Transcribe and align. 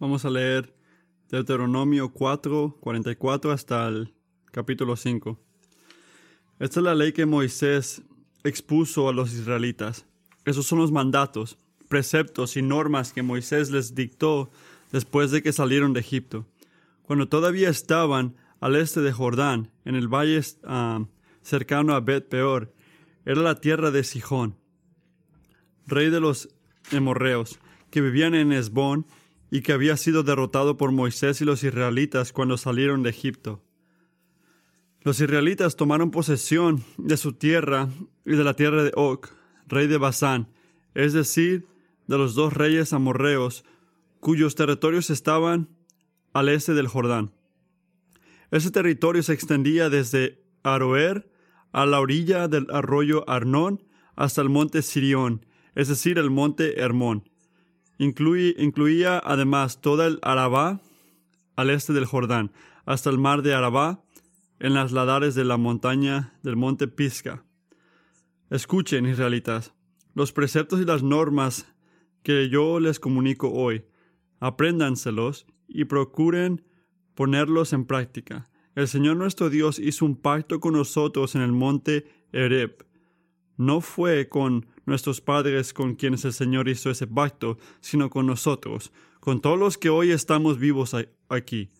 Vamos 0.00 0.24
a 0.24 0.30
leer 0.30 0.72
Deuteronomio 1.28 2.12
4, 2.12 2.76
44 2.78 3.50
hasta 3.50 3.88
el 3.88 4.14
capítulo 4.52 4.94
5. 4.94 5.40
Esta 6.60 6.78
es 6.78 6.84
la 6.84 6.94
ley 6.94 7.12
que 7.12 7.26
Moisés 7.26 8.02
expuso 8.44 9.08
a 9.08 9.12
los 9.12 9.32
israelitas. 9.32 10.06
Esos 10.44 10.66
son 10.66 10.78
los 10.78 10.92
mandatos, 10.92 11.58
preceptos 11.88 12.56
y 12.56 12.62
normas 12.62 13.12
que 13.12 13.24
Moisés 13.24 13.72
les 13.72 13.96
dictó 13.96 14.50
después 14.92 15.32
de 15.32 15.42
que 15.42 15.52
salieron 15.52 15.94
de 15.94 16.00
Egipto. 16.00 16.46
Cuando 17.02 17.26
todavía 17.26 17.68
estaban 17.68 18.36
al 18.60 18.76
este 18.76 19.00
de 19.00 19.10
Jordán, 19.10 19.72
en 19.84 19.96
el 19.96 20.06
valle 20.06 20.40
ah, 20.62 21.06
cercano 21.42 21.96
a 21.96 22.00
Bet 22.00 22.28
Peor, 22.28 22.72
era 23.24 23.42
la 23.42 23.60
tierra 23.60 23.90
de 23.90 24.04
Sijón, 24.04 24.54
rey 25.88 26.08
de 26.08 26.20
los 26.20 26.50
hemorreos, 26.92 27.58
que 27.90 28.00
vivían 28.00 28.36
en 28.36 28.52
Esbón 28.52 29.04
y 29.50 29.62
que 29.62 29.72
había 29.72 29.96
sido 29.96 30.22
derrotado 30.22 30.76
por 30.76 30.92
Moisés 30.92 31.40
y 31.40 31.44
los 31.44 31.64
israelitas 31.64 32.32
cuando 32.32 32.58
salieron 32.58 33.02
de 33.02 33.10
Egipto. 33.10 33.62
Los 35.02 35.20
israelitas 35.20 35.76
tomaron 35.76 36.10
posesión 36.10 36.84
de 36.96 37.16
su 37.16 37.32
tierra 37.32 37.88
y 38.26 38.32
de 38.32 38.44
la 38.44 38.54
tierra 38.54 38.82
de 38.82 38.92
Og, 38.94 39.26
rey 39.66 39.86
de 39.86 39.96
Basán, 39.96 40.48
es 40.94 41.12
decir, 41.12 41.66
de 42.06 42.18
los 42.18 42.34
dos 42.34 42.52
reyes 42.52 42.92
amorreos, 42.92 43.64
cuyos 44.20 44.54
territorios 44.54 45.10
estaban 45.10 45.68
al 46.32 46.48
este 46.48 46.74
del 46.74 46.88
Jordán. 46.88 47.32
Ese 48.50 48.70
territorio 48.70 49.22
se 49.22 49.34
extendía 49.34 49.90
desde 49.90 50.42
Aroer 50.62 51.30
a 51.72 51.86
la 51.86 52.00
orilla 52.00 52.48
del 52.48 52.66
arroyo 52.70 53.28
Arnón 53.28 53.84
hasta 54.16 54.40
el 54.40 54.48
monte 54.48 54.82
Sirión, 54.82 55.46
es 55.74 55.88
decir, 55.88 56.18
el 56.18 56.30
monte 56.30 56.80
Hermón. 56.80 57.27
Incluía 57.98 59.20
además 59.24 59.80
toda 59.80 60.06
el 60.06 60.18
Arabá 60.22 60.80
al 61.56 61.70
este 61.70 61.92
del 61.92 62.04
Jordán, 62.04 62.52
hasta 62.86 63.10
el 63.10 63.18
mar 63.18 63.42
de 63.42 63.54
Arabá, 63.54 64.02
en 64.60 64.74
las 64.74 64.92
ladares 64.92 65.34
de 65.34 65.44
la 65.44 65.56
montaña 65.56 66.34
del 66.42 66.56
monte 66.56 66.88
Pisca. 66.88 67.44
Escuchen, 68.50 69.06
israelitas, 69.06 69.74
los 70.14 70.32
preceptos 70.32 70.80
y 70.80 70.84
las 70.84 71.02
normas 71.02 71.72
que 72.22 72.48
yo 72.48 72.80
les 72.80 72.98
comunico 72.98 73.52
hoy. 73.52 73.84
Apréndanselos 74.40 75.46
y 75.68 75.84
procuren 75.84 76.64
ponerlos 77.14 77.72
en 77.72 77.84
práctica. 77.84 78.48
El 78.74 78.88
Señor 78.88 79.16
nuestro 79.16 79.50
Dios 79.50 79.78
hizo 79.78 80.04
un 80.04 80.16
pacto 80.16 80.60
con 80.60 80.74
nosotros 80.74 81.34
en 81.34 81.42
el 81.42 81.52
monte 81.52 82.06
Ereb. 82.32 82.86
No 83.56 83.80
fue 83.80 84.28
con 84.28 84.66
nuestros 84.88 85.20
padres 85.20 85.72
con 85.72 85.94
quienes 85.94 86.24
el 86.24 86.32
Señor 86.32 86.68
hizo 86.68 86.90
ese 86.90 87.06
pacto, 87.06 87.58
sino 87.80 88.10
con 88.10 88.26
nosotros, 88.26 88.92
con 89.20 89.40
todos 89.40 89.58
los 89.58 89.78
que 89.78 89.90
hoy 89.90 90.10
estamos 90.10 90.58
vivos 90.58 90.96
aquí. 91.28 91.70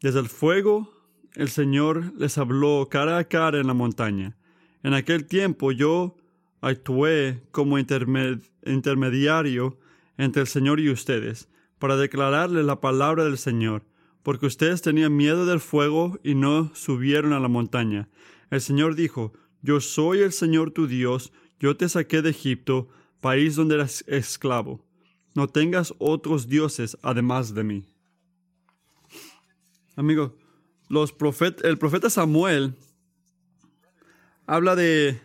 Desde 0.00 0.20
el 0.20 0.28
fuego, 0.28 0.92
el 1.34 1.48
Señor 1.48 2.12
les 2.16 2.38
habló 2.38 2.88
cara 2.90 3.18
a 3.18 3.24
cara 3.24 3.58
en 3.58 3.66
la 3.66 3.74
montaña. 3.74 4.36
En 4.82 4.94
aquel 4.94 5.26
tiempo 5.26 5.72
yo 5.72 6.16
actué 6.60 7.42
como 7.50 7.78
intermediario 7.78 9.78
entre 10.16 10.42
el 10.42 10.48
Señor 10.48 10.80
y 10.80 10.90
ustedes, 10.90 11.48
para 11.78 11.96
declararle 11.96 12.62
la 12.62 12.80
palabra 12.80 13.24
del 13.24 13.38
Señor, 13.38 13.84
porque 14.22 14.46
ustedes 14.46 14.80
tenían 14.80 15.16
miedo 15.16 15.44
del 15.44 15.60
fuego 15.60 16.18
y 16.22 16.34
no 16.34 16.74
subieron 16.74 17.32
a 17.32 17.40
la 17.40 17.48
montaña. 17.48 18.08
El 18.50 18.60
Señor 18.60 18.94
dijo, 18.94 19.32
Yo 19.60 19.80
soy 19.80 20.20
el 20.20 20.32
Señor 20.32 20.70
tu 20.70 20.86
Dios, 20.86 21.32
yo 21.64 21.74
te 21.74 21.88
saqué 21.88 22.20
de 22.20 22.28
Egipto, 22.28 22.90
país 23.22 23.56
donde 23.56 23.76
eras 23.76 24.04
esclavo. 24.06 24.84
No 25.34 25.48
tengas 25.48 25.94
otros 25.96 26.46
dioses 26.46 26.94
además 27.00 27.54
de 27.54 27.64
mí. 27.64 27.84
Amigo, 29.96 30.36
los 30.90 31.14
el 31.62 31.78
profeta 31.78 32.10
Samuel 32.10 32.74
habla 34.46 34.76
de 34.76 35.18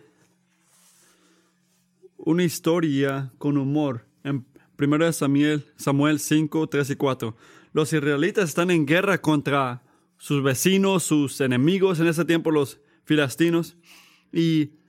una 2.16 2.42
historia 2.42 3.34
con 3.36 3.58
humor 3.58 4.06
en 4.24 4.46
1 4.78 5.12
Samuel, 5.12 5.66
Samuel 5.76 6.20
5, 6.20 6.68
3 6.70 6.88
y 6.88 6.96
4. 6.96 7.36
Los 7.74 7.92
israelitas 7.92 8.48
están 8.48 8.70
en 8.70 8.86
guerra 8.86 9.20
contra 9.20 9.82
sus 10.16 10.42
vecinos, 10.42 11.02
sus 11.02 11.38
enemigos, 11.42 12.00
en 12.00 12.06
ese 12.06 12.24
tiempo 12.24 12.50
los 12.50 12.80
filastinos, 13.04 13.76
y 14.32 14.79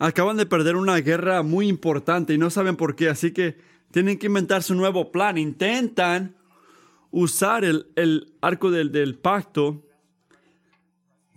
acaban 0.00 0.36
de 0.36 0.46
perder 0.46 0.74
una 0.74 0.96
guerra 0.96 1.44
muy 1.44 1.68
importante 1.68 2.34
y 2.34 2.38
no 2.38 2.50
saben 2.50 2.76
por 2.76 2.96
qué, 2.96 3.08
así 3.08 3.32
que 3.32 3.58
tienen 3.92 4.18
que 4.18 4.26
inventarse 4.26 4.72
un 4.72 4.78
nuevo 4.78 5.12
plan. 5.12 5.38
Intentan 5.38 6.34
usar 7.12 7.64
el, 7.64 8.32
arco 8.40 8.70
del, 8.70 8.90
del 8.90 9.16
pacto 9.16 9.84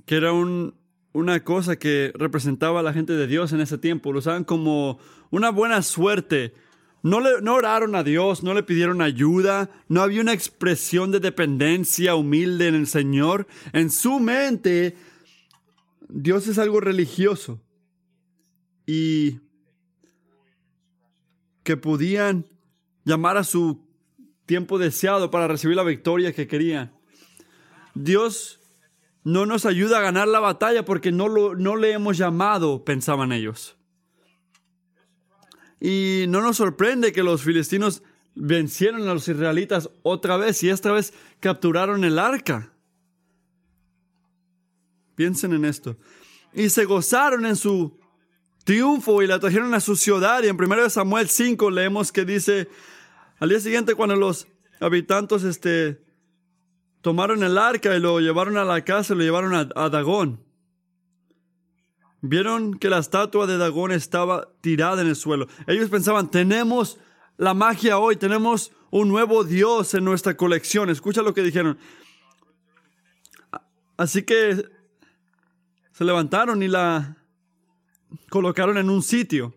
que 0.06 0.16
era 0.16 0.32
una 0.34 1.44
cosa 1.44 1.78
que 1.78 2.12
representaba 2.16 2.80
a 2.80 2.84
la 2.84 2.94
gente 2.94 3.14
de 3.14 3.28
Dios 3.28 3.54
en 3.54 3.62
ese 3.62 3.78
tiempo. 3.78 4.12
Lo 4.12 4.20
usaban 4.20 4.44
como 4.44 5.00
una 5.30 5.50
buena 5.50 5.82
suerte. 5.82 6.54
No, 7.02 7.20
le, 7.20 7.42
no 7.42 7.56
oraron 7.56 7.96
a 7.96 8.04
Dios, 8.04 8.44
no 8.44 8.54
le 8.54 8.64
pidieron 8.64 9.02
ayuda, 9.02 9.70
no 9.90 10.02
había 10.02 10.22
una 10.22 10.34
expresión 10.34 11.12
de 11.12 11.20
dependencia 11.20 12.16
humilde 12.16 12.68
en 12.68 12.76
el 12.76 12.88
Señor. 12.88 13.48
En 13.74 13.90
su 13.90 14.20
mente, 14.20 14.96
Dios 16.08 16.48
es 16.48 16.58
algo 16.58 16.80
religioso. 16.80 17.60
Y 18.86 19.40
que 21.64 21.78
podían 21.78 22.46
llamar 23.06 23.38
a 23.38 23.44
su 23.44 23.88
tiempo 24.46 24.78
deseado 24.78 25.32
para 25.32 25.48
recibir 25.48 25.76
la 25.76 25.84
victoria 25.84 26.34
que 26.34 26.48
querían. 26.48 26.94
Dios 27.96 28.60
no 29.24 29.46
nos 29.46 29.66
ayuda 29.66 30.00
a 30.00 30.02
ganar 30.02 30.28
la 30.28 30.40
batalla 30.40 30.84
porque 30.84 31.12
no, 31.12 31.28
lo, 31.28 31.56
no 31.56 31.76
le 31.76 31.94
hemos 31.94 32.18
llamado, 32.18 32.84
pensaban 32.84 33.32
ellos. 33.32 33.78
Y 35.80 36.26
no 36.28 36.42
nos 36.42 36.58
sorprende 36.58 37.12
que 37.12 37.24
los 37.24 37.44
filistinos 37.44 38.04
vencieron 38.36 39.08
a 39.08 39.14
los 39.14 39.28
israelitas 39.28 39.90
otra 40.02 40.38
vez 40.38 40.64
y 40.64 40.70
esta 40.70 40.92
vez 40.92 41.14
capturaron 41.40 42.04
el 42.04 42.20
arca. 42.20 42.74
Piensen 45.16 45.54
en 45.54 45.66
esto. 45.66 45.98
Y 46.54 46.70
se 46.70 46.86
gozaron 46.86 47.46
en 47.46 47.56
su 47.56 47.98
triunfo 48.64 49.22
y 49.22 49.28
la 49.28 49.40
trajeron 49.40 49.74
a 49.74 49.80
su 49.80 49.96
ciudad. 49.96 50.44
Y 50.44 50.48
en 50.48 50.62
1 50.62 50.90
Samuel 50.90 51.30
5 51.30 51.70
leemos 51.72 52.12
que 52.12 52.26
dice, 52.26 52.70
al 53.40 53.50
día 53.50 53.60
siguiente 53.60 53.96
cuando 53.96 54.16
los 54.16 54.48
habitantes 54.80 55.44
este, 55.44 56.02
tomaron 57.02 57.44
el 57.44 57.58
arca 57.58 57.96
y 57.96 58.00
lo 58.00 58.20
llevaron 58.20 58.58
a 58.58 58.64
la 58.64 58.84
casa 58.84 59.14
lo 59.14 59.22
llevaron 59.22 59.54
a, 59.54 59.90
Dagón. 59.90 60.40
Vieron 62.22 62.76
que 62.76 62.90
la 62.90 63.00
estatua 63.00 63.46
de 63.48 63.58
Dagón 63.58 63.92
estaba 63.92 64.48
tirada 64.62 65.02
en 65.02 65.10
el 65.10 65.16
suelo. 65.18 65.48
Ellos 65.68 65.90
pensaban, 65.90 66.32
tenemos 66.32 66.98
la 67.36 67.54
magia 67.54 67.98
hoy, 67.98 68.16
tenemos 68.16 68.72
un 68.92 69.10
nuevo 69.10 69.44
Dios 69.44 69.94
en 69.94 70.06
nuestra 70.06 70.38
colección. 70.38 70.90
Escucha 70.90 71.22
lo 71.22 71.34
que 71.34 71.42
dijeron. 71.42 71.78
Así 73.98 74.24
que 74.24 74.64
se 75.92 76.04
levantaron 76.06 76.64
y 76.64 76.70
la 76.70 77.18
colocaron 78.30 78.78
en 78.78 78.90
un 78.90 79.02
sitio. 79.02 79.54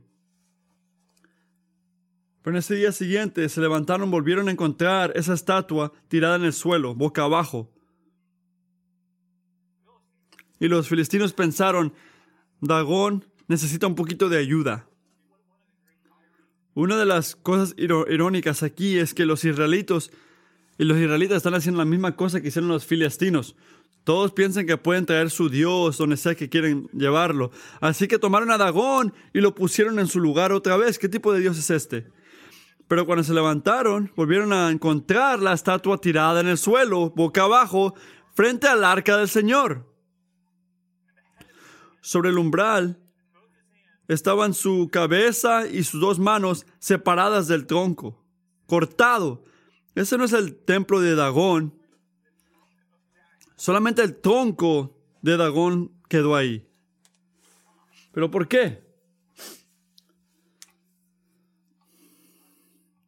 Pero 2.42 2.56
en 2.56 2.58
ese 2.58 2.76
día 2.76 2.92
siguiente 2.92 3.48
se 3.48 3.60
levantaron, 3.60 4.10
volvieron 4.10 4.48
a 4.48 4.52
encontrar 4.52 5.12
esa 5.16 5.34
estatua 5.34 5.92
tirada 6.08 6.36
en 6.36 6.44
el 6.44 6.52
suelo, 6.52 6.94
boca 6.94 7.24
abajo. 7.24 7.72
Y 10.60 10.68
los 10.68 10.88
filistinos 10.88 11.32
pensaron, 11.32 11.92
Dagón 12.60 13.24
necesita 13.48 13.86
un 13.86 13.94
poquito 13.94 14.28
de 14.28 14.38
ayuda. 14.38 14.88
Una 16.74 16.96
de 16.96 17.06
las 17.06 17.36
cosas 17.36 17.74
irónicas 17.78 18.62
aquí 18.62 18.98
es 18.98 19.14
que 19.14 19.26
los 19.26 19.44
israelitos 19.44 20.10
y 20.78 20.84
los 20.84 20.98
israelitas 20.98 21.38
están 21.38 21.54
haciendo 21.54 21.78
la 21.78 21.84
misma 21.84 22.16
cosa 22.16 22.40
que 22.40 22.48
hicieron 22.48 22.68
los 22.68 22.84
filistinos. 22.84 23.56
Todos 24.06 24.30
piensan 24.30 24.66
que 24.66 24.76
pueden 24.76 25.04
traer 25.04 25.30
su 25.30 25.48
Dios 25.48 25.98
donde 25.98 26.16
sea 26.16 26.36
que 26.36 26.48
quieren 26.48 26.88
llevarlo. 26.92 27.50
Así 27.80 28.06
que 28.06 28.20
tomaron 28.20 28.52
a 28.52 28.56
Dagón 28.56 29.12
y 29.34 29.40
lo 29.40 29.52
pusieron 29.52 29.98
en 29.98 30.06
su 30.06 30.20
lugar 30.20 30.52
otra 30.52 30.76
vez. 30.76 30.96
¿Qué 30.96 31.08
tipo 31.08 31.32
de 31.32 31.40
Dios 31.40 31.58
es 31.58 31.70
este? 31.70 32.06
Pero 32.86 33.04
cuando 33.04 33.24
se 33.24 33.34
levantaron, 33.34 34.12
volvieron 34.14 34.52
a 34.52 34.70
encontrar 34.70 35.40
la 35.40 35.54
estatua 35.54 35.98
tirada 36.00 36.38
en 36.38 36.46
el 36.46 36.56
suelo, 36.56 37.10
boca 37.16 37.42
abajo, 37.42 37.96
frente 38.32 38.68
al 38.68 38.84
arca 38.84 39.16
del 39.16 39.28
Señor. 39.28 39.92
Sobre 42.00 42.30
el 42.30 42.38
umbral 42.38 43.00
estaban 44.06 44.54
su 44.54 44.88
cabeza 44.92 45.66
y 45.66 45.82
sus 45.82 46.00
dos 46.00 46.20
manos 46.20 46.64
separadas 46.78 47.48
del 47.48 47.66
tronco, 47.66 48.24
cortado. 48.66 49.42
Ese 49.96 50.16
no 50.16 50.22
es 50.22 50.32
el 50.32 50.54
templo 50.54 51.00
de 51.00 51.16
Dagón. 51.16 51.75
Solamente 53.56 54.02
el 54.02 54.20
tronco 54.20 54.98
de 55.22 55.36
Dagón 55.36 55.92
quedó 56.08 56.36
ahí. 56.36 56.68
¿Pero 58.12 58.30
por 58.30 58.48
qué? 58.48 58.84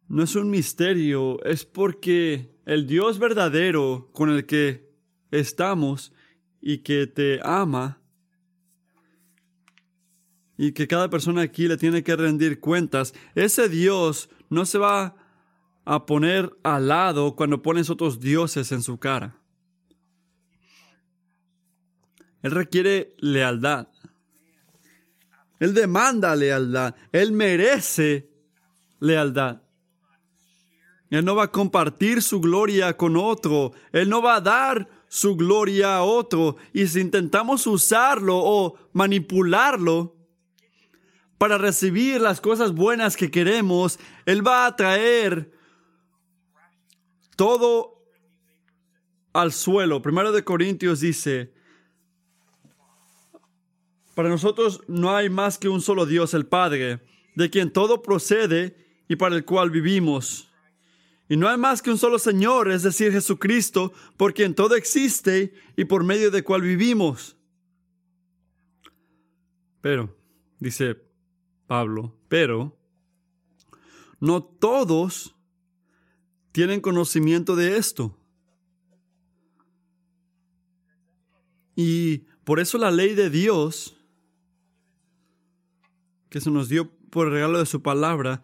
No 0.09 0.23
es 0.23 0.35
un 0.35 0.51
misterio, 0.51 1.43
es 1.45 1.67
porque 1.67 2.51
el 2.65 2.87
Dios 2.87 3.19
verdadero 3.19 4.11
con 4.13 4.31
el 4.31 4.47
que 4.47 4.91
estamos 5.31 6.13
y 6.63 6.79
que 6.79 7.07
te 7.07 7.41
ama 7.45 8.01
y 10.57 10.73
que 10.73 10.89
cada 10.89 11.09
persona 11.09 11.43
aquí 11.43 11.69
le 11.69 11.77
tiene 11.77 12.03
que 12.03 12.17
rendir 12.17 12.59
cuentas, 12.59 13.15
ese 13.35 13.69
Dios 13.69 14.29
no 14.51 14.67
se 14.67 14.79
va 14.79 15.15
a 15.85 16.05
poner 16.05 16.51
al 16.65 16.89
lado 16.89 17.37
cuando 17.37 17.63
pones 17.63 17.91
otros 17.91 18.19
dioses 18.19 18.73
en 18.73 18.83
su 18.83 18.99
cara. 18.99 19.38
Él 22.43 22.51
requiere 22.53 23.15
lealtad. 23.19 23.89
Él 25.59 25.75
demanda 25.75 26.37
lealtad. 26.37 26.95
Él 27.13 27.33
merece 27.33 28.29
lealtad. 29.01 29.61
Él 31.11 31.25
no 31.25 31.35
va 31.35 31.45
a 31.45 31.53
compartir 31.53 32.23
su 32.23 32.41
gloria 32.41 32.97
con 32.97 33.17
otro. 33.17 33.73
Él 33.93 34.09
no 34.09 34.21
va 34.23 34.37
a 34.37 34.41
dar 34.41 34.89
su 35.09 35.37
gloria 35.37 35.97
a 35.97 36.03
otro. 36.03 36.57
Y 36.73 36.87
si 36.87 37.01
intentamos 37.01 37.67
usarlo 37.67 38.37
o 38.37 38.79
manipularlo 38.93 40.15
para 41.39 41.57
recibir 41.57 42.21
las 42.21 42.41
cosas 42.41 42.73
buenas 42.73 43.17
que 43.17 43.31
queremos, 43.31 43.99
Él 44.27 44.47
va 44.47 44.67
a 44.67 44.77
traer 44.77 45.51
todo 47.37 48.05
al 49.33 49.53
suelo. 49.53 50.03
Primero 50.03 50.33
de 50.33 50.45
Corintios 50.45 51.01
dice, 51.01 51.53
para 54.19 54.31
nosotros 54.31 54.83
no 54.89 55.15
hay 55.15 55.31
más 55.31 55.59
que 55.59 55.69
un 55.69 55.81
solo 55.81 56.05
Dios, 56.05 56.35
el 56.35 56.45
Padre, 56.45 56.99
de 57.37 57.51
quien 57.51 57.73
todo 57.73 58.03
procede 58.03 58.75
y 59.07 59.15
para 59.15 59.37
el 59.37 59.45
cual 59.45 59.71
vivimos 59.71 60.49
y 61.29 61.37
no 61.37 61.49
hay 61.49 61.59
más 61.59 61.83
que 61.83 61.91
un 61.91 61.99
solo 61.99 62.19
Señor, 62.19 62.71
es 62.71 62.83
decir, 62.83 63.13
Jesucristo, 63.13 63.93
por 64.17 64.33
quien 64.33 64.55
todo 64.55 64.75
existe 64.75 65.53
y 65.77 65.85
por 65.85 66.03
medio 66.03 66.31
de 66.31 66.43
cual 66.43 66.63
vivimos. 66.63 67.37
Pero, 69.83 70.17
dice 70.59 70.97
Pablo, 71.67 72.17
pero 72.29 72.77
no 74.19 74.43
todos 74.43 75.37
tienen 76.51 76.81
conocimiento 76.81 77.57
de 77.57 77.77
esto. 77.77 78.19
Y 81.77 82.25
por 82.43 82.59
eso 82.59 82.79
la 82.79 82.91
ley 82.91 83.15
de 83.15 83.29
Dios, 83.29 83.98
que 86.31 86.41
se 86.41 86.51
nos 86.51 86.69
dio 86.69 86.91
por 87.11 87.27
el 87.27 87.35
regalo 87.35 87.59
de 87.59 87.67
su 87.67 87.83
palabra, 87.83 88.43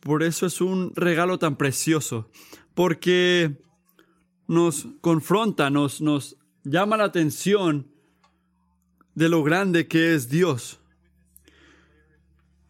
por 0.00 0.22
eso 0.22 0.46
es 0.46 0.60
un 0.60 0.92
regalo 0.94 1.38
tan 1.38 1.56
precioso, 1.56 2.30
porque 2.74 3.60
nos 4.46 4.86
confronta, 5.00 5.70
nos, 5.70 6.00
nos 6.00 6.36
llama 6.62 6.96
la 6.96 7.04
atención 7.04 7.88
de 9.14 9.28
lo 9.28 9.42
grande 9.42 9.88
que 9.88 10.14
es 10.14 10.28
Dios, 10.28 10.78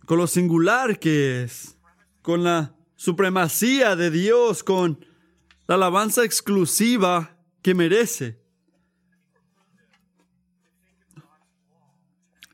con 0.07 0.19
lo 0.19 0.27
singular 0.27 0.99
que 0.99 1.43
es, 1.43 1.77
con 2.23 2.45
la 2.45 2.75
supremacía 2.95 3.97
de 3.97 4.11
Dios, 4.11 4.63
con 4.63 5.05
la 5.67 5.75
alabanza 5.75 6.25
exclusiva 6.25 7.37
que 7.63 7.75
merece. 7.75 8.46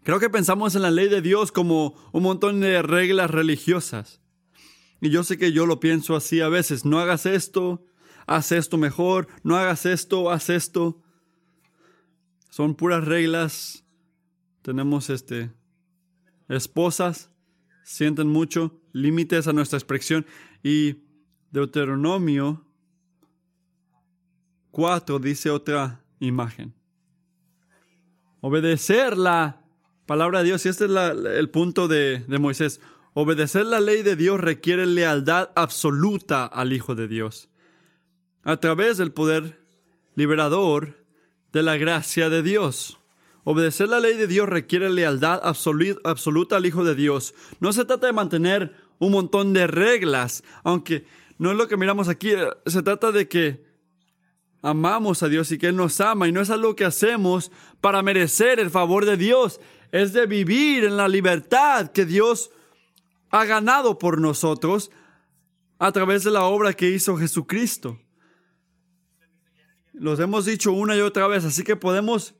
Creo 0.04 0.18
que 0.18 0.30
pensamos 0.30 0.74
en 0.74 0.82
la 0.82 0.90
ley 0.90 1.08
de 1.08 1.22
Dios 1.22 1.52
como 1.52 1.94
un 2.12 2.24
montón 2.24 2.60
de 2.60 2.82
reglas 2.82 3.30
religiosas. 3.30 4.20
Y 5.00 5.10
yo 5.10 5.22
sé 5.22 5.38
que 5.38 5.52
yo 5.52 5.66
lo 5.66 5.78
pienso 5.78 6.16
así 6.16 6.40
a 6.40 6.48
veces. 6.48 6.84
No 6.84 6.98
hagas 6.98 7.24
esto, 7.26 7.84
haz 8.26 8.50
esto 8.52 8.78
mejor. 8.78 9.28
No 9.44 9.56
hagas 9.56 9.86
esto, 9.86 10.30
haz 10.30 10.50
esto. 10.50 11.00
Son 12.50 12.74
puras 12.74 13.04
reglas. 13.04 13.84
Tenemos 14.62 15.10
este 15.10 15.52
esposas, 16.48 17.30
sienten 17.82 18.28
mucho, 18.28 18.80
límites 18.92 19.46
a 19.46 19.52
nuestra 19.52 19.78
expresión. 19.78 20.26
Y 20.62 20.96
Deuteronomio 21.50 22.64
4 24.72 25.18
dice 25.20 25.50
otra 25.50 26.04
imagen. 26.18 26.74
Obedecer 28.40 29.16
la 29.16 29.61
palabra 30.06 30.40
de 30.40 30.46
Dios. 30.46 30.66
Y 30.66 30.68
este 30.68 30.86
es 30.86 30.90
el 30.90 31.50
punto 31.50 31.88
de, 31.88 32.24
de 32.26 32.38
Moisés. 32.38 32.80
Obedecer 33.14 33.66
la 33.66 33.80
ley 33.80 34.02
de 34.02 34.16
Dios 34.16 34.40
requiere 34.40 34.86
lealtad 34.86 35.50
absoluta 35.54 36.46
al 36.46 36.72
Hijo 36.72 36.94
de 36.94 37.08
Dios, 37.08 37.50
a 38.42 38.56
través 38.56 38.96
del 38.96 39.12
poder 39.12 39.60
liberador 40.14 40.96
de 41.52 41.62
la 41.62 41.76
gracia 41.76 42.30
de 42.30 42.42
Dios. 42.42 42.98
Obedecer 43.44 43.88
la 43.88 44.00
ley 44.00 44.16
de 44.16 44.26
Dios 44.26 44.48
requiere 44.48 44.88
lealtad 44.88 45.40
absoluta 45.42 46.56
al 46.56 46.66
Hijo 46.66 46.84
de 46.84 46.94
Dios. 46.94 47.34
No 47.60 47.72
se 47.72 47.84
trata 47.84 48.06
de 48.06 48.12
mantener 48.12 48.74
un 48.98 49.12
montón 49.12 49.52
de 49.52 49.66
reglas, 49.66 50.44
aunque 50.62 51.04
no 51.38 51.50
es 51.50 51.56
lo 51.56 51.66
que 51.66 51.76
miramos 51.76 52.08
aquí, 52.08 52.30
se 52.66 52.82
trata 52.82 53.10
de 53.10 53.28
que 53.28 53.64
amamos 54.62 55.24
a 55.24 55.28
Dios 55.28 55.50
y 55.50 55.58
que 55.58 55.66
Él 55.66 55.76
nos 55.76 56.00
ama 56.00 56.28
y 56.28 56.32
no 56.32 56.40
es 56.40 56.50
algo 56.50 56.76
que 56.76 56.84
hacemos 56.84 57.50
para 57.80 58.02
merecer 58.02 58.60
el 58.60 58.70
favor 58.70 59.04
de 59.04 59.16
Dios, 59.16 59.60
es 59.92 60.14
de 60.14 60.26
vivir 60.26 60.84
en 60.84 60.96
la 60.96 61.06
libertad 61.06 61.92
que 61.92 62.06
Dios 62.06 62.50
ha 63.30 63.44
ganado 63.44 63.98
por 63.98 64.20
nosotros 64.20 64.90
a 65.78 65.92
través 65.92 66.24
de 66.24 66.30
la 66.30 66.44
obra 66.44 66.72
que 66.72 66.90
hizo 66.90 67.16
Jesucristo. 67.16 68.00
Los 69.92 70.18
hemos 70.18 70.46
dicho 70.46 70.72
una 70.72 70.96
y 70.96 71.00
otra 71.00 71.28
vez, 71.28 71.44
así 71.44 71.62
que 71.62 71.76
podemos 71.76 72.34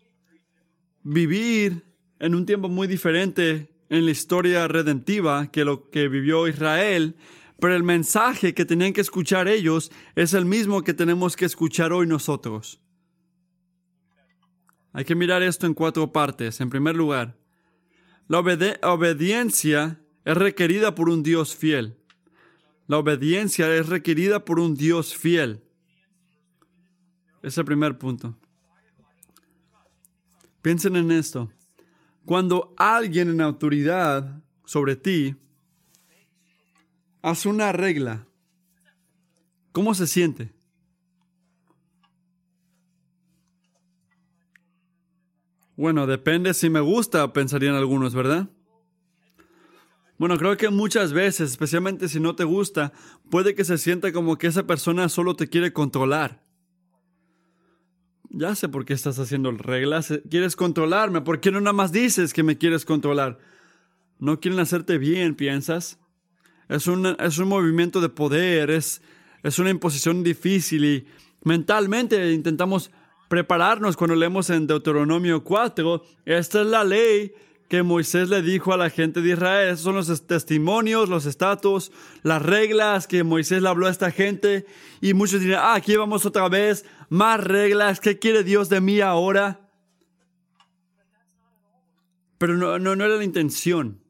vivir 1.03 1.85
en 2.19 2.35
un 2.35 2.47
tiempo 2.47 2.69
muy 2.69 2.87
diferente 2.87 3.69
en 3.91 4.07
la 4.07 4.11
historia 4.11 4.67
redentiva 4.67 5.51
que 5.51 5.67
lo 5.67 5.91
que 5.91 6.09
vivió 6.09 6.49
Israel, 6.49 7.17
pero 7.61 7.77
el 7.77 7.83
mensaje 7.83 8.55
que 8.55 8.65
tenían 8.65 8.95
que 8.95 9.03
escuchar 9.03 9.49
ellos 9.49 9.93
es 10.15 10.33
el 10.33 10.47
mismo 10.47 10.83
que 10.83 10.95
tenemos 10.95 11.37
que 11.37 11.45
escuchar 11.45 11.93
hoy 11.93 12.07
nosotros. 12.07 12.81
Hay 14.95 15.05
que 15.05 15.15
mirar 15.15 15.43
esto 15.43 15.67
en 15.67 15.75
cuatro 15.75 16.13
partes. 16.13 16.61
En 16.61 16.71
primer 16.71 16.97
lugar, 16.97 17.42
la 18.29 18.39
obediencia 18.39 20.01
es 20.25 20.37
requerida 20.37 20.95
por 20.95 21.09
un 21.09 21.23
Dios 21.23 21.57
fiel. 21.57 21.97
La 22.87 22.99
obediencia 22.99 23.75
es 23.75 23.89
requerida 23.89 24.45
por 24.45 24.59
un 24.59 24.75
Dios 24.75 25.17
fiel. 25.17 25.63
Es 27.43 27.58
el 27.58 27.65
primer 27.65 27.99
punto. 27.99 28.37
Piensen 30.61 30.96
en 30.96 31.11
esto. 31.11 31.51
Cuando 32.25 32.73
alguien 32.77 33.31
en 33.31 33.41
autoridad 33.41 34.43
sobre 34.65 34.94
ti 34.94 35.35
hace 37.20 37.49
una 37.49 37.73
regla, 37.73 38.27
¿cómo 39.73 39.94
se 39.94 40.06
siente? 40.06 40.53
Bueno, 45.82 46.06
depende 46.06 46.55
si 46.55 46.70
me 46.70 46.79
gusta, 46.79 47.32
pensarían 47.32 47.74
algunos, 47.74 48.15
¿verdad? 48.15 48.48
Bueno, 50.17 50.39
creo 50.39 50.56
que 50.56 50.69
muchas 50.69 51.12
veces, 51.12 51.51
especialmente 51.51 52.08
si 52.08 52.20
no 52.20 52.36
te 52.36 52.44
gusta, 52.44 52.93
puede 53.31 53.56
que 53.56 53.65
se 53.65 53.77
sienta 53.79 54.12
como 54.12 54.39
que 54.39 54.46
esa 54.46 54.65
persona 54.65 55.08
solo 55.08 55.34
te 55.34 55.48
quiere 55.48 55.72
controlar. 55.72 56.41
Ya 58.31 58.55
sé 58.55 58.69
por 58.69 58.84
qué 58.84 58.93
estás 58.93 59.19
haciendo 59.19 59.51
reglas. 59.51 60.20
Quieres 60.31 60.55
controlarme. 60.55 61.20
¿Por 61.22 61.41
qué 61.41 61.51
no 61.51 61.60
nada 61.60 61.72
más 61.72 61.91
dices 61.91 62.32
que 62.32 62.44
me 62.44 62.56
quieres 62.56 62.84
controlar? 62.84 63.41
No 64.20 64.39
quieren 64.39 64.60
hacerte 64.60 64.98
bien, 64.98 65.34
piensas. 65.34 65.98
Es 66.69 66.86
un, 66.86 67.06
es 67.19 67.39
un 67.39 67.48
movimiento 67.48 68.01
de 68.01 68.08
poder, 68.08 68.70
es, 68.70 69.03
es 69.43 69.58
una 69.58 69.70
imposición 69.70 70.22
difícil 70.22 70.84
y 70.84 71.06
mentalmente 71.43 72.31
intentamos 72.31 72.93
prepararnos 73.32 73.96
cuando 73.96 74.15
leemos 74.15 74.51
en 74.51 74.67
Deuteronomio 74.67 75.43
4. 75.43 76.05
Esta 76.27 76.60
es 76.60 76.67
la 76.67 76.84
ley 76.84 77.32
que 77.67 77.82
Moisés 77.82 78.29
le 78.29 78.43
dijo 78.43 78.74
a 78.74 78.77
la 78.77 78.91
gente 78.91 79.22
de 79.22 79.31
Israel. 79.31 79.70
Esos 79.70 79.84
son 79.84 79.94
los 79.94 80.27
testimonios, 80.27 81.08
los 81.08 81.24
estatus, 81.24 81.93
las 82.22 82.43
reglas 82.43 83.06
que 83.06 83.24
Moisés 83.24 83.62
le 83.62 83.70
habló 83.70 83.86
a 83.86 83.91
esta 83.91 84.10
gente. 84.10 84.67
Y 85.01 85.15
muchos 85.15 85.41
dirán, 85.41 85.62
ah, 85.65 85.74
aquí 85.77 85.96
vamos 85.96 86.27
otra 86.27 86.46
vez, 86.51 86.84
más 87.08 87.43
reglas, 87.43 88.01
¿qué 88.01 88.19
quiere 88.19 88.44
Dios 88.44 88.69
de 88.69 88.82
mí 88.82 89.01
ahora? 89.01 89.70
Pero 92.36 92.58
no, 92.58 92.79
no, 92.79 92.96
no 92.96 93.05
era 93.06 93.17
la 93.17 93.24
intención. 93.24 94.03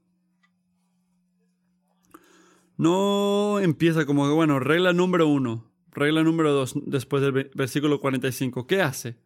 No 2.77 3.61
empieza 3.61 4.05
como, 4.05 4.35
bueno, 4.35 4.59
regla 4.59 4.93
número 4.93 5.29
uno, 5.29 5.72
regla 5.93 6.23
número 6.23 6.53
dos, 6.53 6.75
después 6.87 7.23
del 7.23 7.51
versículo 7.55 8.01
45. 8.01 8.67
¿Qué 8.67 8.83
hace? 8.83 9.17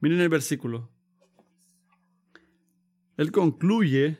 Miren 0.00 0.20
el 0.20 0.28
versículo 0.28 0.90
él 3.18 3.32
concluye 3.32 4.16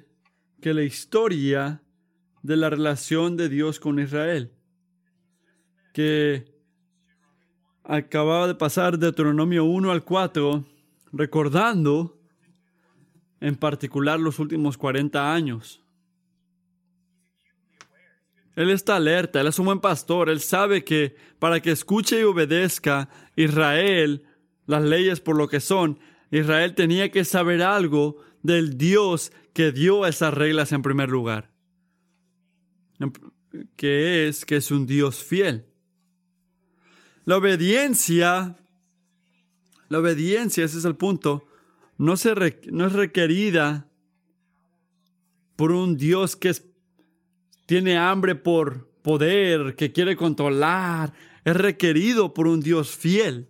que 0.60 0.74
la 0.74 0.82
historia 0.82 1.82
de 2.42 2.56
la 2.56 2.68
relación 2.68 3.36
de 3.36 3.48
Dios 3.48 3.78
con 3.78 4.00
Israel, 4.00 4.52
que 5.94 6.52
acababa 7.84 8.48
de 8.48 8.56
pasar 8.56 8.98
de 8.98 9.06
Deuteronomio 9.06 9.64
1 9.64 9.92
al 9.92 10.02
4, 10.02 10.66
recordando 11.12 12.18
en 13.40 13.54
particular 13.54 14.18
los 14.18 14.40
últimos 14.40 14.76
40 14.76 15.32
años. 15.32 15.80
Él 18.58 18.70
está 18.70 18.96
alerta, 18.96 19.40
él 19.40 19.46
es 19.46 19.58
un 19.60 19.66
buen 19.66 19.78
pastor, 19.78 20.28
él 20.28 20.40
sabe 20.40 20.82
que 20.82 21.14
para 21.38 21.60
que 21.60 21.70
escuche 21.70 22.18
y 22.18 22.24
obedezca 22.24 23.08
Israel 23.36 24.24
las 24.66 24.82
leyes 24.82 25.20
por 25.20 25.36
lo 25.36 25.46
que 25.46 25.60
son, 25.60 26.00
Israel 26.32 26.74
tenía 26.74 27.12
que 27.12 27.24
saber 27.24 27.62
algo 27.62 28.16
del 28.42 28.76
Dios 28.76 29.30
que 29.52 29.70
dio 29.70 30.06
esas 30.06 30.34
reglas 30.34 30.72
en 30.72 30.82
primer 30.82 31.08
lugar, 31.08 31.52
que 33.76 34.26
es 34.26 34.44
que 34.44 34.56
es 34.56 34.72
un 34.72 34.86
Dios 34.86 35.22
fiel. 35.22 35.64
La 37.26 37.36
obediencia, 37.36 38.56
la 39.88 39.98
obediencia, 40.00 40.64
ese 40.64 40.78
es 40.78 40.84
el 40.84 40.96
punto, 40.96 41.46
no, 41.96 42.16
se 42.16 42.34
no 42.72 42.86
es 42.88 42.92
requerida 42.92 43.88
por 45.54 45.70
un 45.70 45.96
Dios 45.96 46.34
que 46.34 46.48
es 46.48 46.68
tiene 47.68 47.98
hambre 47.98 48.34
por 48.34 48.88
poder, 49.02 49.76
que 49.76 49.92
quiere 49.92 50.16
controlar, 50.16 51.12
es 51.44 51.54
requerido 51.54 52.32
por 52.32 52.46
un 52.46 52.62
Dios 52.62 52.96
fiel, 52.96 53.46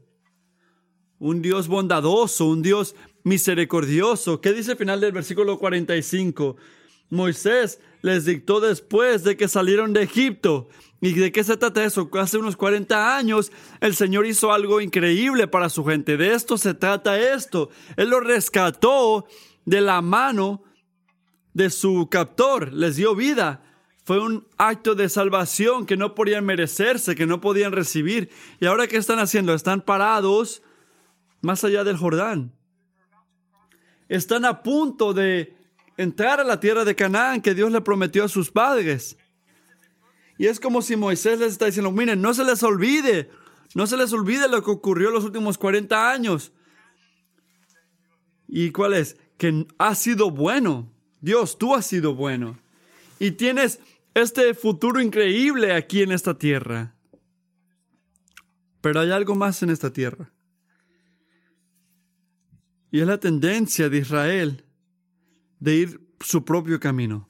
un 1.21 1.41
Dios 1.41 1.69
bondadoso, 1.69 2.47
un 2.47 2.61
Dios 2.61 2.97
misericordioso. 3.23 4.41
¿Qué 4.41 4.53
dice 4.53 4.73
el 4.73 4.77
final 4.77 5.01
del 5.01 5.13
versículo 5.13 5.57
45? 5.57 6.57
Moisés 7.11 7.81
les 8.03 8.25
dictó 8.25 8.59
después 8.59 9.23
de 9.23 9.37
que 9.37 9.47
salieron 9.47 9.93
de 9.93 10.03
Egipto. 10.03 10.69
¿Y 11.01 11.13
de 11.13 11.31
qué 11.31 11.45
se 11.45 11.57
trata 11.57 11.85
eso? 11.85 12.11
Hace 12.15 12.39
unos 12.39 12.57
40 12.57 13.17
años 13.17 13.53
el 13.81 13.95
Señor 13.95 14.27
hizo 14.27 14.53
algo 14.53 14.81
increíble 14.81 15.47
para 15.47 15.69
su 15.69 15.85
gente. 15.85 16.17
De 16.17 16.35
esto 16.35 16.59
se 16.59 16.75
trata 16.75 17.21
esto. 17.21 17.71
Él 17.97 18.11
lo 18.11 18.19
rescató 18.19 19.27
de 19.65 19.81
la 19.81 20.03
mano 20.03 20.65
de 21.55 21.71
su 21.71 22.09
captor, 22.11 22.73
les 22.73 22.97
dio 22.97 23.15
vida. 23.15 23.63
Fue 24.09 24.21
un 24.21 24.47
acto 24.57 24.95
de 24.95 25.11
salvación 25.11 25.85
que 25.85 25.99
no 25.99 26.15
podían 26.15 26.47
merecerse, 26.47 27.15
que 27.15 27.27
no 27.27 27.43
podían 27.43 27.73
recibir. 27.73 28.31
¿Y 28.59 28.65
ahora 28.65 28.87
qué 28.87 28.97
están 28.97 29.19
haciendo? 29.19 29.53
Están 29.53 29.83
parados 29.83 30.63
más 31.43 31.63
allá 31.63 31.85
del 31.85 31.99
Jordán. 31.99 32.51
Están 34.09 34.47
a 34.47 34.63
punto 34.63 35.13
de 35.13 35.55
entrar 35.99 36.41
a 36.41 36.45
la 36.45 36.59
tierra 36.59 36.87
de 36.87 36.95
Canaán 36.95 37.43
que 37.43 37.53
Dios 37.53 37.71
le 37.71 37.83
prometió 37.83 38.25
a 38.25 38.29
sus 38.29 38.51
padres. 38.51 39.19
Y 40.39 40.47
es 40.47 40.59
como 40.59 40.81
si 40.81 40.97
Moisés 40.97 41.39
les 41.39 41.53
está 41.53 41.67
diciendo, 41.67 41.93
miren, 41.93 42.23
no 42.23 42.33
se 42.33 42.45
les 42.45 42.63
olvide, 42.63 43.29
no 43.75 43.87
se 43.87 43.99
les 43.99 44.11
olvide 44.15 44.49
lo 44.49 44.65
que 44.65 44.71
ocurrió 44.71 45.09
en 45.09 45.15
los 45.17 45.25
últimos 45.25 45.59
40 45.59 46.11
años. 46.11 46.51
¿Y 48.49 48.71
cuál 48.71 48.95
es? 48.95 49.19
Que 49.37 49.67
ha 49.77 49.95
sido 49.95 50.31
bueno. 50.31 50.91
Dios, 51.21 51.59
tú 51.59 51.75
has 51.75 51.85
sido 51.85 52.15
bueno. 52.15 52.59
Y 53.21 53.33
tienes 53.33 53.81
este 54.15 54.55
futuro 54.55 55.01
increíble 55.01 55.73
aquí 55.73 56.03
en 56.03 56.13
esta 56.13 56.37
tierra. 56.37 56.95
Pero 58.81 59.01
hay 59.01 59.11
algo 59.11 59.35
más 59.35 59.63
en 59.63 59.71
esta 59.71 59.93
tierra. 59.93 60.33
Y 62.91 63.01
es 63.01 63.07
la 63.07 63.19
tendencia 63.19 63.89
de 63.89 63.99
Israel 63.99 64.65
de 65.61 65.75
ir 65.75 66.01
su 66.21 66.45
propio 66.45 66.81
camino. 66.81 67.29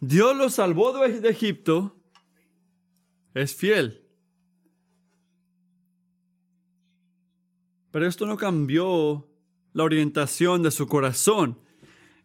Dios 0.00 0.34
los 0.36 0.54
salvó 0.54 0.92
de 1.06 1.28
Egipto, 1.28 1.96
es 3.34 3.54
fiel. 3.54 4.02
Pero 7.90 8.06
esto 8.06 8.24
no 8.24 8.36
cambió 8.36 9.28
la 9.72 9.84
orientación 9.84 10.62
de 10.62 10.70
su 10.70 10.86
corazón. 10.86 11.58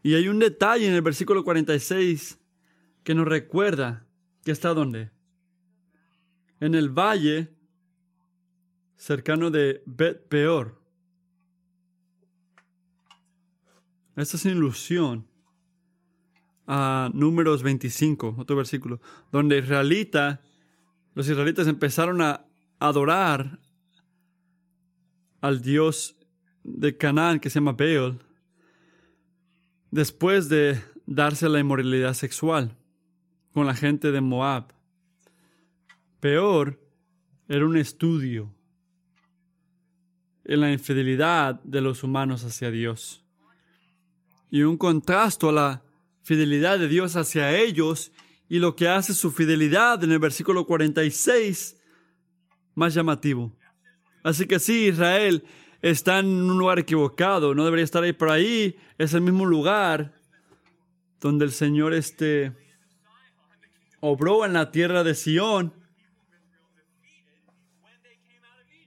Y 0.04 0.14
hay 0.14 0.28
un 0.28 0.40
detalle 0.40 0.88
en 0.88 0.94
el 0.94 1.02
versículo 1.02 1.44
46 1.44 2.40
que 3.05 3.13
nos 3.13 3.27
recuerda 3.27 4.07
que 4.43 4.51
está 4.51 4.74
donde? 4.74 5.12
En 6.59 6.74
el 6.74 6.89
valle 6.89 7.53
cercano 8.97 9.51
de 9.51 9.83
Bet 9.85 10.27
Peor. 10.27 10.81
Esta 14.15 14.38
es 14.38 14.45
una 14.45 14.55
ilusión 14.55 15.27
a 16.65 17.12
números 17.13 17.62
25, 17.62 18.38
otro 18.39 18.55
versículo, 18.55 19.00
donde 19.31 19.59
israelita, 19.59 20.41
los 21.13 21.29
israelitas 21.29 21.67
empezaron 21.67 22.21
a 22.21 22.47
adorar 22.79 23.59
al 25.41 25.62
dios 25.62 26.15
de 26.63 26.97
Canaán 26.97 27.39
que 27.39 27.51
se 27.51 27.59
llama 27.59 27.74
Baal, 27.74 28.19
después 29.91 30.50
de 30.50 30.81
darse 31.05 31.47
la 31.47 31.59
inmoralidad 31.59 32.15
sexual 32.15 32.75
con 33.55 33.65
la 33.65 33.74
gente 33.74 34.12
de 34.12 34.19
Moab. 34.19 34.74
Peor 36.19 36.77
era 37.47 37.65
un 37.65 37.77
estudio 37.77 38.53
en 40.43 40.59
la 40.59 40.74
infidelidad 40.74 41.63
de 41.63 41.79
los 41.79 42.03
humanos 42.03 42.43
hacia 42.43 42.69
Dios 42.69 43.24
y 44.51 44.63
un 44.63 44.75
contrasto 44.75 45.47
a 45.47 45.53
la 45.53 45.83
fidelidad 46.21 46.79
de 46.79 46.89
Dios 46.89 47.15
hacia 47.15 47.57
ellos 47.57 48.12
y 48.50 48.59
lo 48.59 48.75
que 48.75 48.89
hace 48.89 49.13
su 49.13 49.31
fidelidad 49.31 50.03
en 50.03 50.12
el 50.12 50.19
versículo 50.19 50.67
46 50.67 51.77
más 52.74 52.93
llamativo. 52.93 53.55
Así 54.21 54.47
que 54.47 54.59
sí, 54.59 54.88
Israel 54.88 55.45
está 55.81 56.19
en 56.19 56.25
un 56.27 56.57
lugar 56.57 56.77
equivocado, 56.77 57.55
no 57.55 57.63
debería 57.63 57.85
estar 57.85 58.03
ahí 58.03 58.12
por 58.12 58.31
ahí, 58.31 58.75
es 58.97 59.13
el 59.13 59.21
mismo 59.21 59.45
lugar 59.45 60.13
donde 61.21 61.45
el 61.45 61.53
Señor 61.53 61.93
este, 61.93 62.64
obró 64.05 64.45
en 64.45 64.53
la 64.53 64.71
tierra 64.71 65.03
de 65.03 65.15
Sión. 65.15 65.74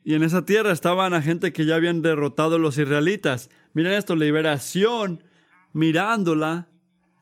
Y 0.05 0.15
en 0.15 0.23
esa 0.23 0.45
tierra 0.45 0.73
estaban 0.73 1.13
a 1.13 1.21
gente 1.21 1.53
que 1.53 1.67
ya 1.67 1.75
habían 1.75 2.03
derrotado 2.03 2.57
a 2.57 2.59
los 2.59 2.79
israelitas. 2.79 3.51
Miren 3.75 3.93
esto, 3.93 4.17
liberación, 4.17 5.25
mirándola 5.73 6.69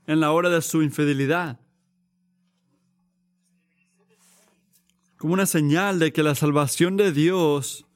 en 0.07 0.21
la 0.21 0.31
hora 0.31 0.51
de 0.51 0.63
su 0.63 0.83
infidelidad. 0.83 1.59
Como 5.17 5.33
una 5.33 5.47
señal 5.47 5.99
de 5.99 6.13
que 6.13 6.23
la 6.23 6.35
salvación 6.35 6.97
de 6.97 7.11
Dios 7.11 7.87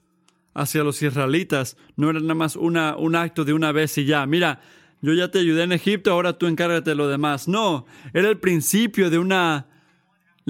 hacia 0.55 0.83
los 0.83 1.01
israelitas 1.03 1.77
no 1.97 2.11
era 2.11 2.19
nada 2.19 2.35
más 2.35 2.57
una, 2.57 2.97
un 2.97 3.15
acto 3.15 3.45
de 3.45 3.53
una 3.53 3.71
vez 3.71 3.97
y 3.99 4.07
ya. 4.07 4.27
Mira, 4.27 4.61
yo 5.03 5.13
ya 5.13 5.31
te 5.31 5.39
ayudé 5.39 5.63
en 5.63 5.73
Egipto, 5.73 6.11
ahora 6.11 6.39
tú 6.39 6.47
encárgate 6.47 6.91
de 6.91 6.97
lo 6.97 7.07
demás. 7.07 7.47
No, 7.47 7.87
era 8.13 8.29
el 8.29 8.39
principio 8.39 9.11
de 9.11 9.19
una 9.19 9.70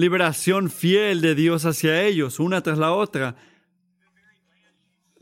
liberación 0.01 0.71
fiel 0.71 1.21
de 1.21 1.35
Dios 1.35 1.63
hacia 1.65 2.01
ellos, 2.03 2.39
una 2.39 2.61
tras 2.61 2.79
la 2.79 2.91
otra. 2.91 3.35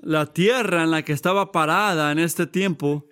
La 0.02 0.28
tierra 0.28 0.84
en 0.84 0.92
la 0.92 1.04
que 1.04 1.12
estaba 1.12 1.52
parada 1.52 2.14
en 2.14 2.20
este 2.20 2.48
tiempo, 2.48 3.06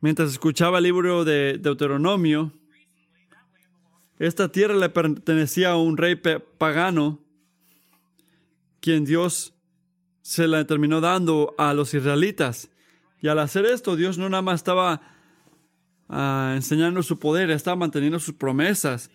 mientras 0.00 0.32
escuchaba 0.32 0.78
el 0.78 0.84
libro 0.84 1.24
de 1.24 1.58
Deuteronomio, 1.58 2.52
esta 4.18 4.50
tierra 4.50 4.74
le 4.74 4.88
pertenecía 4.88 5.70
a 5.70 5.76
un 5.76 5.96
rey 5.96 6.16
pagano, 6.16 7.20
quien 8.80 9.04
Dios 9.04 9.54
se 10.22 10.48
la 10.48 10.66
terminó 10.66 11.00
dando 11.00 11.54
a 11.58 11.74
los 11.74 11.94
israelitas. 11.94 12.70
Y 13.22 13.28
al 13.28 13.38
hacer 13.38 13.66
esto, 13.66 13.94
Dios 13.94 14.18
no 14.18 14.28
nada 14.28 14.42
más 14.42 14.56
estaba 14.56 15.00
ah, 16.08 16.54
enseñando 16.56 17.04
su 17.04 17.20
poder, 17.20 17.50
estaba 17.50 17.76
manteniendo 17.76 18.18
sus 18.18 18.34
promesas 18.34 19.10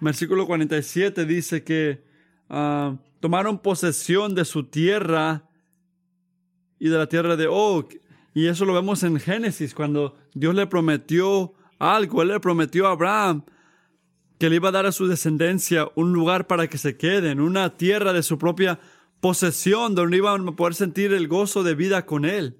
versículo 0.00 0.46
47 0.46 1.24
dice 1.26 1.64
que 1.64 2.02
ah, 2.48 2.96
tomaron 3.20 3.58
posesión 3.58 4.34
de 4.34 4.44
su 4.44 4.64
tierra 4.64 5.44
y 6.78 6.88
de 6.88 6.98
la 6.98 7.08
tierra 7.08 7.36
de 7.36 7.46
Og. 7.46 7.86
Y 8.34 8.46
eso 8.46 8.64
lo 8.64 8.74
vemos 8.74 9.02
en 9.02 9.18
Génesis, 9.18 9.74
cuando 9.74 10.16
Dios 10.34 10.54
le 10.54 10.66
prometió 10.66 11.52
algo, 11.78 12.22
Él 12.22 12.28
le 12.28 12.40
prometió 12.40 12.86
a 12.86 12.92
Abraham 12.92 13.44
que 14.38 14.48
le 14.48 14.56
iba 14.56 14.70
a 14.70 14.72
dar 14.72 14.86
a 14.86 14.92
su 14.92 15.06
descendencia 15.06 15.88
un 15.96 16.14
lugar 16.14 16.46
para 16.46 16.66
que 16.66 16.78
se 16.78 16.96
queden, 16.96 17.40
una 17.40 17.76
tierra 17.76 18.14
de 18.14 18.22
su 18.22 18.38
propia 18.38 18.80
posesión, 19.20 19.94
donde 19.94 20.16
iban 20.16 20.48
a 20.48 20.52
poder 20.52 20.74
sentir 20.74 21.12
el 21.12 21.28
gozo 21.28 21.62
de 21.62 21.74
vida 21.74 22.06
con 22.06 22.24
Él. 22.24 22.56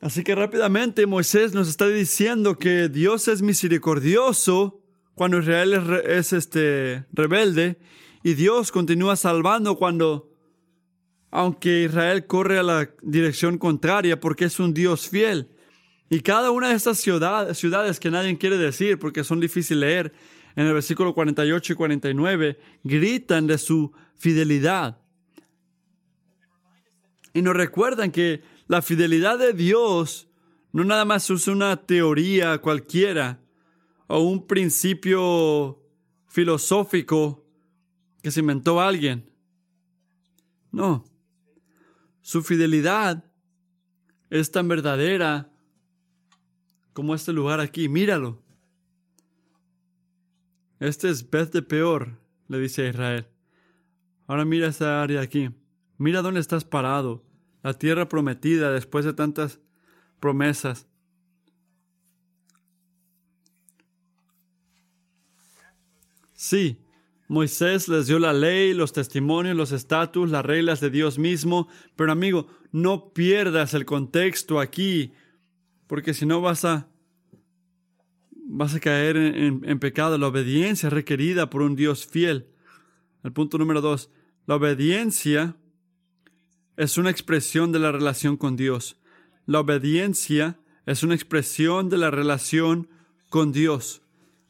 Así 0.00 0.22
que 0.22 0.34
rápidamente 0.34 1.06
Moisés 1.06 1.54
nos 1.54 1.68
está 1.68 1.88
diciendo 1.88 2.56
que 2.56 2.88
Dios 2.88 3.26
es 3.26 3.42
misericordioso 3.42 4.80
cuando 5.14 5.40
Israel 5.40 6.02
es, 6.06 6.32
este, 6.32 7.04
rebelde 7.12 7.78
y 8.22 8.34
Dios 8.34 8.70
continúa 8.70 9.16
salvando 9.16 9.76
cuando, 9.76 10.32
aunque 11.32 11.82
Israel 11.84 12.26
corre 12.26 12.60
a 12.60 12.62
la 12.62 12.90
dirección 13.02 13.58
contraria 13.58 14.20
porque 14.20 14.44
es 14.44 14.60
un 14.60 14.72
Dios 14.72 15.08
fiel. 15.08 15.48
Y 16.08 16.20
cada 16.20 16.52
una 16.52 16.68
de 16.68 16.76
estas 16.76 16.98
ciudades, 16.98 17.58
ciudades 17.58 17.98
que 17.98 18.12
nadie 18.12 18.38
quiere 18.38 18.56
decir 18.56 19.00
porque 19.00 19.24
son 19.24 19.40
difíciles 19.40 19.80
leer, 19.80 20.12
en 20.54 20.66
el 20.66 20.74
versículo 20.74 21.12
48 21.12 21.72
y 21.72 21.76
49, 21.76 22.58
gritan 22.84 23.48
de 23.48 23.58
su 23.58 23.92
fidelidad. 24.16 24.98
Y 27.34 27.42
nos 27.42 27.54
recuerdan 27.54 28.10
que 28.10 28.42
la 28.68 28.82
fidelidad 28.82 29.38
de 29.38 29.54
Dios 29.54 30.28
no 30.72 30.84
nada 30.84 31.04
más 31.04 31.28
es 31.30 31.48
una 31.48 31.86
teoría 31.86 32.58
cualquiera 32.58 33.40
o 34.06 34.20
un 34.20 34.46
principio 34.46 35.82
filosófico 36.26 37.46
que 38.22 38.30
se 38.30 38.40
inventó 38.40 38.80
alguien. 38.80 39.32
No. 40.70 41.04
Su 42.20 42.42
fidelidad 42.42 43.24
es 44.28 44.50
tan 44.50 44.68
verdadera 44.68 45.50
como 46.92 47.14
este 47.14 47.32
lugar 47.32 47.60
aquí. 47.60 47.88
Míralo. 47.88 48.42
Este 50.78 51.08
es 51.08 51.28
Beth 51.28 51.52
de 51.52 51.62
Peor, 51.62 52.20
le 52.48 52.58
dice 52.58 52.82
a 52.82 52.90
Israel. 52.90 53.26
Ahora 54.26 54.44
mira 54.44 54.68
esta 54.68 55.02
área 55.02 55.22
aquí. 55.22 55.50
Mira 55.96 56.20
dónde 56.20 56.40
estás 56.40 56.64
parado. 56.64 57.27
La 57.68 57.74
tierra 57.74 58.08
prometida 58.08 58.72
después 58.72 59.04
de 59.04 59.12
tantas 59.12 59.60
promesas. 60.20 60.86
Sí, 66.32 66.78
Moisés 67.28 67.86
les 67.88 68.06
dio 68.06 68.18
la 68.18 68.32
ley, 68.32 68.72
los 68.72 68.94
testimonios, 68.94 69.54
los 69.54 69.72
estatus, 69.72 70.30
las 70.30 70.46
reglas 70.46 70.80
de 70.80 70.88
Dios 70.88 71.18
mismo, 71.18 71.68
pero 71.94 72.10
amigo, 72.10 72.48
no 72.72 73.12
pierdas 73.12 73.74
el 73.74 73.84
contexto 73.84 74.60
aquí, 74.60 75.12
porque 75.88 76.14
si 76.14 76.24
no 76.24 76.40
vas 76.40 76.64
a 76.64 76.88
vas 78.46 78.74
a 78.76 78.80
caer 78.80 79.18
en, 79.18 79.62
en, 79.62 79.78
pecado. 79.78 80.16
La 80.16 80.28
obediencia 80.28 80.88
requerida 80.88 81.50
por 81.50 81.60
un 81.60 81.76
Dios 81.76 82.06
fiel. 82.06 82.46
El 83.22 83.34
punto 83.34 83.58
número 83.58 83.82
dos, 83.82 84.10
la 84.46 84.54
obediencia 84.54 85.54
es 86.78 86.96
una 86.96 87.10
expresión 87.10 87.72
de 87.72 87.80
la 87.80 87.90
relación 87.90 88.36
con 88.36 88.56
Dios. 88.56 88.96
La 89.46 89.58
obediencia 89.58 90.60
es 90.86 91.02
una 91.02 91.16
expresión 91.16 91.88
de 91.88 91.98
la 91.98 92.12
relación 92.12 92.88
con 93.30 93.50
Dios. 93.50 94.00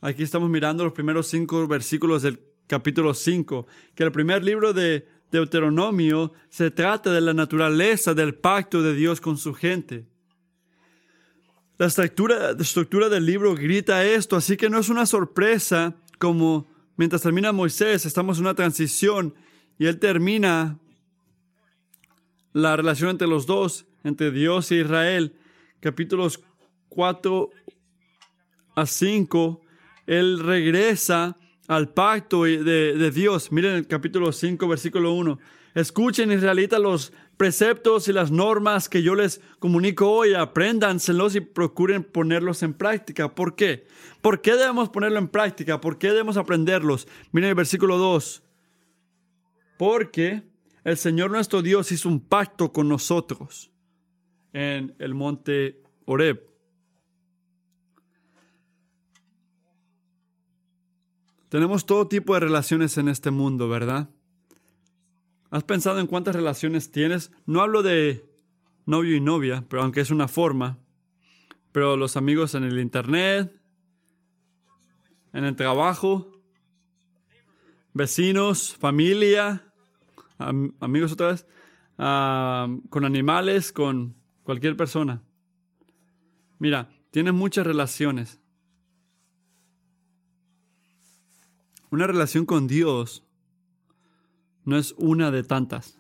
Aquí 0.03 0.25
estamos 0.25 0.51
mirando 0.51 0.85
los 0.85 0.93
primeros 0.93 1.27
cinco 1.27 1.67
versículos 1.67 2.21
del 2.21 2.39
capítulo 2.67 3.15
5, 3.15 3.67
que 3.95 4.05
el 4.05 4.13
primer 4.13 4.45
libro 4.45 4.75
de 4.75 5.09
Deuteronomio 5.33 6.35
se 6.51 6.71
trata 6.71 7.11
de 7.11 7.23
la 7.23 7.33
naturaleza 7.33 8.13
del 8.13 8.35
pacto 8.35 8.83
de 8.83 8.95
Dios 8.95 9.23
con 9.23 9.39
su 9.39 9.55
gente. 9.55 10.05
La 11.79 11.87
estructura, 11.87 12.53
la 12.53 12.63
estructura 12.63 13.09
del 13.09 13.25
libro 13.25 13.55
grita 13.55 14.05
esto, 14.05 14.37
así 14.37 14.59
que 14.59 14.69
no 14.69 14.79
es 14.79 14.91
una 14.91 15.07
sorpresa 15.07 15.97
como 16.19 16.69
mientras 16.99 17.23
termina 17.23 17.53
Moisés, 17.53 18.05
estamos 18.05 18.37
en 18.37 18.45
una 18.45 18.55
transición 18.55 19.35
y 19.79 19.87
él 19.87 19.99
termina 19.99 20.79
la 22.53 22.77
relación 22.77 23.11
entre 23.11 23.29
los 23.29 23.47
dos, 23.47 23.87
entre 24.05 24.31
Dios 24.31 24.71
e 24.73 24.77
Israel, 24.77 25.35
capítulos 25.81 26.41
4 26.89 27.51
a 28.75 28.87
5, 28.87 29.61
él 30.07 30.41
regresa 30.41 31.37
al 31.69 31.93
pacto 31.93 32.45
de, 32.45 33.11
Dios. 33.15 33.53
Miren 33.53 33.75
el 33.75 33.87
capítulo 33.87 34.33
5, 34.33 34.67
versículo 34.67 35.13
1. 35.13 35.39
Escuchen, 35.75 36.33
israelitas, 36.33 36.81
los 36.81 37.13
preceptos 37.37 38.09
y 38.09 38.13
las 38.13 38.31
normas 38.31 38.89
que 38.89 39.03
yo 39.03 39.15
les 39.15 39.41
comunico 39.59 40.11
hoy, 40.11 40.35
apréndanselos 40.35 41.37
y 41.37 41.41
procuren 41.41 42.03
ponerlos 42.03 42.63
en 42.63 42.75
práctica. 42.75 43.35
¿Por 43.35 43.55
qué? 43.55 43.87
¿Por 44.23 44.41
qué 44.41 44.55
debemos 44.55 44.89
ponerlo 44.89 45.19
en 45.19 45.29
práctica? 45.29 45.81
¿Por 45.81 45.99
qué 45.99 46.09
debemos 46.09 46.37
aprenderlos? 46.37 47.07
Miren 47.31 47.51
el 47.51 47.55
versículo 47.55 47.99
2. 47.99 48.43
Porque 49.77 50.43
el 50.89 50.97
Señor 50.97 51.31
nuestro 51.31 51.61
Dios 51.61 51.93
hizo 51.93 52.09
un 52.09 52.19
pacto 52.19 52.73
con 52.73 52.89
nosotros 52.89 53.71
en 54.55 54.97
el 54.99 55.15
monte 55.15 55.83
Oreb. 56.07 56.49
Tenemos 61.51 61.85
todo 61.85 62.09
tipo 62.09 62.33
de 62.33 62.41
relaciones 62.41 62.97
en 62.97 63.09
este 63.09 63.31
mundo, 63.31 63.69
¿verdad? 63.69 64.09
¿Has 65.51 65.63
pensado 65.65 66.01
en 66.01 66.07
cuántas 66.07 66.35
relaciones 66.35 66.91
tienes? 66.91 67.33
No 67.45 67.61
hablo 67.61 67.83
de 67.83 68.27
novio 68.87 69.15
y 69.15 69.21
novia, 69.21 69.67
pero 69.69 69.83
aunque 69.83 70.01
es 70.01 70.11
una 70.11 70.27
forma. 70.27 70.79
Pero 71.71 71.99
los 71.99 72.17
amigos 72.17 72.55
en 72.55 72.65
el 72.65 72.79
internet, 72.79 73.61
en 75.35 75.45
el 75.45 75.55
trabajo, 75.55 76.33
vecinos, 77.93 78.75
familia, 78.79 79.68
amigos 80.39 81.13
otra 81.13 81.29
vez, 81.29 81.47
con 81.97 83.05
animales, 83.05 83.73
con 83.73 84.17
cualquier 84.43 84.77
persona. 84.77 85.23
Mira, 86.59 86.91
tienes 87.11 87.35
muchas 87.35 87.67
relaciones. 87.67 88.41
Una 91.91 92.07
relación 92.07 92.45
con 92.45 92.67
Dios 92.67 93.25
no 94.65 94.77
es 94.77 94.95
una 94.99 95.31
de 95.31 95.43
tantas. 95.43 95.99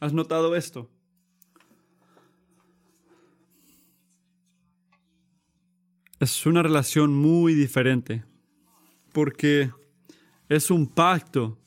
¿Has 0.00 0.12
notado 0.12 0.56
esto? 0.56 0.90
Es 6.18 6.46
una 6.46 6.62
relación 6.62 7.14
muy 7.14 7.54
diferente 7.54 8.24
porque 9.12 9.70
es 10.48 10.70
un 10.70 10.86
pacto. 10.86 11.58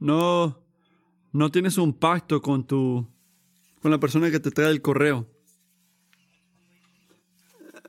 No, 0.00 0.58
no 1.32 1.50
tienes 1.50 1.78
un 1.78 1.92
pacto 1.92 2.42
con 2.42 2.66
tu, 2.66 3.06
con 3.80 3.90
la 3.90 4.00
persona 4.00 4.30
que 4.30 4.40
te 4.40 4.50
trae 4.50 4.70
el 4.70 4.82
correo 4.82 5.28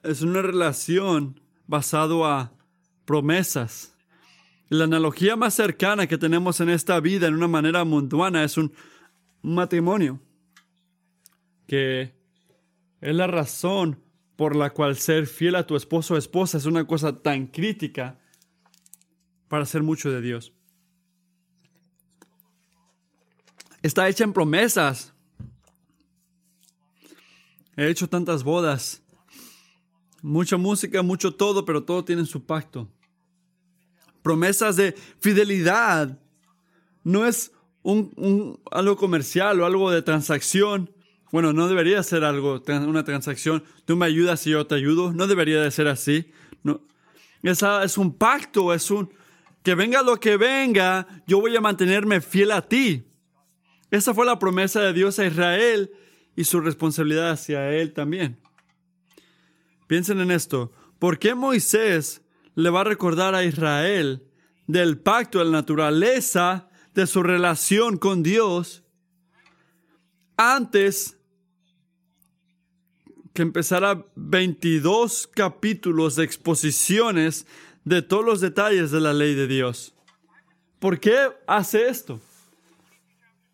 es 0.04 0.22
una 0.22 0.42
relación 0.42 1.40
basado 1.68 2.26
a 2.26 2.54
promesas. 3.06 3.96
La 4.70 4.86
analogía 4.86 5.36
más 5.36 5.54
cercana 5.54 6.08
que 6.08 6.18
tenemos 6.18 6.60
en 6.62 6.70
esta 6.70 7.00
vida 7.00 7.28
en 7.28 7.36
una 7.36 7.48
manera 7.48 7.84
mundana 7.84 8.44
es 8.44 8.58
un 8.58 8.74
matrimonio, 9.42 10.22
que 11.68 12.16
es 13.02 13.16
la 13.16 13.28
razón 13.28 14.02
por 14.36 14.56
la 14.56 14.72
cual 14.72 14.96
ser 14.96 15.28
fiel 15.28 15.56
a 15.56 15.68
tu 15.68 15.76
esposo 15.76 16.14
o 16.14 16.18
esposa 16.18 16.58
es 16.58 16.66
una 16.66 16.88
cosa 16.88 17.22
tan 17.22 17.48
crítica 17.48 18.20
para 19.48 19.64
hacer 19.64 19.84
mucho 19.84 20.10
de 20.10 20.22
Dios. 20.22 20.54
Está 23.82 24.08
hecha 24.08 24.24
en 24.24 24.34
promesas. 24.34 25.14
He 27.76 27.90
hecho 27.90 28.08
tantas 28.08 28.44
bodas 28.44 29.02
Mucha 30.22 30.56
música, 30.58 31.02
mucho 31.02 31.34
todo, 31.34 31.66
pero 31.66 31.84
todo 31.84 32.06
tiene 32.06 32.26
su 32.26 32.46
pacto. 32.46 32.88
Promesas 34.22 34.76
de 34.76 34.94
fidelidad. 35.20 36.20
No 37.04 37.26
es 37.26 37.52
un, 37.82 38.60
algo 38.70 38.96
comercial 38.98 39.60
o 39.60 39.66
algo 39.66 39.90
de 39.90 40.04
transacción. 40.04 40.92
Bueno, 41.32 41.54
no 41.54 41.68
debería 41.68 42.04
ser 42.04 42.24
algo, 42.24 42.62
una 42.68 43.04
transacción. 43.04 43.64
Tú 43.86 43.96
me 43.96 44.06
ayudas 44.06 44.46
y 44.46 44.52
yo 44.52 44.68
te 44.68 44.76
ayudo. 44.76 45.12
No 45.12 45.26
debería 45.26 45.60
de 45.60 45.72
ser 45.72 45.88
así. 45.88 46.32
No. 46.62 46.82
Esa 47.42 47.84
es 47.84 47.98
un 47.98 48.16
pacto, 48.16 48.76
es 48.76 48.92
un 48.92 49.12
que 49.64 49.76
venga 49.76 50.02
lo 50.02 50.20
que 50.20 50.38
venga, 50.38 51.08
yo 51.28 51.40
voy 51.40 51.56
a 51.56 51.62
mantenerme 51.62 52.22
fiel 52.22 52.52
a 52.52 52.68
ti. 52.68 53.06
Esa 53.92 54.14
fue 54.14 54.26
la 54.26 54.40
promesa 54.40 54.82
de 54.82 54.94
Dios 54.94 55.20
a 55.20 55.26
Israel 55.26 55.92
y 56.36 56.46
su 56.46 56.62
responsabilidad 56.62 57.32
hacia 57.32 57.72
él 57.74 57.92
también. 57.92 58.40
Piensen 59.88 60.22
en 60.22 60.32
esto. 60.32 60.72
¿Por 60.98 61.20
qué 61.20 61.36
Moisés 61.36 62.22
le 62.56 62.70
va 62.70 62.82
a 62.82 62.86
recordar 62.86 63.36
a 63.36 63.44
Israel 63.44 64.24
del 64.66 64.98
pacto, 64.98 65.40
de 65.40 65.46
la 65.46 65.52
naturaleza 65.52 66.70
de 66.94 67.06
su 67.06 67.22
relación 67.22 67.98
con 67.98 68.24
Dios 68.24 68.84
antes 70.38 71.18
que 73.34 73.42
empezara 73.42 74.06
22 74.16 75.28
capítulos 75.28 76.16
de 76.16 76.24
exposiciones 76.24 77.46
de 77.84 78.02
todos 78.02 78.24
los 78.24 78.40
detalles 78.40 78.92
de 78.92 79.02
la 79.02 79.12
ley 79.12 79.36
de 79.36 79.48
Dios? 79.48 79.94
¿Por 80.80 81.02
qué 81.02 81.18
hace 81.46 81.90
esto? 81.90 82.22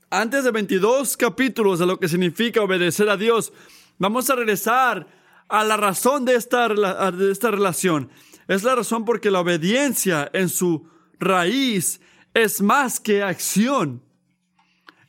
Antes 0.09 0.45
de 0.45 0.51
22 0.51 1.17
capítulos 1.17 1.79
de 1.79 1.85
lo 1.85 1.99
que 1.99 2.07
significa 2.07 2.61
obedecer 2.61 3.09
a 3.09 3.17
Dios, 3.17 3.51
vamos 3.97 4.29
a 4.29 4.35
regresar 4.35 5.05
a 5.49 5.65
la 5.65 5.75
razón 5.75 6.23
de 6.23 6.35
esta, 6.35 6.69
de 6.69 7.29
esta 7.29 7.51
relación. 7.51 8.09
Es 8.47 8.63
la 8.63 8.75
razón 8.75 9.03
porque 9.03 9.29
la 9.29 9.41
obediencia 9.41 10.29
en 10.31 10.47
su 10.47 10.89
raíz 11.19 11.99
es 12.33 12.61
más 12.61 13.01
que 13.01 13.21
acción. 13.21 14.01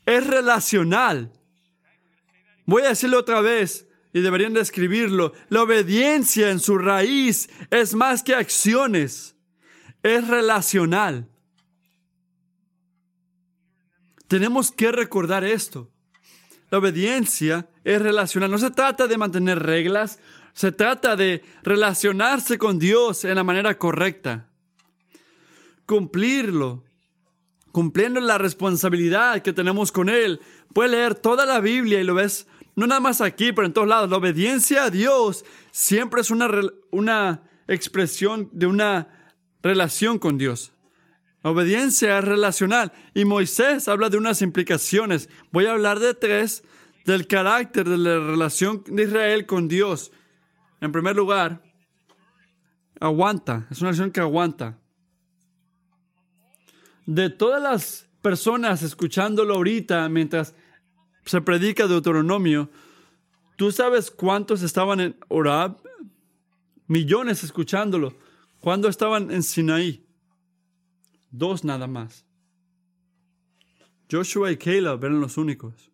Es 0.05 0.27
relacional. 0.27 1.33
Voy 2.67 2.83
a 2.83 2.89
decirlo 2.89 3.21
otra 3.21 3.41
vez. 3.41 3.85
y 4.13 4.21
deberían 4.21 4.55
describirlo, 4.55 5.35
la 5.51 5.63
obediencia 5.63 6.51
en 6.51 6.61
su 6.61 6.79
raíz 6.79 7.51
es 7.71 7.95
más 7.95 8.23
que 8.23 8.35
acciones, 8.35 9.37
es 10.03 10.27
relacional. 10.27 11.29
Tenemos 14.29 14.71
que 14.71 14.93
recordar 14.93 15.43
esto. 15.43 15.91
La 16.71 16.79
obediencia 16.79 17.69
es 17.83 18.01
relacional. 18.01 18.51
No 18.51 18.59
se 18.59 18.71
trata 18.71 19.07
de 19.07 19.17
mantener 19.17 19.59
reglas, 19.61 20.19
se 20.53 20.71
trata 20.71 21.17
de 21.17 21.43
relacionarse 21.62 22.59
con 22.59 22.79
Dios 22.79 23.25
en 23.25 23.37
la 23.37 23.45
manera 23.45 23.79
correcta. 23.79 24.51
Cumplirlo. 25.87 26.85
Cumpliendo 27.73 28.21
la 28.21 28.37
responsabilidad 28.37 29.41
que 29.41 29.55
tenemos 29.55 29.93
con 29.93 30.11
Él. 30.11 30.41
Puedes 30.75 30.93
leer 30.93 31.14
toda 31.14 31.47
la 31.47 31.61
Biblia 31.61 32.01
y 32.01 32.05
lo 32.05 32.14
ves, 32.14 32.47
no 32.77 32.87
nada 32.87 33.01
más 33.01 33.21
aquí, 33.23 33.53
pero 33.53 33.67
en 33.67 33.73
todos 33.73 33.88
lados. 33.88 34.11
La 34.11 34.19
obediencia 34.19 34.85
a 34.85 34.91
Dios 34.91 35.45
siempre 35.71 36.21
es 36.21 36.31
una, 36.31 36.51
una 36.91 37.43
expresión 37.67 38.51
de 38.53 38.67
una 38.67 39.33
relación 39.62 40.19
con 40.19 40.37
Dios. 40.37 40.73
Obediencia 41.42 42.18
es 42.18 42.24
relacional 42.24 42.92
y 43.14 43.24
Moisés 43.24 43.87
habla 43.88 44.11
de 44.11 44.18
unas 44.18 44.42
implicaciones. 44.42 45.29
Voy 45.53 45.66
a 45.66 45.72
hablar 45.72 46.01
de 46.01 46.14
tres 46.14 46.64
del 47.05 47.27
carácter 47.27 47.88
de 47.88 47.96
la 47.96 48.18
relación 48.18 48.83
de 48.87 49.05
Israel 49.05 49.46
con 49.46 49.68
Dios. 49.68 50.11
En 50.81 50.92
primer 50.92 51.14
lugar, 51.16 51.62
aguanta, 53.01 53.66
es 53.70 53.81
una 53.81 53.90
relación 53.90 54.11
que 54.11 54.20
aguanta. 54.20 54.79
De 57.07 57.31
todas 57.31 57.62
las 57.62 58.09
personas 58.20 58.83
escuchándolo 58.83 59.55
ahorita 59.55 60.09
mientras 60.09 60.55
se 61.24 61.40
predica 61.40 61.87
Deuteronomio, 61.87 62.68
¿tú 63.57 63.70
sabes 63.70 64.11
cuántos 64.11 64.62
estaban 64.62 65.01
en 65.01 65.16
Orab? 65.29 65.81
Millones 66.88 67.44
escuchándolo. 67.44 68.16
¿Cuándo 68.61 68.88
estaban 68.88 69.31
en 69.31 69.42
Sinaí? 69.42 70.08
Dos 71.31 71.64
nada 71.64 71.87
más. 71.87 72.25
Joshua 74.11 74.51
y 74.51 74.57
Caleb 74.57 75.05
eran 75.05 75.21
los 75.21 75.37
únicos. 75.37 75.91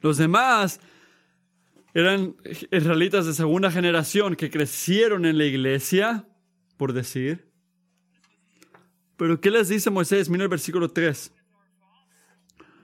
Los 0.00 0.18
demás 0.18 0.80
eran 1.94 2.36
israelitas 2.70 3.26
de 3.26 3.34
segunda 3.34 3.70
generación 3.70 4.36
que 4.36 4.50
crecieron 4.50 5.24
en 5.24 5.38
la 5.38 5.44
iglesia, 5.44 6.26
por 6.76 6.92
decir. 6.92 7.50
Pero 9.16 9.40
¿qué 9.40 9.50
les 9.50 9.68
dice 9.68 9.90
Moisés? 9.90 10.28
Mira 10.28 10.44
el 10.44 10.48
versículo 10.48 10.90
3. 10.90 11.32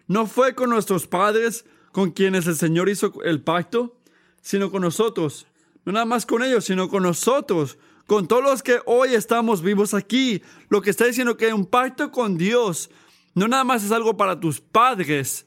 No 0.07 0.27
fue 0.27 0.55
con 0.55 0.71
nuestros 0.71 1.07
padres 1.07 1.64
con 1.93 2.12
quienes 2.12 2.47
el 2.47 2.55
Señor 2.55 2.88
hizo 2.88 3.23
el 3.25 3.43
pacto, 3.43 4.01
sino 4.41 4.71
con 4.71 4.83
nosotros. 4.83 5.47
No 5.85 5.93
nada 5.93 6.07
más 6.07 6.27
con 6.27 6.43
ellos, 6.43 6.64
sino 6.64 6.88
con 6.88 7.03
nosotros, 7.03 7.79
con 8.09 8.27
todos 8.27 8.42
los 8.42 8.62
que 8.62 8.81
hoy 8.87 9.12
estamos 9.12 9.61
vivos 9.61 9.92
aquí. 9.92 10.42
Lo 10.71 10.81
que 10.81 10.88
está 10.88 11.05
diciendo 11.05 11.37
que 11.37 11.53
un 11.53 11.66
pacto 11.66 12.11
con 12.11 12.38
Dios 12.38 12.90
no 13.35 13.47
nada 13.49 13.64
más 13.64 13.85
es 13.85 13.92
algo 13.92 14.16
para 14.16 14.40
tus 14.40 14.62
padres, 14.62 15.44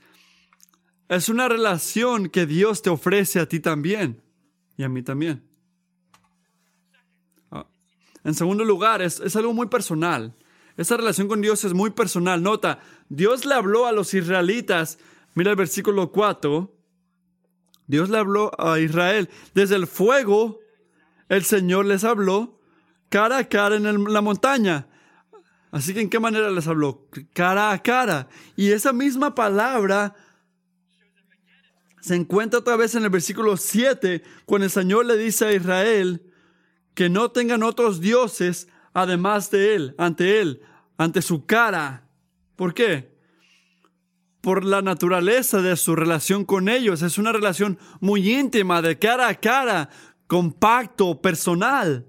es 1.10 1.28
una 1.28 1.50
relación 1.50 2.30
que 2.30 2.46
Dios 2.46 2.84
te 2.84 2.92
ofrece 2.92 3.40
a 3.40 3.50
ti 3.50 3.60
también 3.60 4.22
y 4.78 4.84
a 4.84 4.90
mí 4.90 5.02
también. 5.02 5.44
Ah, 7.50 7.66
en 8.24 8.36
segundo 8.36 8.64
lugar, 8.64 9.02
es, 9.02 9.20
es 9.22 9.36
algo 9.36 9.54
muy 9.54 9.66
personal. 9.66 10.36
Esa 10.78 10.98
relación 10.98 11.28
con 11.28 11.42
Dios 11.42 11.64
es 11.64 11.74
muy 11.74 11.90
personal. 11.90 12.44
Nota, 12.44 12.78
Dios 13.10 13.44
le 13.44 13.56
habló 13.56 13.88
a 13.88 13.92
los 13.92 14.14
israelitas, 14.14 15.00
mira 15.34 15.50
el 15.50 15.58
versículo 15.58 16.12
4, 16.12 16.72
Dios 17.88 18.10
le 18.10 18.20
habló 18.20 18.52
a 18.60 18.80
Israel 18.80 19.32
desde 19.56 19.78
el 19.78 19.88
fuego 19.88 20.61
el 21.32 21.46
Señor 21.46 21.86
les 21.86 22.04
habló 22.04 22.60
cara 23.08 23.38
a 23.38 23.48
cara 23.48 23.78
en 23.78 24.04
la 24.12 24.20
montaña. 24.20 24.88
Así 25.72 25.94
que 25.94 26.02
¿en 26.02 26.10
qué 26.10 26.20
manera 26.20 26.52
les 26.52 26.68
habló? 26.68 27.08
Cara 27.32 27.72
a 27.72 27.82
cara. 27.82 28.28
Y 28.58 28.72
esa 28.72 28.92
misma 28.92 29.34
palabra 29.34 30.14
se 32.02 32.16
encuentra 32.16 32.60
otra 32.60 32.76
vez 32.76 32.96
en 32.96 33.04
el 33.04 33.10
versículo 33.10 33.56
7, 33.56 34.22
cuando 34.46 34.66
el 34.66 34.72
Señor 34.72 35.06
le 35.06 35.16
dice 35.16 35.46
a 35.46 35.54
Israel 35.54 36.22
que 36.96 37.08
no 37.08 37.32
tengan 37.32 37.64
otros 37.64 38.02
dioses 38.02 38.68
además 38.94 39.50
de 39.52 39.76
Él, 39.76 39.96
ante 39.98 40.42
Él, 40.42 40.62
ante 40.98 41.22
su 41.22 41.46
cara. 41.46 42.10
¿Por 42.58 42.74
qué? 42.74 43.10
Por 44.42 44.66
la 44.66 44.82
naturaleza 44.82 45.62
de 45.62 45.78
su 45.78 45.96
relación 45.96 46.44
con 46.44 46.68
ellos. 46.68 47.04
Es 47.04 47.18
una 47.18 47.32
relación 47.32 47.80
muy 48.02 48.34
íntima, 48.34 48.82
de 48.82 49.00
cara 49.00 49.30
a 49.30 49.36
cara, 49.36 49.90
compacto, 50.32 51.22
personal. 51.22 52.08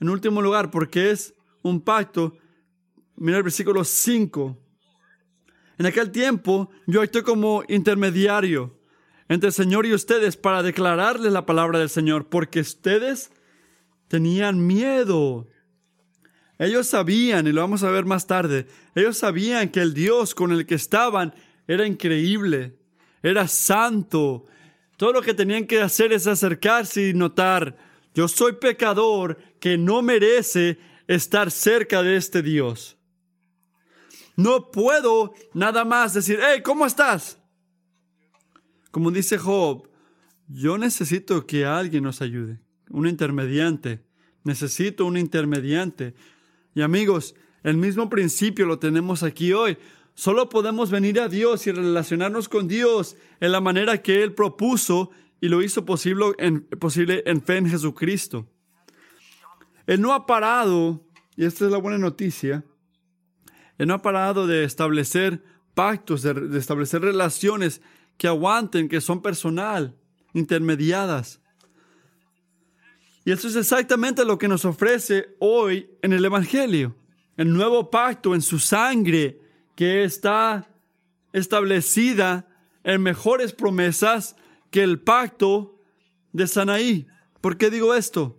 En 0.00 0.08
último 0.08 0.42
lugar, 0.42 0.68
porque 0.68 1.12
es 1.12 1.32
un 1.62 1.80
pacto, 1.80 2.36
mira 3.14 3.36
el 3.36 3.44
versículo 3.44 3.84
5. 3.84 4.58
En 5.78 5.86
aquel 5.86 6.10
tiempo 6.10 6.72
yo 6.88 7.04
estoy 7.04 7.22
como 7.22 7.62
intermediario 7.68 8.80
entre 9.28 9.46
el 9.46 9.52
Señor 9.52 9.86
y 9.86 9.94
ustedes 9.94 10.36
para 10.36 10.64
declararles 10.64 11.32
la 11.32 11.46
palabra 11.46 11.78
del 11.78 11.88
Señor, 11.88 12.28
porque 12.28 12.58
ustedes 12.58 13.30
tenían 14.08 14.66
miedo. 14.66 15.46
Ellos 16.58 16.88
sabían, 16.88 17.46
y 17.46 17.52
lo 17.52 17.60
vamos 17.60 17.84
a 17.84 17.90
ver 17.92 18.06
más 18.06 18.26
tarde, 18.26 18.66
ellos 18.96 19.18
sabían 19.18 19.68
que 19.68 19.78
el 19.78 19.94
Dios 19.94 20.34
con 20.34 20.50
el 20.50 20.66
que 20.66 20.74
estaban 20.74 21.32
era 21.68 21.86
increíble, 21.86 22.76
era 23.22 23.46
santo, 23.46 24.46
todo 24.96 25.12
lo 25.12 25.22
que 25.22 25.34
tenían 25.34 25.66
que 25.66 25.80
hacer 25.80 26.12
es 26.12 26.26
acercarse 26.26 27.08
y 27.08 27.14
notar, 27.14 27.76
yo 28.14 28.28
soy 28.28 28.52
pecador 28.52 29.38
que 29.58 29.76
no 29.76 30.02
merece 30.02 30.78
estar 31.08 31.50
cerca 31.50 32.02
de 32.02 32.16
este 32.16 32.42
Dios. 32.42 32.96
No 34.36 34.70
puedo 34.70 35.34
nada 35.52 35.84
más 35.84 36.14
decir, 36.14 36.38
hey, 36.40 36.60
¿cómo 36.62 36.86
estás? 36.86 37.38
Como 38.90 39.10
dice 39.10 39.38
Job, 39.38 39.88
yo 40.48 40.78
necesito 40.78 41.46
que 41.46 41.64
alguien 41.64 42.04
nos 42.04 42.20
ayude, 42.20 42.60
un 42.90 43.08
intermediante. 43.08 44.04
Necesito 44.44 45.06
un 45.06 45.16
intermediante. 45.16 46.14
Y 46.74 46.82
amigos, 46.82 47.34
el 47.62 47.78
mismo 47.78 48.10
principio 48.10 48.66
lo 48.66 48.78
tenemos 48.78 49.22
aquí 49.22 49.52
hoy. 49.52 49.78
Solo 50.14 50.48
podemos 50.48 50.90
venir 50.90 51.20
a 51.20 51.28
Dios 51.28 51.66
y 51.66 51.72
relacionarnos 51.72 52.48
con 52.48 52.68
Dios 52.68 53.16
en 53.40 53.50
la 53.50 53.60
manera 53.60 54.00
que 54.00 54.22
Él 54.22 54.32
propuso 54.32 55.10
y 55.40 55.48
lo 55.48 55.60
hizo 55.60 55.84
posible 55.84 56.26
en, 56.38 56.62
posible 56.62 57.22
en 57.26 57.42
fe 57.42 57.56
en 57.58 57.68
Jesucristo. 57.68 58.48
Él 59.86 60.00
no 60.00 60.14
ha 60.14 60.24
parado, 60.24 61.04
y 61.36 61.44
esta 61.44 61.66
es 61.66 61.70
la 61.70 61.78
buena 61.78 61.98
noticia, 61.98 62.64
Él 63.76 63.88
no 63.88 63.94
ha 63.94 64.02
parado 64.02 64.46
de 64.46 64.64
establecer 64.64 65.42
pactos, 65.74 66.22
de, 66.22 66.58
establecer 66.58 67.02
relaciones 67.02 67.82
que 68.16 68.28
aguanten, 68.28 68.88
que 68.88 69.00
son 69.00 69.20
personal, 69.20 69.96
intermediadas. 70.32 71.40
Y 73.24 73.32
eso 73.32 73.48
es 73.48 73.56
exactamente 73.56 74.24
lo 74.24 74.38
que 74.38 74.48
nos 74.48 74.64
ofrece 74.64 75.34
hoy 75.40 75.90
en 76.02 76.12
el 76.12 76.24
Evangelio. 76.24 76.94
El 77.36 77.52
nuevo 77.52 77.90
pacto 77.90 78.34
en 78.34 78.42
su 78.42 78.60
sangre 78.60 79.40
que 79.74 80.04
está 80.04 80.68
establecida 81.32 82.46
en 82.84 83.02
mejores 83.02 83.52
promesas 83.52 84.36
que 84.70 84.82
el 84.82 85.00
pacto 85.00 85.80
de 86.32 86.46
Sanaí. 86.46 87.06
¿Por 87.40 87.56
qué 87.56 87.70
digo 87.70 87.94
esto? 87.94 88.38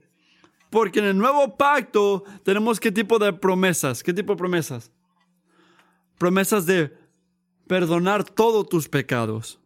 Porque 0.70 1.00
en 1.00 1.06
el 1.06 1.18
nuevo 1.18 1.58
pacto 1.58 2.24
tenemos 2.44 2.80
qué 2.80 2.92
tipo 2.92 3.20
de 3.20 3.34
promesas. 3.34 4.04
¿Qué 4.04 4.14
tipo 4.14 4.34
de 4.34 4.38
promesas? 4.38 4.92
Promesas 6.18 6.66
de 6.66 6.98
perdonar 7.68 8.24
todos 8.24 8.68
tus 8.68 8.88
pecados. 8.90 9.60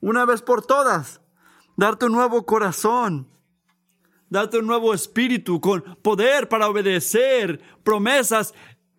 Una 0.00 0.24
vez 0.24 0.42
por 0.42 0.64
todas. 0.64 1.20
Darte 1.76 2.06
un 2.06 2.12
nuevo 2.12 2.44
corazón. 2.46 3.28
Darte 4.28 4.58
un 4.58 4.66
nuevo 4.66 4.92
espíritu 4.92 5.60
con 5.60 5.82
poder 6.02 6.48
para 6.48 6.68
obedecer. 6.68 7.60
Promesas 7.82 8.54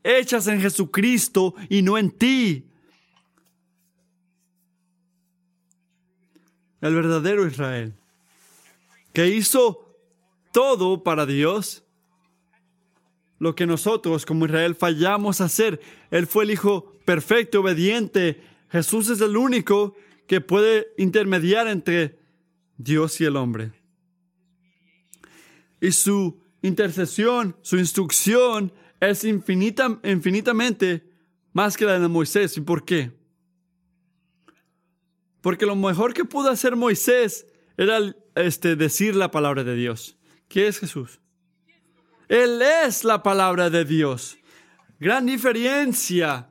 hechas 0.07 0.47
en 0.47 0.61
Jesucristo 0.61 1.53
y 1.69 1.81
no 1.81 1.97
en 1.97 2.11
ti. 2.11 2.65
El 6.79 6.95
verdadero 6.95 7.45
Israel, 7.45 7.93
que 9.11 9.27
hizo 9.27 9.95
todo 10.53 11.03
para 11.03 11.25
Dios, 11.25 11.83
lo 13.39 13.55
que 13.55 13.65
nosotros 13.65 14.25
como 14.25 14.45
Israel 14.45 14.75
fallamos 14.75 15.41
a 15.41 15.45
hacer. 15.45 15.81
Él 16.11 16.27
fue 16.27 16.45
el 16.45 16.51
Hijo 16.51 16.93
perfecto, 17.05 17.61
obediente. 17.61 18.41
Jesús 18.69 19.09
es 19.09 19.21
el 19.21 19.37
único 19.37 19.95
que 20.27 20.41
puede 20.41 20.87
intermediar 20.97 21.67
entre 21.67 22.19
Dios 22.77 23.19
y 23.21 23.25
el 23.25 23.35
hombre. 23.35 23.71
Y 25.81 25.91
su 25.91 26.39
intercesión, 26.61 27.55
su 27.61 27.77
instrucción 27.77 28.73
es 28.99 29.23
infinita, 29.23 29.99
infinitamente 30.03 31.07
más 31.53 31.77
que 31.77 31.85
la 31.85 31.99
de 31.99 32.07
Moisés. 32.07 32.57
¿Y 32.57 32.61
por 32.61 32.85
qué? 32.85 33.11
Porque 35.41 35.65
lo 35.65 35.75
mejor 35.75 36.13
que 36.13 36.25
pudo 36.25 36.49
hacer 36.49 36.75
Moisés 36.75 37.47
era 37.77 37.99
este, 38.35 38.75
decir 38.75 39.15
la 39.15 39.31
palabra 39.31 39.63
de 39.63 39.75
Dios. 39.75 40.17
¿Qué 40.47 40.67
es 40.67 40.79
Jesús? 40.79 41.19
Él 42.27 42.61
es 42.61 43.03
la 43.03 43.23
palabra 43.23 43.69
de 43.69 43.85
Dios. 43.85 44.37
Gran 44.99 45.25
diferencia. 45.25 46.49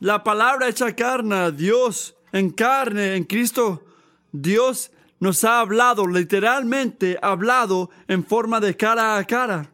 La 0.00 0.24
palabra 0.24 0.68
hecha 0.68 0.94
carne, 0.94 1.52
Dios 1.52 2.16
en 2.32 2.50
carne, 2.50 3.16
en 3.16 3.24
Cristo, 3.24 3.84
Dios 4.32 4.90
nos 5.18 5.44
ha 5.44 5.60
hablado, 5.60 6.06
literalmente 6.06 7.18
hablado 7.20 7.90
en 8.08 8.24
forma 8.24 8.60
de 8.60 8.76
cara 8.76 9.16
a 9.16 9.24
cara. 9.24 9.72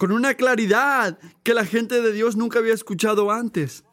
Con 0.00 0.12
una 0.12 0.32
claridad 0.32 1.18
que 1.42 1.52
la 1.52 1.66
gente 1.66 2.00
de 2.00 2.14
Dios 2.14 2.34
nunca 2.34 2.58
había 2.58 2.72
escuchado 2.72 3.30
antes. 3.30 3.84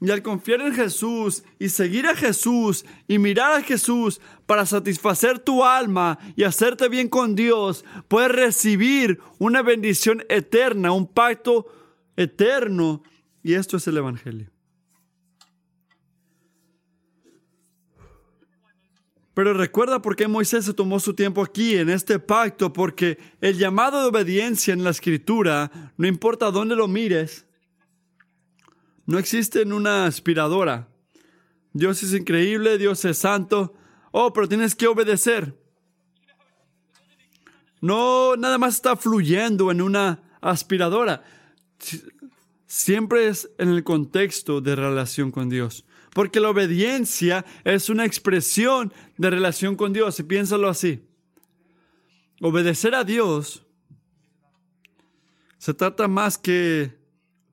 Y 0.00 0.10
al 0.10 0.22
confiar 0.22 0.62
en 0.62 0.72
Jesús 0.72 1.44
y 1.58 1.68
seguir 1.68 2.06
a 2.06 2.16
Jesús 2.16 2.86
y 3.06 3.18
mirar 3.18 3.52
a 3.52 3.62
Jesús 3.62 4.22
para 4.46 4.64
satisfacer 4.64 5.38
tu 5.38 5.62
alma 5.62 6.18
y 6.34 6.44
hacerte 6.44 6.88
bien 6.88 7.10
con 7.10 7.34
Dios, 7.34 7.84
puedes 8.08 8.32
recibir 8.32 9.20
una 9.38 9.60
bendición 9.60 10.24
eterna, 10.30 10.92
un 10.92 11.06
pacto 11.06 11.66
eterno. 12.16 13.02
Y 13.42 13.52
esto 13.52 13.76
es 13.76 13.86
el 13.86 13.98
Evangelio. 13.98 14.50
Pero 19.38 19.54
recuerda 19.54 20.02
por 20.02 20.16
qué 20.16 20.26
Moisés 20.26 20.64
se 20.64 20.74
tomó 20.74 20.98
su 20.98 21.14
tiempo 21.14 21.44
aquí 21.44 21.76
en 21.76 21.90
este 21.90 22.18
pacto, 22.18 22.72
porque 22.72 23.20
el 23.40 23.56
llamado 23.56 24.00
de 24.00 24.08
obediencia 24.08 24.74
en 24.74 24.82
la 24.82 24.90
escritura, 24.90 25.92
no 25.96 26.08
importa 26.08 26.50
dónde 26.50 26.74
lo 26.74 26.88
mires, 26.88 27.46
no 29.06 29.16
existe 29.16 29.62
en 29.62 29.72
una 29.72 30.06
aspiradora. 30.06 30.88
Dios 31.72 32.02
es 32.02 32.14
increíble, 32.14 32.78
Dios 32.78 33.04
es 33.04 33.18
santo. 33.18 33.74
Oh, 34.10 34.32
pero 34.32 34.48
tienes 34.48 34.74
que 34.74 34.88
obedecer. 34.88 35.56
No, 37.80 38.34
nada 38.34 38.58
más 38.58 38.74
está 38.74 38.96
fluyendo 38.96 39.70
en 39.70 39.82
una 39.82 40.20
aspiradora. 40.40 41.22
Siempre 42.66 43.28
es 43.28 43.48
en 43.58 43.68
el 43.68 43.84
contexto 43.84 44.60
de 44.60 44.74
relación 44.74 45.30
con 45.30 45.48
Dios. 45.48 45.84
Porque 46.14 46.40
la 46.40 46.50
obediencia 46.50 47.44
es 47.64 47.88
una 47.88 48.04
expresión 48.04 48.92
de 49.16 49.30
relación 49.30 49.76
con 49.76 49.92
Dios. 49.92 50.18
Y 50.20 50.22
piénsalo 50.22 50.68
así. 50.68 51.02
Obedecer 52.40 52.94
a 52.94 53.04
Dios 53.04 53.64
se 55.58 55.74
trata 55.74 56.06
más 56.06 56.38
que 56.38 56.96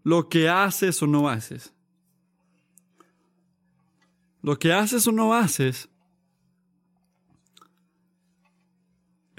lo 0.03 0.29
que 0.29 0.47
haces 0.47 1.01
o 1.01 1.07
no 1.07 1.27
haces. 1.27 1.73
Lo 4.41 4.59
que 4.59 4.71
haces 4.71 5.07
o 5.07 5.11
no 5.11 5.33
haces 5.33 5.89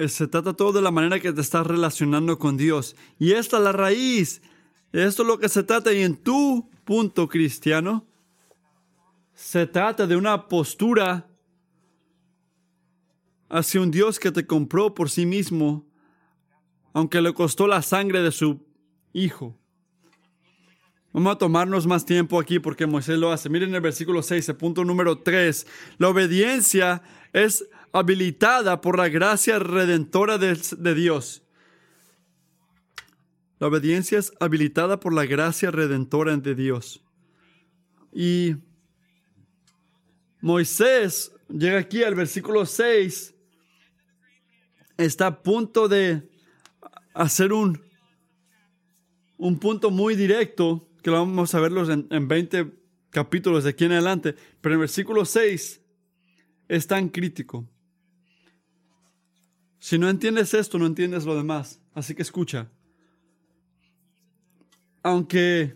se 0.09 0.27
trata 0.27 0.53
todo 0.53 0.73
de 0.73 0.83
la 0.83 0.91
manera 0.91 1.21
que 1.21 1.33
te 1.33 1.41
estás 1.41 1.67
relacionando 1.67 2.39
con 2.39 2.57
Dios. 2.57 2.97
Y 3.19 3.33
esta 3.33 3.57
es 3.59 3.63
la 3.63 3.73
raíz. 3.73 4.43
Esto 4.93 5.23
es 5.23 5.29
lo 5.29 5.39
que 5.39 5.49
se 5.49 5.63
trata. 5.63 5.93
Y 5.93 6.03
en 6.03 6.17
tu 6.17 6.69
punto 6.85 7.29
cristiano, 7.29 8.07
se 9.37 9.67
trata 9.67 10.07
de 10.07 10.17
una 10.17 10.49
postura 10.49 11.29
hacia 13.51 13.83
un 13.83 13.91
Dios 13.91 14.19
que 14.19 14.33
te 14.33 14.47
compró 14.47 14.95
por 14.95 15.11
sí 15.11 15.27
mismo, 15.27 15.87
aunque 16.95 17.21
le 17.21 17.35
costó 17.35 17.67
la 17.67 17.83
sangre 17.83 18.23
de 18.23 18.33
su 18.33 18.67
hijo. 19.13 19.55
Vamos 21.13 21.35
a 21.35 21.39
tomarnos 21.39 21.87
más 21.87 22.07
tiempo 22.07 22.41
aquí 22.41 22.59
porque 22.59 22.87
Moisés 22.87 23.19
lo 23.19 23.31
hace. 23.31 23.51
Miren 23.51 23.75
el 23.75 23.83
versículo 23.83 24.23
6, 24.23 24.49
el 24.49 24.57
punto 24.57 24.85
número 24.87 25.19
3. 25.19 25.67
La 25.99 26.09
obediencia 26.09 27.03
es 27.35 27.69
habilitada 27.93 28.81
por 28.81 28.97
la 28.97 29.11
gracia 29.11 29.59
redentora 29.59 30.39
de, 30.39 30.59
de 30.79 30.95
Dios. 30.95 31.43
La 33.59 33.67
obediencia 33.67 34.19
es 34.19 34.33
habilitada 34.41 34.99
por 34.99 35.13
la 35.13 35.27
gracia 35.27 35.71
redentora 35.71 36.35
de 36.39 36.55
Dios. 36.55 37.03
Y 38.13 38.57
Moisés 40.47 41.33
llega 41.49 41.81
aquí 41.81 42.05
al 42.05 42.15
versículo 42.15 42.67
6, 42.67 43.35
está 44.97 45.27
a 45.27 45.43
punto 45.43 45.89
de 45.89 46.31
hacer 47.15 47.53
un, 47.53 47.83
un 49.39 49.59
punto 49.59 49.91
muy 49.91 50.15
directo, 50.15 50.89
que 51.03 51.11
lo 51.11 51.17
vamos 51.17 51.53
a 51.53 51.59
verlos 51.59 51.89
en, 51.89 52.07
en 52.11 52.29
20 52.29 52.73
capítulos 53.11 53.65
de 53.65 53.71
aquí 53.71 53.87
en 53.87 53.93
adelante, 53.93 54.37
pero 54.61 54.75
el 54.77 54.79
versículo 54.79 55.25
6 55.25 55.81
es 56.69 56.87
tan 56.87 57.09
crítico. 57.09 57.67
Si 59.81 59.99
no 59.99 60.09
entiendes 60.09 60.55
esto, 60.55 60.79
no 60.79 60.87
entiendes 60.87 61.25
lo 61.25 61.35
demás. 61.35 61.81
Así 61.93 62.15
que 62.15 62.23
escucha. 62.23 62.71
Aunque 65.03 65.75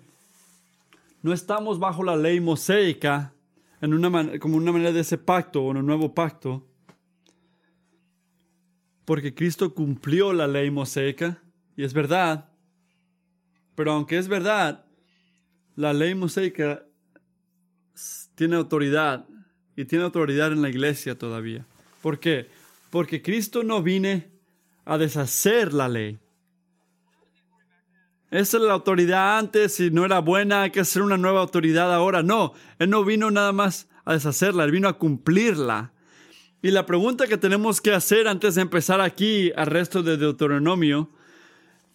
no 1.22 1.32
estamos 1.32 1.80
bajo 1.80 2.04
la 2.04 2.14
ley 2.14 2.38
mosaica, 2.38 3.34
en 3.80 3.94
una 3.94 4.38
como 4.38 4.56
una 4.56 4.72
manera 4.72 4.92
de 4.92 5.00
ese 5.00 5.18
pacto 5.18 5.62
o 5.62 5.70
un 5.70 5.84
nuevo 5.84 6.14
pacto, 6.14 6.66
porque 9.04 9.34
Cristo 9.34 9.74
cumplió 9.74 10.32
la 10.32 10.46
ley 10.46 10.70
mosaica, 10.70 11.42
y 11.76 11.84
es 11.84 11.92
verdad, 11.92 12.50
pero 13.74 13.92
aunque 13.92 14.18
es 14.18 14.28
verdad, 14.28 14.84
la 15.76 15.92
ley 15.92 16.14
mosaica 16.14 16.84
tiene 18.34 18.56
autoridad 18.56 19.26
y 19.76 19.84
tiene 19.84 20.04
autoridad 20.04 20.52
en 20.52 20.62
la 20.62 20.68
iglesia 20.68 21.16
todavía. 21.16 21.66
¿Por 22.02 22.20
qué? 22.20 22.48
Porque 22.90 23.22
Cristo 23.22 23.62
no 23.62 23.82
vine 23.82 24.30
a 24.84 24.98
deshacer 24.98 25.72
la 25.72 25.88
ley. 25.88 26.18
Esa 28.30 28.58
es 28.58 28.62
la 28.62 28.74
autoridad 28.74 29.38
antes 29.38 29.80
y 29.80 29.90
no 29.90 30.04
era 30.04 30.20
buena, 30.20 30.62
hay 30.62 30.70
que 30.70 30.80
hacer 30.80 31.02
una 31.02 31.16
nueva 31.16 31.40
autoridad 31.40 31.92
ahora. 31.92 32.22
No, 32.22 32.52
Él 32.78 32.88
no 32.90 33.04
vino 33.04 33.30
nada 33.30 33.52
más 33.52 33.88
a 34.04 34.12
deshacerla, 34.12 34.64
Él 34.64 34.70
vino 34.70 34.86
a 34.88 34.98
cumplirla. 34.98 35.92
Y 36.62 36.70
la 36.70 36.86
pregunta 36.86 37.26
que 37.26 37.38
tenemos 37.38 37.80
que 37.80 37.92
hacer 37.92 38.28
antes 38.28 38.54
de 38.54 38.62
empezar 38.62 39.00
aquí 39.00 39.50
al 39.56 39.66
resto 39.66 40.02
de 40.02 40.16
Deuteronomio, 40.16 41.10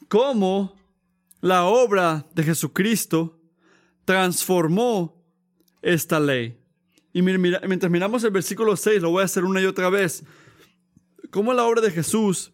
¿cómo 0.10 0.76
la 1.40 1.66
obra 1.66 2.26
de 2.34 2.44
Jesucristo 2.44 3.40
transformó 4.04 5.24
esta 5.82 6.20
ley? 6.20 6.60
Y 7.14 7.22
mientras 7.22 7.90
miramos 7.90 8.26
el 8.26 8.32
versículo 8.32 8.76
6, 8.76 9.02
lo 9.02 9.12
voy 9.12 9.22
a 9.22 9.26
hacer 9.26 9.46
una 9.46 9.62
y 9.62 9.66
otra 9.66 9.90
vez. 9.90 10.26
¿Cómo 11.30 11.54
la 11.54 11.64
obra 11.64 11.80
de 11.80 11.92
Jesús 11.92 12.52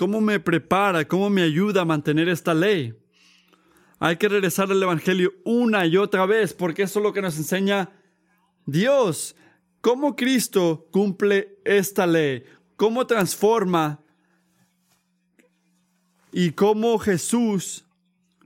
¿Cómo 0.00 0.22
me 0.22 0.40
prepara? 0.40 1.06
¿Cómo 1.06 1.28
me 1.28 1.42
ayuda 1.42 1.82
a 1.82 1.84
mantener 1.84 2.30
esta 2.30 2.54
ley? 2.54 2.98
Hay 3.98 4.16
que 4.16 4.30
regresar 4.30 4.70
al 4.70 4.82
Evangelio 4.82 5.34
una 5.44 5.84
y 5.84 5.98
otra 5.98 6.24
vez 6.24 6.54
porque 6.54 6.84
eso 6.84 7.00
es 7.00 7.02
lo 7.02 7.12
que 7.12 7.20
nos 7.20 7.36
enseña 7.36 7.90
Dios. 8.64 9.36
¿Cómo 9.82 10.16
Cristo 10.16 10.88
cumple 10.90 11.58
esta 11.66 12.06
ley? 12.06 12.44
¿Cómo 12.76 13.06
transforma? 13.06 14.00
Y 16.32 16.52
cómo 16.52 16.98
Jesús 16.98 17.84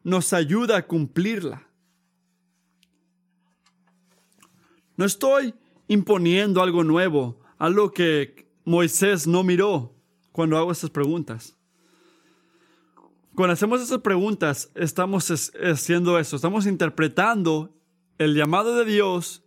nos 0.02 0.32
ayuda 0.32 0.78
a 0.78 0.86
cumplirla. 0.88 1.68
No 4.96 5.04
estoy 5.04 5.54
imponiendo 5.86 6.60
algo 6.60 6.82
nuevo, 6.82 7.38
algo 7.58 7.92
que 7.92 8.48
Moisés 8.64 9.28
no 9.28 9.44
miró 9.44 9.93
cuando 10.34 10.58
hago 10.58 10.72
estas 10.72 10.90
preguntas. 10.90 11.56
Cuando 13.36 13.52
hacemos 13.52 13.80
esas 13.80 14.00
preguntas, 14.00 14.68
estamos 14.74 15.30
haciendo 15.30 16.18
eso, 16.18 16.34
estamos 16.34 16.66
interpretando 16.66 17.72
el 18.18 18.34
llamado 18.34 18.74
de 18.74 18.84
Dios 18.84 19.44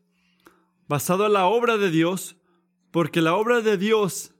basado 0.87 1.25
en 1.25 1.33
la 1.33 1.45
obra 1.47 1.75
de 1.75 1.91
Dios, 1.91 2.37
porque 2.91 3.19
la 3.19 3.35
obra 3.35 3.59
de 3.59 3.77
Dios 3.77 4.31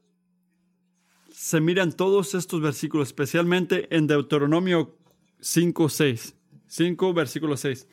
se 1.30 1.60
mira 1.60 1.82
en 1.82 1.92
todos 1.92 2.34
estos 2.34 2.62
versículos, 2.62 3.08
especialmente 3.08 3.94
en 3.94 4.06
Deuteronomio 4.06 4.96
5, 5.40 5.90
6. 5.90 6.34
5, 6.66 7.12
versículo 7.12 7.58
6. 7.58 7.86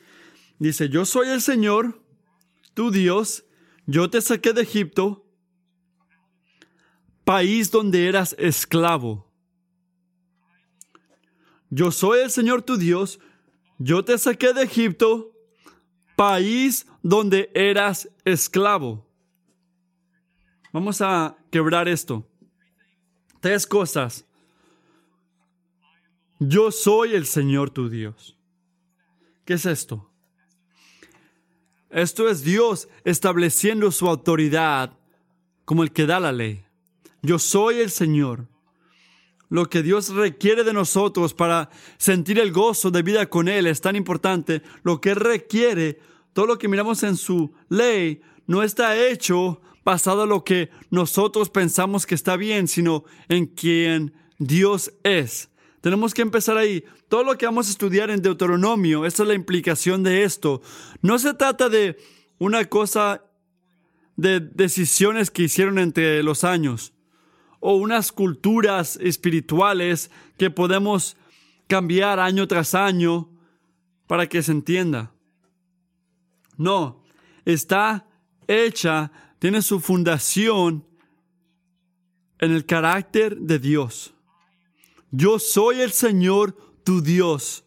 Dice, 0.58 0.88
yo 0.88 1.04
soy 1.04 1.28
el 1.28 1.42
Señor, 1.42 2.00
tu 2.72 2.90
Dios, 2.90 3.44
yo 3.84 4.08
te 4.08 4.22
saqué 4.22 4.54
de 4.54 4.62
Egipto, 4.62 5.25
país 7.26 7.72
donde 7.72 8.06
eras 8.06 8.36
esclavo. 8.38 9.28
Yo 11.70 11.90
soy 11.90 12.20
el 12.20 12.30
Señor 12.30 12.62
tu 12.62 12.76
Dios, 12.76 13.18
yo 13.78 14.04
te 14.04 14.16
saqué 14.16 14.52
de 14.52 14.62
Egipto, 14.62 15.32
país 16.14 16.86
donde 17.02 17.50
eras 17.52 18.08
esclavo. 18.24 19.04
Vamos 20.72 21.00
a 21.00 21.36
quebrar 21.50 21.88
esto. 21.88 22.24
Tres 23.40 23.66
cosas. 23.66 24.24
Yo 26.38 26.70
soy 26.70 27.14
el 27.14 27.26
Señor 27.26 27.70
tu 27.70 27.88
Dios. 27.88 28.38
¿Qué 29.44 29.54
es 29.54 29.66
esto? 29.66 30.12
Esto 31.90 32.28
es 32.28 32.44
Dios 32.44 32.88
estableciendo 33.02 33.90
su 33.90 34.06
autoridad 34.06 34.96
como 35.64 35.82
el 35.82 35.90
que 35.90 36.06
da 36.06 36.20
la 36.20 36.30
ley. 36.30 36.65
Yo 37.26 37.40
soy 37.40 37.80
el 37.80 37.90
Señor. 37.90 38.46
Lo 39.48 39.68
que 39.68 39.82
Dios 39.82 40.10
requiere 40.10 40.62
de 40.62 40.72
nosotros 40.72 41.34
para 41.34 41.70
sentir 41.98 42.38
el 42.38 42.52
gozo 42.52 42.92
de 42.92 43.02
vida 43.02 43.26
con 43.28 43.48
Él 43.48 43.66
es 43.66 43.80
tan 43.80 43.96
importante. 43.96 44.62
Lo 44.84 45.00
que 45.00 45.12
requiere, 45.12 45.98
todo 46.32 46.46
lo 46.46 46.56
que 46.56 46.68
miramos 46.68 47.02
en 47.02 47.16
su 47.16 47.52
ley, 47.68 48.20
no 48.46 48.62
está 48.62 48.96
hecho 48.96 49.60
basado 49.84 50.22
en 50.22 50.28
lo 50.28 50.44
que 50.44 50.70
nosotros 50.90 51.50
pensamos 51.50 52.06
que 52.06 52.14
está 52.14 52.36
bien, 52.36 52.68
sino 52.68 53.02
en 53.28 53.46
quien 53.46 54.14
Dios 54.38 54.92
es. 55.02 55.50
Tenemos 55.80 56.14
que 56.14 56.22
empezar 56.22 56.56
ahí. 56.56 56.84
Todo 57.08 57.24
lo 57.24 57.36
que 57.36 57.46
vamos 57.46 57.66
a 57.66 57.70
estudiar 57.72 58.08
en 58.10 58.22
Deuteronomio, 58.22 59.04
esa 59.04 59.24
es 59.24 59.28
la 59.28 59.34
implicación 59.34 60.04
de 60.04 60.22
esto. 60.22 60.62
No 61.02 61.18
se 61.18 61.34
trata 61.34 61.68
de 61.68 61.96
una 62.38 62.66
cosa 62.66 63.24
de 64.14 64.38
decisiones 64.38 65.32
que 65.32 65.42
hicieron 65.42 65.80
entre 65.80 66.22
los 66.22 66.44
años 66.44 66.92
o 67.60 67.76
unas 67.76 68.12
culturas 68.12 68.98
espirituales 69.02 70.10
que 70.38 70.50
podemos 70.50 71.16
cambiar 71.66 72.20
año 72.20 72.46
tras 72.46 72.74
año 72.74 73.28
para 74.06 74.28
que 74.28 74.42
se 74.42 74.52
entienda. 74.52 75.12
No, 76.56 77.02
está 77.44 78.06
hecha, 78.46 79.10
tiene 79.38 79.62
su 79.62 79.80
fundación 79.80 80.86
en 82.38 82.52
el 82.52 82.64
carácter 82.64 83.36
de 83.36 83.58
Dios. 83.58 84.14
Yo 85.10 85.38
soy 85.38 85.80
el 85.80 85.92
Señor 85.92 86.56
tu 86.84 87.02
Dios. 87.02 87.64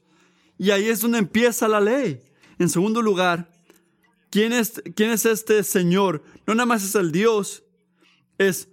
Y 0.58 0.71
ahí 0.71 0.89
es 0.89 1.02
donde 1.02 1.19
empieza 1.19 1.67
la 1.67 1.82
ley. 1.82 2.21
En 2.58 2.69
segundo 2.69 3.02
lugar, 3.02 3.52
¿quién 4.30 4.54
es, 4.54 4.82
quién 4.95 5.12
es 5.12 5.25
este 5.25 5.63
Señor? 5.63 6.23
No 6.45 6.54
nada 6.54 6.65
más 6.65 6.84
es 6.84 6.95
el 6.95 7.12
Dios, 7.12 7.63
es 8.38 8.69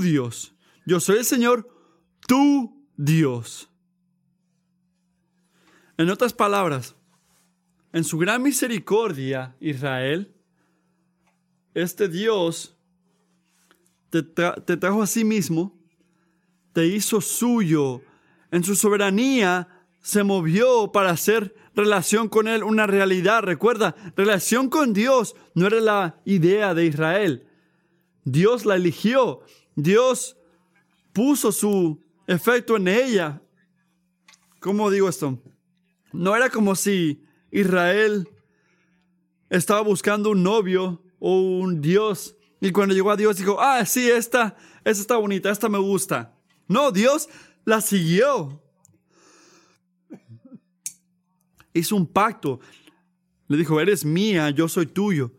Dios. 0.00 0.54
Yo 0.84 1.00
soy 1.00 1.18
el 1.18 1.24
Señor, 1.24 1.68
tu 2.26 2.86
Dios. 2.96 3.68
En 5.96 6.10
otras 6.10 6.32
palabras, 6.32 6.94
en 7.92 8.04
su 8.04 8.18
gran 8.18 8.42
misericordia, 8.42 9.56
Israel, 9.60 10.34
este 11.74 12.08
Dios 12.08 12.76
te 14.10 14.22
trajo 14.76 15.02
a 15.02 15.06
sí 15.06 15.24
mismo 15.24 15.76
te 16.76 16.86
hizo 16.86 17.22
suyo. 17.22 18.02
En 18.50 18.62
su 18.62 18.76
soberanía 18.76 19.66
se 20.02 20.24
movió 20.24 20.92
para 20.92 21.08
hacer 21.08 21.56
relación 21.74 22.28
con 22.28 22.48
Él 22.48 22.62
una 22.62 22.86
realidad. 22.86 23.42
Recuerda, 23.44 23.96
relación 24.14 24.68
con 24.68 24.92
Dios 24.92 25.36
no 25.54 25.68
era 25.68 25.80
la 25.80 26.20
idea 26.26 26.74
de 26.74 26.84
Israel. 26.84 27.48
Dios 28.24 28.66
la 28.66 28.76
eligió. 28.76 29.40
Dios 29.76 30.36
puso 31.12 31.52
su 31.52 32.02
efecto 32.26 32.76
en 32.76 32.88
ella. 32.88 33.40
¿Cómo 34.58 34.90
digo 34.90 35.08
esto? 35.08 35.40
No 36.12 36.34
era 36.34 36.50
como 36.50 36.74
si 36.74 37.22
Israel 37.50 38.28
estaba 39.50 39.82
buscando 39.82 40.30
un 40.30 40.42
novio 40.42 41.02
o 41.20 41.40
un 41.40 41.80
Dios. 41.80 42.36
Y 42.60 42.72
cuando 42.72 42.94
llegó 42.94 43.10
a 43.10 43.16
Dios 43.16 43.36
dijo, 43.36 43.60
ah, 43.60 43.84
sí, 43.84 44.10
esta, 44.10 44.56
esta 44.78 45.02
está 45.02 45.16
bonita, 45.16 45.50
esta 45.50 45.68
me 45.68 45.78
gusta. 45.78 46.34
No, 46.66 46.90
Dios 46.90 47.28
la 47.64 47.80
siguió. 47.80 48.62
Hizo 51.74 51.96
un 51.96 52.06
pacto. 52.06 52.60
Le 53.48 53.58
dijo, 53.58 53.78
eres 53.78 54.04
mía, 54.04 54.50
yo 54.50 54.68
soy 54.68 54.86
tuyo. 54.86 55.32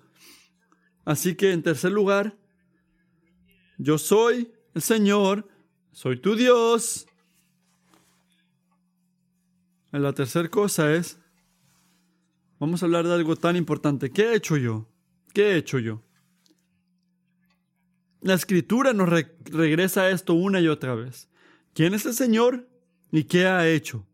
Así 1.03 1.35
que 1.35 1.51
en 1.51 1.63
tercer 1.63 1.91
lugar, 1.91 2.37
yo 3.77 3.97
soy 3.97 4.51
el 4.73 4.81
Señor, 4.81 5.47
soy 5.91 6.19
tu 6.19 6.35
Dios. 6.35 7.07
la 9.91 10.13
tercera 10.13 10.47
cosa 10.49 10.93
es, 10.93 11.17
vamos 12.59 12.81
a 12.81 12.85
hablar 12.85 13.07
de 13.07 13.13
algo 13.13 13.35
tan 13.35 13.55
importante. 13.55 14.11
¿Qué 14.11 14.31
he 14.31 14.35
hecho 14.35 14.57
yo? 14.57 14.87
¿Qué 15.33 15.53
he 15.53 15.57
hecho 15.57 15.79
yo? 15.79 16.03
La 18.21 18.33
escritura 18.33 18.93
nos 18.93 19.09
regresa 19.09 20.01
a 20.01 20.09
esto 20.09 20.33
una 20.33 20.59
y 20.59 20.67
otra 20.67 20.95
vez. 20.95 21.29
¿Quién 21.73 21.93
es 21.93 22.05
el 22.05 22.13
Señor 22.13 22.67
y 23.11 23.23
qué 23.23 23.45
ha 23.45 23.67
hecho? 23.67 24.05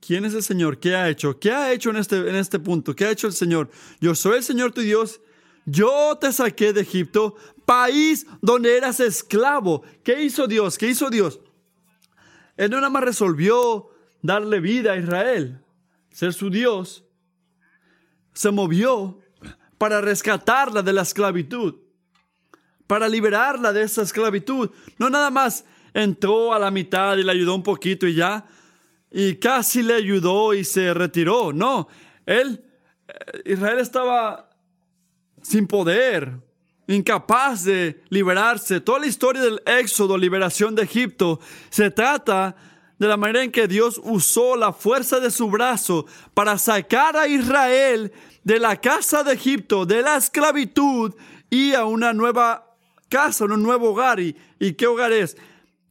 ¿Quién 0.00 0.24
es 0.24 0.34
el 0.34 0.42
Señor? 0.42 0.78
¿Qué 0.78 0.94
ha 0.94 1.08
hecho? 1.08 1.38
¿Qué 1.38 1.50
ha 1.50 1.72
hecho 1.72 1.90
en 1.90 1.96
este, 1.96 2.16
en 2.16 2.36
este 2.36 2.60
punto? 2.60 2.94
¿Qué 2.94 3.06
ha 3.06 3.10
hecho 3.10 3.26
el 3.26 3.32
Señor? 3.32 3.70
Yo 4.00 4.14
soy 4.14 4.38
el 4.38 4.44
Señor 4.44 4.72
tu 4.72 4.80
Dios. 4.80 5.20
Yo 5.64 6.16
te 6.20 6.32
saqué 6.32 6.72
de 6.72 6.82
Egipto, 6.82 7.34
país 7.66 8.26
donde 8.40 8.76
eras 8.76 9.00
esclavo. 9.00 9.82
¿Qué 10.02 10.22
hizo 10.22 10.46
Dios? 10.46 10.78
¿Qué 10.78 10.88
hizo 10.88 11.10
Dios? 11.10 11.40
Él 12.56 12.70
no 12.70 12.78
nada 12.78 12.88
más 12.88 13.04
resolvió 13.04 13.90
darle 14.22 14.60
vida 14.60 14.92
a 14.92 14.96
Israel, 14.96 15.60
ser 16.10 16.32
su 16.32 16.48
Dios. 16.48 17.04
Se 18.32 18.50
movió 18.50 19.18
para 19.76 20.00
rescatarla 20.00 20.82
de 20.82 20.94
la 20.94 21.02
esclavitud 21.02 21.86
para 22.86 23.08
liberarla 23.08 23.72
de 23.72 23.82
esa 23.82 24.02
esclavitud. 24.02 24.70
No 24.98 25.10
nada 25.10 25.30
más 25.30 25.64
entró 25.92 26.52
a 26.52 26.58
la 26.58 26.70
mitad 26.70 27.16
y 27.16 27.22
le 27.22 27.32
ayudó 27.32 27.54
un 27.54 27.62
poquito 27.62 28.06
y 28.06 28.14
ya, 28.14 28.44
y 29.10 29.36
casi 29.36 29.82
le 29.82 29.94
ayudó 29.94 30.54
y 30.54 30.64
se 30.64 30.92
retiró. 30.94 31.52
No, 31.52 31.88
él, 32.24 32.64
eh, 33.08 33.52
Israel 33.52 33.78
estaba 33.78 34.50
sin 35.42 35.66
poder, 35.66 36.40
incapaz 36.86 37.64
de 37.64 38.02
liberarse. 38.08 38.80
Toda 38.80 39.00
la 39.00 39.06
historia 39.06 39.42
del 39.42 39.60
éxodo, 39.66 40.16
liberación 40.16 40.74
de 40.74 40.82
Egipto, 40.82 41.40
se 41.70 41.90
trata 41.90 42.56
de 42.98 43.08
la 43.08 43.16
manera 43.16 43.42
en 43.42 43.52
que 43.52 43.68
Dios 43.68 44.00
usó 44.02 44.56
la 44.56 44.72
fuerza 44.72 45.20
de 45.20 45.30
su 45.30 45.50
brazo 45.50 46.06
para 46.34 46.56
sacar 46.58 47.16
a 47.16 47.28
Israel 47.28 48.12
de 48.44 48.58
la 48.58 48.76
casa 48.76 49.22
de 49.22 49.34
Egipto, 49.34 49.84
de 49.84 50.02
la 50.02 50.16
esclavitud 50.16 51.14
y 51.50 51.74
a 51.74 51.84
una 51.84 52.12
nueva 52.12 52.74
casa, 53.08 53.44
un 53.44 53.62
nuevo 53.62 53.90
hogar. 53.90 54.20
¿Y, 54.20 54.36
¿Y 54.58 54.72
qué 54.74 54.86
hogar 54.86 55.12
es? 55.12 55.36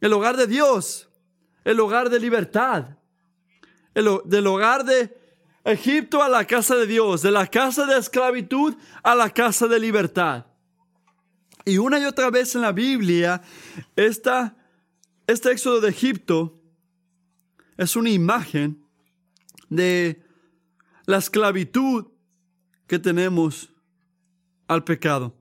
El 0.02 0.14
hogar 0.14 0.38
de 0.38 0.48
Dios, 0.48 1.10
el 1.64 1.80
hogar 1.80 2.10
de 2.10 2.20
libertad, 2.20 2.98
el, 3.94 4.20
del 4.26 4.48
hogar 4.48 4.84
de 4.86 5.16
Egipto 5.64 6.22
a 6.22 6.30
la 6.30 6.46
casa 6.46 6.76
de 6.76 6.86
Dios, 6.86 7.22
de 7.22 7.32
la 7.32 7.48
casa 7.48 7.86
de 7.86 7.98
esclavitud 7.98 8.76
a 9.04 9.16
la 9.16 9.30
casa 9.30 9.68
de 9.68 9.80
libertad. 9.80 10.46
Y 11.66 11.80
una 11.80 12.00
y 12.00 12.06
otra 12.06 12.30
vez 12.30 12.54
en 12.54 12.62
la 12.62 12.72
Biblia, 12.72 13.42
esta, 13.96 14.56
este 15.26 15.52
éxodo 15.52 15.82
de 15.82 15.90
Egipto 15.90 16.62
es 17.76 17.96
una 17.96 18.12
imagen 18.12 18.86
de 19.70 20.24
la 21.08 21.18
esclavitud 21.18 22.06
que 22.86 23.00
tenemos 23.00 23.74
al 24.68 24.84
pecado 24.84 25.36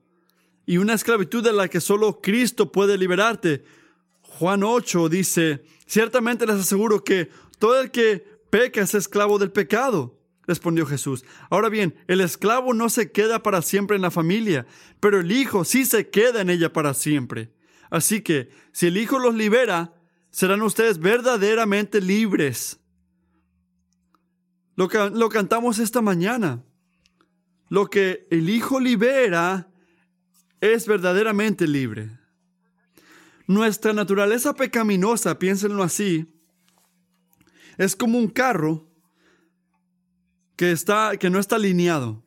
y 0.67 0.79
una 0.79 0.95
esclavitud 0.95 1.45
de 1.45 1.53
la 1.53 1.69
que 1.69 1.81
solo 1.81 2.21
Cristo 2.21 2.73
puede 2.73 2.97
liberarte. 2.97 3.65
Juan 4.23 4.63
8 4.63 5.09
dice, 5.09 5.65
ciertamente 5.87 6.47
les 6.47 6.57
aseguro 6.57 7.05
que 7.05 7.29
todo 7.59 7.81
el 7.81 7.91
que 7.91 8.25
peca 8.51 8.81
es 8.81 8.95
esclavo 8.95 9.39
del 9.39 9.53
pecado, 9.53 10.13
respondió 10.47 10.87
Jesús. 10.87 11.25
Ahora 11.51 11.69
bien, 11.69 11.95
el 12.07 12.21
esclavo 12.21 12.75
no 12.75 12.89
se 12.89 13.13
queda 13.13 13.43
para 13.43 13.63
siempre 13.63 13.97
en 13.97 14.03
la 14.03 14.11
familia, 14.11 14.67
pero 15.01 15.21
el 15.21 15.33
Hijo 15.33 15.65
sí 15.65 15.85
se 15.85 16.11
queda 16.11 16.41
en 16.41 16.51
ella 16.51 16.73
para 16.73 16.95
siempre. 16.95 17.53
Así 17.91 18.21
que, 18.23 18.51
si 18.73 18.87
el 18.87 18.97
Hijo 18.97 19.19
los 19.19 19.35
libera, 19.35 19.93
serán 20.31 20.63
ustedes 20.63 20.99
verdaderamente 20.99 22.01
libres. 22.01 22.79
Lo, 24.77 24.89
que, 24.89 25.11
lo 25.11 25.29
cantamos 25.29 25.79
esta 25.79 26.03
mañana. 26.03 26.63
Lo 27.69 27.88
que 27.88 28.27
el 28.31 28.51
Hijo 28.51 28.81
libera, 28.81 29.71
es 30.73 30.87
verdaderamente 30.87 31.69
libre. 31.69 32.19
Nuestra 33.47 33.92
naturaleza 33.92 34.55
pecaminosa, 34.55 35.38
piénsenlo 35.38 35.83
así, 35.83 36.27
es 37.77 37.95
como 37.95 38.19
un 38.19 38.29
carro 38.29 38.88
que, 40.57 40.73
está, 40.73 41.17
que 41.17 41.31
no 41.31 41.38
está 41.38 41.57
alineado. 41.57 42.23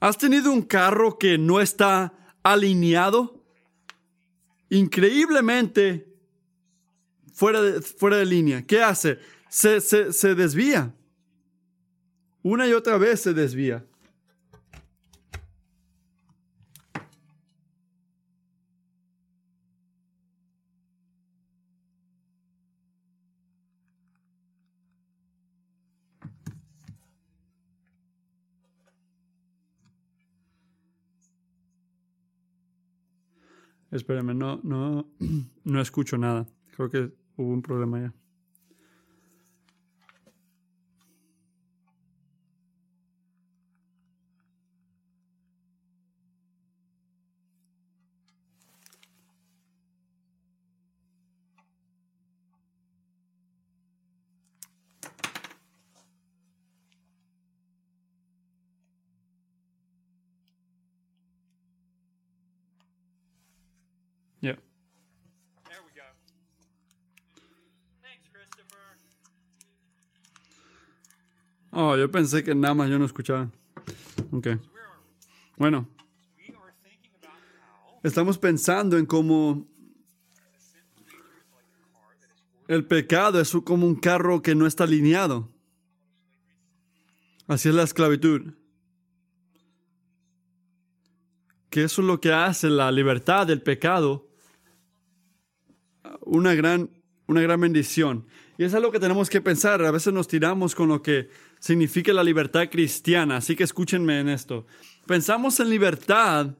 ¿Has 0.00 0.18
tenido 0.18 0.52
un 0.52 0.62
carro 0.62 1.18
que 1.18 1.38
no 1.38 1.60
está 1.60 2.12
alineado? 2.42 3.44
Increíblemente 4.70 6.08
fuera 7.32 7.62
de, 7.62 7.80
fuera 7.82 8.16
de 8.16 8.26
línea. 8.26 8.66
¿Qué 8.66 8.82
hace? 8.82 9.18
Se, 9.48 9.80
se, 9.80 10.12
se 10.12 10.34
desvía. 10.34 10.94
Una 12.42 12.66
y 12.66 12.72
otra 12.72 12.98
vez 12.98 13.20
se 13.20 13.34
desvía. 13.34 13.84
Espérenme, 33.90 34.34
no, 34.34 34.60
no, 34.62 35.06
no 35.64 35.80
escucho 35.80 36.18
nada. 36.18 36.46
Creo 36.76 36.90
que 36.90 37.12
hubo 37.36 37.52
un 37.52 37.62
problema 37.62 38.00
ya. 38.00 38.14
Oh, 71.80 71.96
yo 71.96 72.10
pensé 72.10 72.42
que 72.42 72.56
nada 72.56 72.74
más 72.74 72.90
yo 72.90 72.98
no 72.98 73.04
escuchaba. 73.04 73.52
Ok. 74.32 74.48
Bueno, 75.56 75.88
estamos 78.02 78.36
pensando 78.36 78.98
en 78.98 79.06
cómo 79.06 79.64
el 82.66 82.84
pecado 82.84 83.40
es 83.40 83.56
como 83.64 83.86
un 83.86 83.94
carro 83.94 84.42
que 84.42 84.56
no 84.56 84.66
está 84.66 84.82
alineado. 84.82 85.52
Así 87.46 87.68
es 87.68 87.76
la 87.76 87.84
esclavitud. 87.84 88.54
Que 91.70 91.84
eso 91.84 92.02
es 92.02 92.08
lo 92.08 92.20
que 92.20 92.32
hace 92.32 92.70
la 92.70 92.90
libertad 92.90 93.46
del 93.46 93.62
pecado 93.62 94.28
una 96.22 96.56
gran, 96.56 96.90
una 97.28 97.40
gran 97.40 97.60
bendición. 97.60 98.26
Y 98.56 98.64
es 98.64 98.74
algo 98.74 98.90
que 98.90 98.98
tenemos 98.98 99.30
que 99.30 99.40
pensar. 99.40 99.80
A 99.84 99.92
veces 99.92 100.12
nos 100.12 100.26
tiramos 100.26 100.74
con 100.74 100.88
lo 100.88 101.02
que 101.02 101.30
significa 101.58 102.12
la 102.12 102.22
libertad 102.24 102.68
cristiana. 102.70 103.36
Así 103.36 103.56
que 103.56 103.64
escúchenme 103.64 104.20
en 104.20 104.28
esto. 104.28 104.66
Pensamos 105.06 105.58
en 105.60 105.70
libertad. 105.70 106.54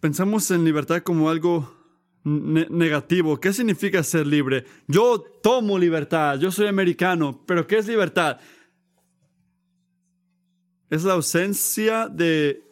Pensamos 0.00 0.50
en 0.50 0.64
libertad 0.64 1.02
como 1.02 1.28
algo 1.28 1.74
ne- 2.24 2.68
negativo. 2.70 3.38
¿Qué 3.40 3.52
significa 3.52 4.02
ser 4.02 4.26
libre? 4.26 4.64
Yo 4.86 5.20
tomo 5.42 5.78
libertad, 5.78 6.38
yo 6.38 6.50
soy 6.50 6.68
americano, 6.68 7.42
pero 7.46 7.66
¿qué 7.66 7.78
es 7.78 7.88
libertad? 7.88 8.38
Es 10.90 11.04
la 11.04 11.14
ausencia 11.14 12.08
de, 12.08 12.62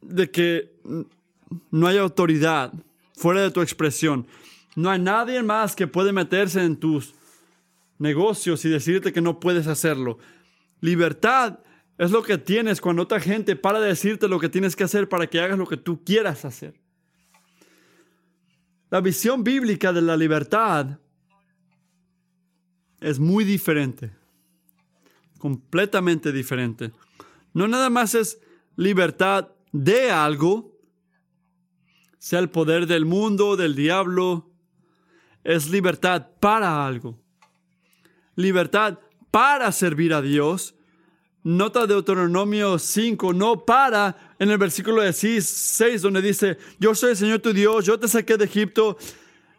de 0.00 0.30
que 0.30 0.74
no 1.70 1.86
hay 1.86 1.98
autoridad 1.98 2.72
fuera 3.14 3.42
de 3.42 3.50
tu 3.50 3.60
expresión. 3.60 4.26
No 4.76 4.90
hay 4.90 5.00
nadie 5.00 5.42
más 5.42 5.76
que 5.76 5.86
puede 5.86 6.12
meterse 6.12 6.62
en 6.64 6.76
tus 6.76 7.14
negocios 7.98 8.64
y 8.64 8.68
decirte 8.68 9.12
que 9.12 9.20
no 9.20 9.40
puedes 9.40 9.66
hacerlo. 9.66 10.18
Libertad 10.80 11.60
es 11.96 12.10
lo 12.10 12.22
que 12.22 12.38
tienes 12.38 12.80
cuando 12.80 13.02
otra 13.02 13.20
gente 13.20 13.56
para 13.56 13.80
de 13.80 13.88
decirte 13.88 14.28
lo 14.28 14.40
que 14.40 14.48
tienes 14.48 14.74
que 14.74 14.84
hacer 14.84 15.08
para 15.08 15.28
que 15.28 15.40
hagas 15.40 15.58
lo 15.58 15.66
que 15.66 15.76
tú 15.76 16.02
quieras 16.04 16.44
hacer. 16.44 16.74
La 18.90 19.00
visión 19.00 19.44
bíblica 19.44 19.92
de 19.92 20.02
la 20.02 20.16
libertad 20.16 20.98
es 23.00 23.18
muy 23.18 23.44
diferente, 23.44 24.12
completamente 25.38 26.32
diferente. 26.32 26.92
No 27.52 27.68
nada 27.68 27.90
más 27.90 28.14
es 28.14 28.40
libertad 28.76 29.48
de 29.72 30.10
algo, 30.10 30.78
sea 32.18 32.38
el 32.38 32.50
poder 32.50 32.86
del 32.86 33.04
mundo, 33.04 33.56
del 33.56 33.74
diablo, 33.74 34.53
es 35.44 35.68
libertad 35.68 36.26
para 36.40 36.86
algo. 36.86 37.20
Libertad 38.34 38.98
para 39.30 39.70
servir 39.70 40.12
a 40.14 40.22
Dios. 40.22 40.74
Nota 41.42 41.86
Deuteronomio 41.86 42.78
5, 42.78 43.34
no 43.34 43.66
para 43.66 44.34
en 44.38 44.50
el 44.50 44.56
versículo 44.56 45.02
6 45.12 46.00
donde 46.00 46.22
dice, 46.22 46.56
yo 46.80 46.94
soy 46.94 47.10
el 47.10 47.16
Señor 47.18 47.40
tu 47.40 47.52
Dios, 47.52 47.84
yo 47.84 48.00
te 48.00 48.08
saqué 48.08 48.38
de 48.38 48.46
Egipto, 48.46 48.96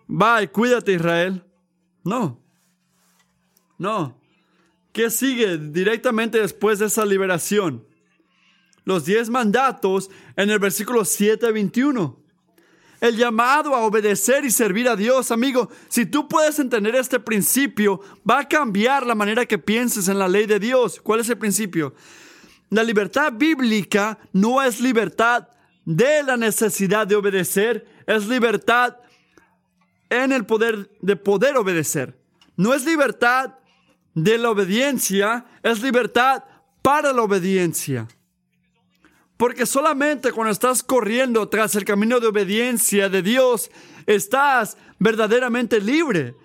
va 0.09 0.41
y 0.41 0.47
cuídate 0.47 0.93
Israel. 0.93 1.43
No, 2.03 2.41
no. 3.77 4.19
¿Qué 4.91 5.11
sigue 5.11 5.57
directamente 5.57 6.39
después 6.39 6.79
de 6.79 6.85
esa 6.87 7.05
liberación? 7.05 7.85
Los 8.83 9.05
diez 9.05 9.29
mandatos 9.29 10.09
en 10.35 10.49
el 10.49 10.57
versículo 10.57 11.05
7 11.05 11.45
a 11.45 11.51
21. 11.51 12.24
El 13.01 13.17
llamado 13.17 13.75
a 13.75 13.81
obedecer 13.81 14.45
y 14.45 14.51
servir 14.51 14.87
a 14.87 14.95
Dios, 14.95 15.31
amigo, 15.31 15.69
si 15.89 16.05
tú 16.05 16.27
puedes 16.27 16.59
entender 16.59 16.95
este 16.95 17.19
principio, 17.19 17.99
va 18.29 18.39
a 18.39 18.47
cambiar 18.47 19.05
la 19.05 19.15
manera 19.15 19.45
que 19.45 19.57
pienses 19.57 20.07
en 20.07 20.17
la 20.17 20.27
ley 20.27 20.45
de 20.45 20.59
Dios. 20.59 20.99
¿Cuál 21.01 21.19
es 21.19 21.29
el 21.29 21.37
principio? 21.37 21.93
La 22.69 22.83
libertad 22.83 23.33
bíblica 23.33 24.17
no 24.33 24.61
es 24.61 24.79
libertad 24.79 25.49
de 25.85 26.23
la 26.23 26.37
necesidad 26.37 27.05
de 27.05 27.15
obedecer, 27.15 27.85
es 28.07 28.27
libertad 28.27 28.97
en 30.09 30.31
el 30.31 30.45
poder 30.45 30.89
de 31.01 31.15
poder 31.15 31.57
obedecer. 31.57 32.17
No 32.57 32.73
es 32.73 32.85
libertad 32.85 33.55
de 34.13 34.37
la 34.37 34.49
obediencia, 34.49 35.45
es 35.61 35.81
libertad 35.81 36.43
para 36.81 37.11
la 37.11 37.21
obediencia. 37.21 38.07
Porque 39.37 39.65
solamente 39.65 40.31
cuando 40.31 40.51
estás 40.51 40.81
corriendo 40.81 41.49
tras 41.49 41.75
el 41.75 41.83
camino 41.83 42.19
de 42.19 42.27
obediencia 42.27 43.09
de 43.09 43.21
Dios, 43.21 43.69
estás 44.05 44.77
verdaderamente 44.97 45.81
libre. 45.81 46.35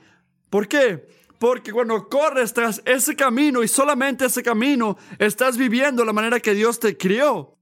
¿Por 0.49 0.67
qué? 0.67 1.09
Porque 1.39 1.73
cuando 1.73 2.09
corres 2.09 2.53
tras 2.53 2.83
ese 2.85 3.15
camino 3.15 3.63
y 3.63 3.69
solamente 3.69 4.27
ese 4.27 4.43
camino, 4.43 4.99
estás 5.19 5.57
viviendo 5.57 6.05
la 6.05 6.13
manera 6.13 6.41
que 6.41 6.53
Dios 6.53 6.81
te 6.81 6.97
crió. 6.97 7.57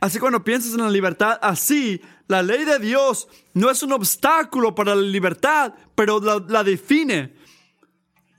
Así 0.00 0.18
cuando 0.18 0.42
piensas 0.42 0.72
en 0.72 0.80
la 0.80 0.90
libertad 0.90 1.38
así, 1.42 2.00
la 2.26 2.42
ley 2.42 2.64
de 2.64 2.78
Dios 2.78 3.28
no 3.52 3.70
es 3.70 3.82
un 3.82 3.92
obstáculo 3.92 4.74
para 4.74 4.94
la 4.94 5.02
libertad, 5.02 5.74
pero 5.94 6.18
la, 6.20 6.42
la 6.48 6.64
define. 6.64 7.34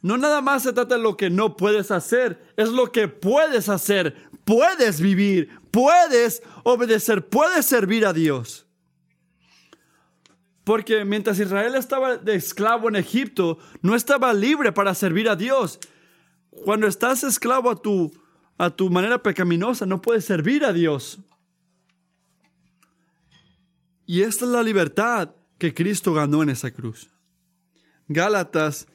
No 0.02 0.18
nada 0.18 0.42
más 0.42 0.64
se 0.64 0.74
trata 0.74 0.96
de 0.96 1.02
lo 1.02 1.16
que 1.16 1.30
no 1.30 1.56
puedes 1.56 1.92
hacer, 1.92 2.44
es 2.58 2.70
lo 2.70 2.92
que 2.92 3.08
puedes 3.08 3.70
hacer. 3.70 4.30
Puedes 4.44 5.00
vivir, 5.00 5.50
puedes 5.70 6.42
obedecer, 6.64 7.28
puedes 7.28 7.66
servir 7.66 8.06
a 8.06 8.14
Dios. 8.14 8.66
Porque 10.64 11.06
mientras 11.06 11.40
Israel 11.40 11.76
estaba 11.76 12.18
de 12.18 12.36
esclavo 12.36 12.90
en 12.90 12.96
Egipto, 12.96 13.60
no 13.82 13.96
estaba 13.96 14.34
libre 14.34 14.72
para 14.72 14.96
servir 14.96 15.30
a 15.30 15.36
Dios. 15.36 15.80
Cuando 16.50 16.88
estás 16.88 17.24
esclavo 17.24 17.70
a 17.70 17.76
tu, 17.76 18.12
a 18.58 18.70
tu 18.72 18.90
manera 18.90 19.22
pecaminosa, 19.22 19.86
no 19.86 20.02
puedes 20.02 20.26
servir 20.26 20.66
a 20.66 20.74
Dios. 20.74 21.20
Y 24.06 24.24
esta 24.24 24.46
es 24.46 24.52
la 24.52 24.64
libertad 24.64 25.36
que 25.58 25.74
Cristo 25.74 26.14
ganó 26.14 26.42
en 26.42 26.50
esa 26.50 26.72
cruz. 26.72 27.10
Gálatas 28.08 28.88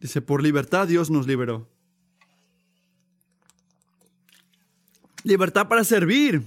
Dice, 0.00 0.20
por 0.22 0.42
libertad 0.42 0.86
Dios 0.86 1.10
nos 1.10 1.26
liberó. 1.26 1.68
Libertad 5.24 5.68
para 5.68 5.84
servir, 5.84 6.42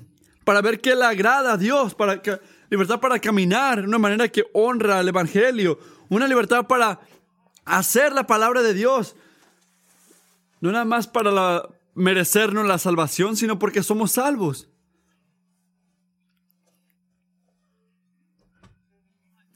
para 0.46 0.62
ver 0.62 0.80
qué 0.80 0.96
le 0.96 1.06
agrada 1.06 1.54
a 1.54 1.58
Dios, 1.58 1.94
para 1.94 2.22
libertad 2.70 3.02
para 3.02 3.20
caminar 3.20 3.82
de 3.82 3.88
una 3.88 4.00
manera 4.00 4.30
que 4.30 4.46
honra 4.54 5.00
al 5.00 5.08
Evangelio, 5.10 5.78
una 6.08 6.28
libertad 6.28 6.68
para 6.68 7.02
hacer 7.66 8.14
la 8.14 8.26
palabra 8.26 8.62
de 8.62 8.74
Dios, 8.74 9.16
no 10.62 10.72
nada 10.72 10.86
más 10.86 11.08
para 11.08 11.64
merecernos 11.94 12.66
la 12.66 12.78
salvación, 12.78 13.36
sino 13.36 13.60
porque 13.60 13.84
somos 13.84 14.14
salvos. 14.14 14.70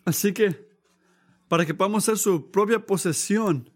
Así 0.03 0.33
que, 0.33 0.67
para 1.47 1.65
que 1.65 1.73
podamos 1.73 2.03
ser 2.03 2.17
su 2.17 2.51
propia 2.51 2.85
posesión, 2.85 3.71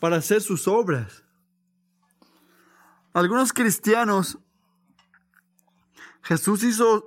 para 0.00 0.16
hacer 0.16 0.40
sus 0.40 0.68
obras. 0.68 1.24
Algunos 3.12 3.52
cristianos, 3.52 4.38
Jesús 6.22 6.62
hizo 6.64 7.06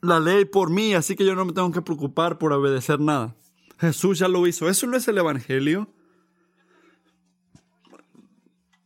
la 0.00 0.20
ley 0.20 0.44
por 0.44 0.68
mí, 0.68 0.94
así 0.94 1.16
que 1.16 1.24
yo 1.24 1.34
no 1.34 1.44
me 1.44 1.52
tengo 1.52 1.70
que 1.70 1.80
preocupar 1.80 2.38
por 2.38 2.52
obedecer 2.52 3.00
nada. 3.00 3.34
Jesús 3.78 4.18
ya 4.18 4.28
lo 4.28 4.46
hizo. 4.46 4.68
Eso 4.68 4.86
no 4.86 4.96
es 4.96 5.08
el 5.08 5.18
Evangelio. 5.18 5.88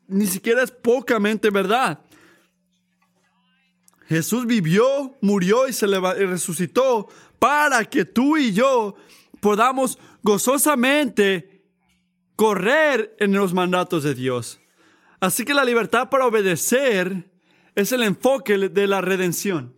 Ni 0.08 0.26
siquiera 0.26 0.62
es 0.62 0.70
pocamente 0.70 1.50
verdad. 1.50 2.00
Jesús 4.06 4.46
vivió, 4.46 5.16
murió 5.20 5.66
y 5.66 5.72
se 5.72 5.86
y 5.86 6.24
resucitó 6.24 7.08
para 7.38 7.84
que 7.84 8.04
tú 8.04 8.36
y 8.36 8.52
yo 8.52 8.94
podamos 9.40 9.98
gozosamente 10.22 11.55
correr 12.36 13.16
en 13.18 13.32
los 13.32 13.54
mandatos 13.54 14.04
de 14.04 14.14
Dios. 14.14 14.60
Así 15.20 15.44
que 15.44 15.54
la 15.54 15.64
libertad 15.64 16.10
para 16.10 16.26
obedecer 16.26 17.30
es 17.74 17.92
el 17.92 18.02
enfoque 18.02 18.56
de 18.68 18.86
la 18.86 19.00
redención. 19.00 19.74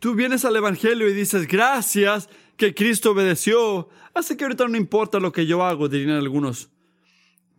Tú 0.00 0.14
vienes 0.14 0.44
al 0.44 0.56
Evangelio 0.56 1.08
y 1.08 1.12
dices, 1.12 1.46
gracias 1.46 2.28
que 2.56 2.74
Cristo 2.74 3.12
obedeció. 3.12 3.88
Así 4.14 4.36
que 4.36 4.44
ahorita 4.44 4.66
no 4.66 4.76
importa 4.76 5.20
lo 5.20 5.30
que 5.30 5.46
yo 5.46 5.64
hago, 5.64 5.88
dirían 5.88 6.16
algunos. 6.16 6.70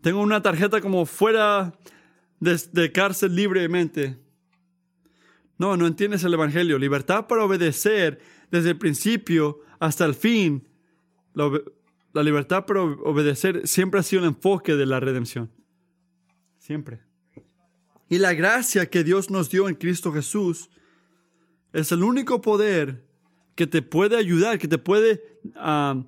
Tengo 0.02 0.20
una 0.20 0.42
tarjeta 0.42 0.82
como 0.82 1.06
fuera 1.06 1.74
de, 2.40 2.92
cárcel 2.92 3.36
libremente. 3.36 4.18
No, 5.58 5.78
no 5.78 5.88
entiendes 5.88 6.24
el 6.26 6.34
Evangelio. 6.34 6.78
Libertad 6.78 7.28
para 7.28 7.46
obedecer 7.46 8.20
desde 8.52 8.72
el 8.72 8.78
principio 8.78 9.62
hasta 9.80 10.04
el 10.04 10.14
fin. 10.14 10.68
La, 11.34 11.50
la 12.14 12.24
libertad 12.24 12.66
para 12.66 12.82
obedecer 12.82 13.68
siempre 13.68 14.00
ha 14.00 14.04
sido 14.04 14.22
el 14.22 14.30
enfoque 14.30 14.76
de 14.76 14.86
la 14.86 15.00
redención. 15.00 15.52
Siempre. 16.60 17.02
Y 18.08 18.20
la 18.20 18.34
gracia 18.34 18.90
que 18.90 19.04
Dios 19.04 19.30
nos 19.30 19.50
dio 19.50 19.68
en 19.68 19.76
Cristo 19.76 20.12
Jesús 20.14 20.70
es 21.74 21.92
el 21.92 22.04
único 22.04 22.42
poder 22.42 23.04
que 23.56 23.68
te 23.68 23.82
puede 23.82 24.18
ayudar, 24.18 24.60
que 24.60 24.68
te 24.68 24.78
puede, 24.78 25.40
ah, 25.56 26.04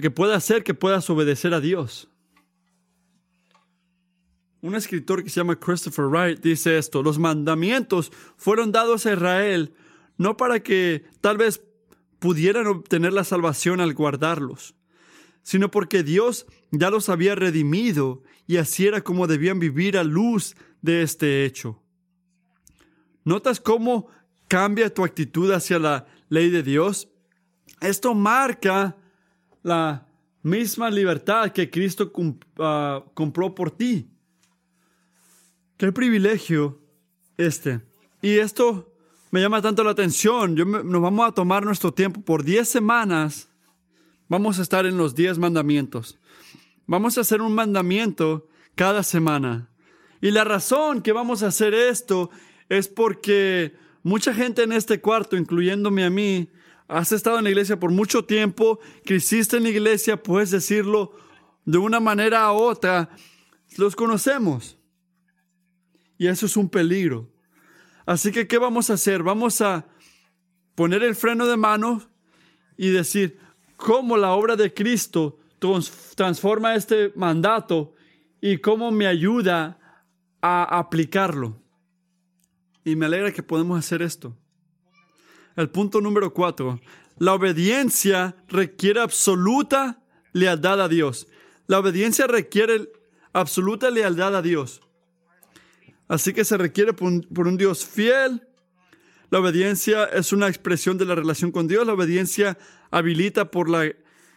que 0.00 0.10
puede 0.10 0.34
hacer 0.34 0.64
que 0.64 0.74
puedas 0.74 1.08
obedecer 1.08 1.54
a 1.54 1.60
Dios. 1.60 2.08
Un 4.62 4.74
escritor 4.74 5.24
que 5.24 5.30
se 5.30 5.40
llama 5.40 5.58
Christopher 5.58 6.06
Wright 6.06 6.40
dice 6.40 6.76
esto, 6.76 7.02
los 7.02 7.18
mandamientos 7.18 8.12
fueron 8.36 8.72
dados 8.72 9.06
a 9.06 9.12
Israel 9.12 9.72
no 10.20 10.36
para 10.36 10.60
que 10.60 11.06
tal 11.22 11.38
vez 11.38 11.62
pudieran 12.18 12.66
obtener 12.66 13.14
la 13.14 13.24
salvación 13.24 13.80
al 13.80 13.94
guardarlos, 13.94 14.74
sino 15.42 15.70
porque 15.70 16.02
Dios 16.02 16.46
ya 16.70 16.90
los 16.90 17.08
había 17.08 17.34
redimido 17.34 18.22
y 18.46 18.56
así 18.56 18.86
era 18.86 19.02
como 19.02 19.26
debían 19.26 19.58
vivir 19.58 19.96
a 19.96 20.04
luz 20.04 20.56
de 20.82 21.02
este 21.02 21.44
hecho. 21.44 21.82
¿Notas 23.24 23.60
cómo 23.60 24.08
cambia 24.48 24.92
tu 24.92 25.04
actitud 25.04 25.50
hacia 25.52 25.78
la 25.78 26.06
ley 26.28 26.50
de 26.50 26.62
Dios? 26.62 27.08
Esto 27.80 28.14
marca 28.14 28.96
la 29.62 30.06
misma 30.42 30.90
libertad 30.90 31.52
que 31.52 31.70
Cristo 31.70 32.12
ah, 32.58 33.04
compró 33.14 33.54
por 33.54 33.70
ti. 33.70 34.08
Qué 35.76 35.92
privilegio 35.92 36.80
este. 37.36 37.80
Y 38.22 38.38
esto 38.38 38.92
me 39.30 39.40
llama 39.40 39.62
tanto 39.62 39.84
la 39.84 39.92
atención. 39.92 40.56
Yo 40.56 40.66
me- 40.66 40.82
nos 40.82 41.00
vamos 41.00 41.28
a 41.28 41.32
tomar 41.32 41.64
nuestro 41.64 41.92
tiempo 41.92 42.20
por 42.20 42.42
10 42.42 42.68
semanas. 42.68 43.49
Vamos 44.30 44.60
a 44.60 44.62
estar 44.62 44.86
en 44.86 44.96
los 44.96 45.16
10 45.16 45.38
mandamientos. 45.38 46.20
Vamos 46.86 47.18
a 47.18 47.22
hacer 47.22 47.42
un 47.42 47.52
mandamiento 47.52 48.46
cada 48.76 49.02
semana. 49.02 49.68
Y 50.20 50.30
la 50.30 50.44
razón 50.44 51.02
que 51.02 51.10
vamos 51.10 51.42
a 51.42 51.48
hacer 51.48 51.74
esto 51.74 52.30
es 52.68 52.86
porque 52.86 53.74
mucha 54.04 54.32
gente 54.32 54.62
en 54.62 54.70
este 54.70 55.00
cuarto, 55.00 55.36
incluyéndome 55.36 56.04
a 56.04 56.10
mí, 56.10 56.48
has 56.86 57.10
estado 57.10 57.38
en 57.38 57.44
la 57.44 57.50
iglesia 57.50 57.80
por 57.80 57.90
mucho 57.90 58.24
tiempo, 58.24 58.78
creciste 59.04 59.56
en 59.56 59.64
la 59.64 59.70
iglesia, 59.70 60.22
puedes 60.22 60.52
decirlo 60.52 61.12
de 61.64 61.78
una 61.78 61.98
manera 61.98 62.52
u 62.52 62.58
otra, 62.58 63.10
los 63.78 63.96
conocemos. 63.96 64.78
Y 66.18 66.28
eso 66.28 66.46
es 66.46 66.56
un 66.56 66.68
peligro. 66.68 67.28
Así 68.06 68.30
que, 68.30 68.46
¿qué 68.46 68.58
vamos 68.58 68.90
a 68.90 68.94
hacer? 68.94 69.24
Vamos 69.24 69.60
a 69.60 69.88
poner 70.76 71.02
el 71.02 71.16
freno 71.16 71.46
de 71.46 71.56
mano 71.56 72.08
y 72.76 72.90
decir 72.90 73.49
cómo 73.80 74.16
la 74.16 74.32
obra 74.32 74.56
de 74.56 74.72
Cristo 74.72 75.38
trans- 75.58 76.14
transforma 76.14 76.74
este 76.74 77.12
mandato 77.16 77.94
y 78.40 78.58
cómo 78.58 78.90
me 78.90 79.06
ayuda 79.06 79.78
a 80.40 80.78
aplicarlo. 80.78 81.60
Y 82.84 82.96
me 82.96 83.06
alegra 83.06 83.32
que 83.32 83.42
podemos 83.42 83.78
hacer 83.78 84.02
esto. 84.02 84.36
El 85.56 85.68
punto 85.68 86.00
número 86.00 86.32
cuatro. 86.32 86.80
La 87.18 87.34
obediencia 87.34 88.36
requiere 88.48 89.00
absoluta 89.00 90.02
lealtad 90.32 90.80
a 90.80 90.88
Dios. 90.88 91.26
La 91.66 91.78
obediencia 91.78 92.26
requiere 92.26 92.90
absoluta 93.32 93.90
lealtad 93.90 94.34
a 94.34 94.42
Dios. 94.42 94.80
Así 96.08 96.32
que 96.32 96.44
se 96.44 96.56
requiere 96.56 96.92
por 96.94 97.46
un 97.46 97.56
Dios 97.56 97.84
fiel. 97.84 98.46
La 99.30 99.38
obediencia 99.38 100.04
es 100.04 100.32
una 100.32 100.48
expresión 100.48 100.98
de 100.98 101.04
la 101.04 101.14
relación 101.14 101.52
con 101.52 101.68
Dios. 101.68 101.86
La 101.86 101.94
obediencia 101.94 102.58
habilita 102.90 103.50
por 103.50 103.68
la 103.70 103.92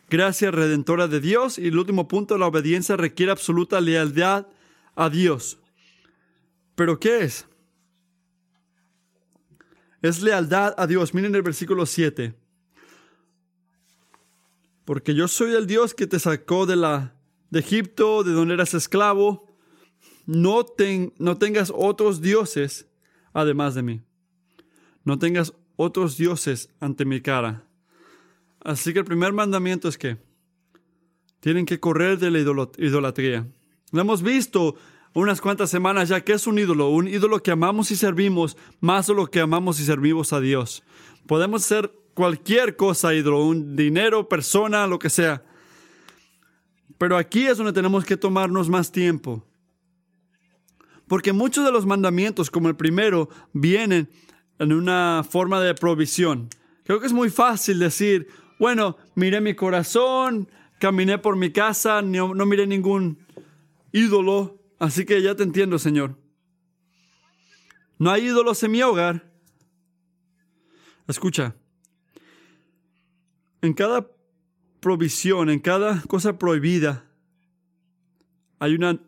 gracia 0.09 0.51
redentora 0.51 1.07
de 1.07 1.19
Dios. 1.19 1.57
Y 1.57 1.67
el 1.67 1.77
último 1.77 2.07
punto, 2.07 2.37
la 2.37 2.45
obediencia 2.47 2.95
requiere 2.95 3.31
absoluta 3.31 3.81
lealtad 3.81 4.47
a 4.95 5.09
Dios. 5.09 5.57
¿Pero 6.75 6.99
qué 6.99 7.23
es? 7.23 7.47
Es 10.03 10.21
lealtad 10.21 10.75
a 10.77 10.85
Dios. 10.85 11.13
Miren 11.13 11.33
el 11.33 11.41
versículo 11.41 11.85
7. 11.85 12.35
Porque 14.85 15.15
yo 15.15 15.27
soy 15.27 15.53
el 15.55 15.65
Dios 15.65 15.93
que 15.93 16.07
te 16.07 16.19
sacó 16.19 16.65
de, 16.65 16.75
la, 16.75 17.15
de 17.49 17.59
Egipto, 17.61 18.23
de 18.23 18.33
donde 18.33 18.53
eras 18.53 18.73
esclavo. 18.73 19.47
No, 20.25 20.65
ten- 20.65 21.13
no 21.17 21.37
tengas 21.37 21.71
otros 21.73 22.21
dioses 22.21 22.85
además 23.33 23.75
de 23.75 23.81
mí. 23.83 24.01
No 25.03 25.19
tengas 25.19 25.53
otros 25.75 26.17
dioses 26.17 26.69
ante 26.79 27.05
mi 27.05 27.21
cara. 27.21 27.65
Así 28.63 28.93
que 28.93 28.99
el 28.99 29.05
primer 29.05 29.33
mandamiento 29.33 29.87
es 29.87 29.97
que 29.97 30.17
tienen 31.39 31.65
que 31.65 31.79
correr 31.79 32.17
de 32.19 32.31
la 32.31 32.39
idolatría. 32.39 33.47
Lo 33.91 34.01
hemos 34.01 34.23
visto 34.23 34.75
unas 35.13 35.41
cuantas 35.41 35.69
semanas 35.69 36.09
ya 36.09 36.21
que 36.21 36.33
es 36.33 36.47
un 36.47 36.57
ídolo, 36.57 36.89
un 36.89 37.07
ídolo 37.07 37.43
que 37.43 37.51
amamos 37.51 37.91
y 37.91 37.95
servimos 37.95 38.57
más 38.79 39.07
de 39.07 39.13
lo 39.13 39.27
que 39.27 39.41
amamos 39.41 39.79
y 39.79 39.85
servimos 39.85 40.33
a 40.33 40.39
Dios. 40.39 40.83
Podemos 41.27 41.63
ser 41.63 41.91
cualquier 42.13 42.75
cosa 42.75 43.13
ídolo, 43.13 43.43
un 43.43 43.75
dinero, 43.75 44.29
persona, 44.29 44.87
lo 44.87 44.99
que 44.99 45.09
sea. 45.09 45.43
Pero 46.97 47.17
aquí 47.17 47.45
es 47.45 47.57
donde 47.57 47.73
tenemos 47.73 48.05
que 48.05 48.17
tomarnos 48.17 48.69
más 48.69 48.91
tiempo. 48.91 49.45
Porque 51.07 51.33
muchos 51.33 51.65
de 51.65 51.71
los 51.71 51.85
mandamientos, 51.85 52.49
como 52.49 52.69
el 52.69 52.75
primero, 52.75 53.29
vienen 53.51 54.09
en 54.59 54.73
una 54.73 55.25
forma 55.27 55.61
de 55.61 55.73
provisión. 55.73 56.49
Creo 56.83 56.99
que 56.99 57.07
es 57.07 57.13
muy 57.13 57.29
fácil 57.29 57.79
decir, 57.79 58.27
bueno, 58.59 58.97
miré 59.15 59.41
mi 59.41 59.55
corazón, 59.55 60.49
caminé 60.79 61.17
por 61.17 61.35
mi 61.35 61.51
casa, 61.51 62.01
no, 62.01 62.33
no 62.35 62.45
miré 62.45 62.67
ningún 62.67 63.19
ídolo, 63.91 64.59
así 64.79 65.05
que 65.05 65.21
ya 65.21 65.35
te 65.35 65.43
entiendo, 65.43 65.79
Señor. 65.79 66.17
No 67.97 68.11
hay 68.11 68.25
ídolos 68.25 68.61
en 68.63 68.71
mi 68.71 68.81
hogar. 68.81 69.31
Escucha, 71.07 71.55
en 73.61 73.73
cada 73.73 74.09
provisión, 74.81 75.49
en 75.49 75.59
cada 75.59 76.01
cosa 76.01 76.37
prohibida, 76.37 77.05
hay 78.59 78.75
una, 78.75 78.99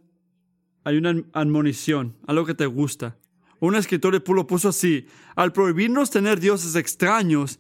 hay 0.86 0.98
una 0.98 1.24
admonición, 1.34 2.16
algo 2.28 2.46
que 2.46 2.54
te 2.54 2.66
gusta. 2.66 3.18
Un 3.60 3.76
escritor 3.76 4.14
lo 4.14 4.47
puso 4.47 4.70
así, 4.70 5.08
al 5.36 5.53
prohibirnos 5.53 6.10
tener 6.10 6.39
dioses 6.39 6.76
extraños, 6.76 7.60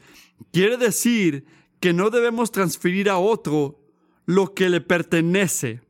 quiere 0.51 0.77
decir 0.77 1.45
que 1.79 1.93
no 1.93 2.09
debemos 2.09 2.51
transferir 2.51 3.09
a 3.09 3.17
otro 3.17 3.79
lo 4.25 4.53
que 4.53 4.69
le 4.69 4.81
pertenece. 4.81 5.81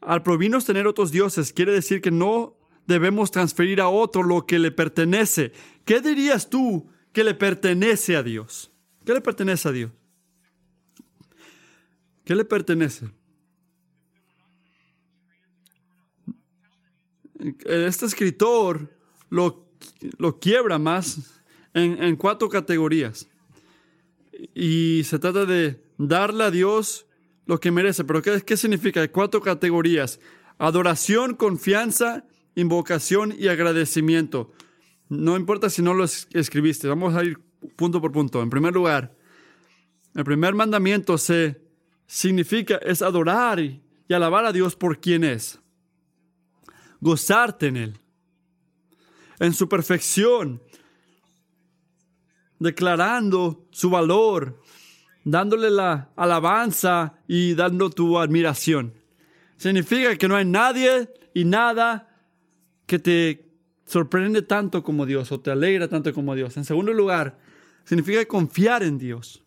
Al 0.00 0.22
prohibirnos 0.22 0.64
tener 0.64 0.86
otros 0.86 1.10
dioses, 1.10 1.52
quiere 1.52 1.72
decir 1.72 2.00
que 2.00 2.10
no 2.10 2.56
debemos 2.86 3.30
transferir 3.30 3.80
a 3.80 3.88
otro 3.88 4.22
lo 4.22 4.46
que 4.46 4.58
le 4.58 4.70
pertenece. 4.70 5.52
¿Qué 5.84 6.00
dirías 6.00 6.50
tú 6.50 6.88
que 7.12 7.24
le 7.24 7.34
pertenece 7.34 8.16
a 8.16 8.22
Dios? 8.22 8.70
¿Qué 9.04 9.12
le 9.12 9.20
pertenece 9.20 9.68
a 9.68 9.72
Dios? 9.72 9.90
¿Qué 12.24 12.34
le 12.34 12.44
pertenece? 12.44 13.10
Este 17.64 18.06
escritor 18.06 18.90
lo, 19.30 19.66
lo 20.18 20.38
quiebra 20.38 20.78
más 20.78 21.40
en, 21.74 22.02
en 22.02 22.16
cuatro 22.16 22.48
categorías. 22.48 23.28
Y 24.54 25.02
se 25.04 25.18
trata 25.18 25.44
de 25.44 25.82
darle 25.98 26.44
a 26.44 26.50
Dios 26.50 27.06
lo 27.46 27.60
que 27.60 27.70
merece. 27.70 28.04
Pero 28.04 28.22
¿qué, 28.22 28.40
qué 28.42 28.56
significa? 28.56 29.06
Cuatro 29.08 29.40
categorías. 29.40 30.20
Adoración, 30.58 31.34
confianza, 31.34 32.24
invocación 32.54 33.34
y 33.38 33.48
agradecimiento. 33.48 34.52
No 35.08 35.36
importa 35.36 35.68
si 35.70 35.82
no 35.82 35.94
lo 35.94 36.04
es- 36.04 36.28
escribiste. 36.32 36.88
Vamos 36.88 37.14
a 37.14 37.24
ir 37.24 37.38
punto 37.76 38.00
por 38.00 38.12
punto. 38.12 38.42
En 38.42 38.50
primer 38.50 38.72
lugar, 38.72 39.14
el 40.14 40.24
primer 40.24 40.54
mandamiento 40.54 41.18
se 41.18 41.60
significa 42.06 42.76
es 42.76 43.02
adorar 43.02 43.60
y, 43.60 43.82
y 44.08 44.14
alabar 44.14 44.44
a 44.44 44.52
Dios 44.52 44.76
por 44.76 44.98
quien 45.00 45.24
es. 45.24 45.60
Gozarte 47.04 47.66
en 47.66 47.76
Él. 47.76 47.98
En 49.38 49.52
su 49.52 49.68
perfección. 49.68 50.62
Declarando 52.58 53.68
su 53.72 53.90
valor. 53.90 54.62
Dándole 55.22 55.70
la 55.70 56.12
alabanza 56.16 57.18
y 57.28 57.52
dando 57.52 57.90
tu 57.90 58.18
admiración. 58.18 58.94
Significa 59.58 60.16
que 60.16 60.28
no 60.28 60.36
hay 60.36 60.46
nadie 60.46 61.12
y 61.34 61.44
nada 61.44 62.08
que 62.86 62.98
te 62.98 63.50
sorprende 63.84 64.40
tanto 64.40 64.82
como 64.82 65.04
Dios 65.04 65.30
o 65.30 65.38
te 65.38 65.50
alegra 65.50 65.88
tanto 65.88 66.14
como 66.14 66.34
Dios. 66.34 66.56
En 66.56 66.64
segundo 66.64 66.94
lugar, 66.94 67.38
significa 67.84 68.24
confiar 68.24 68.82
en 68.82 68.96
Dios. 68.96 69.44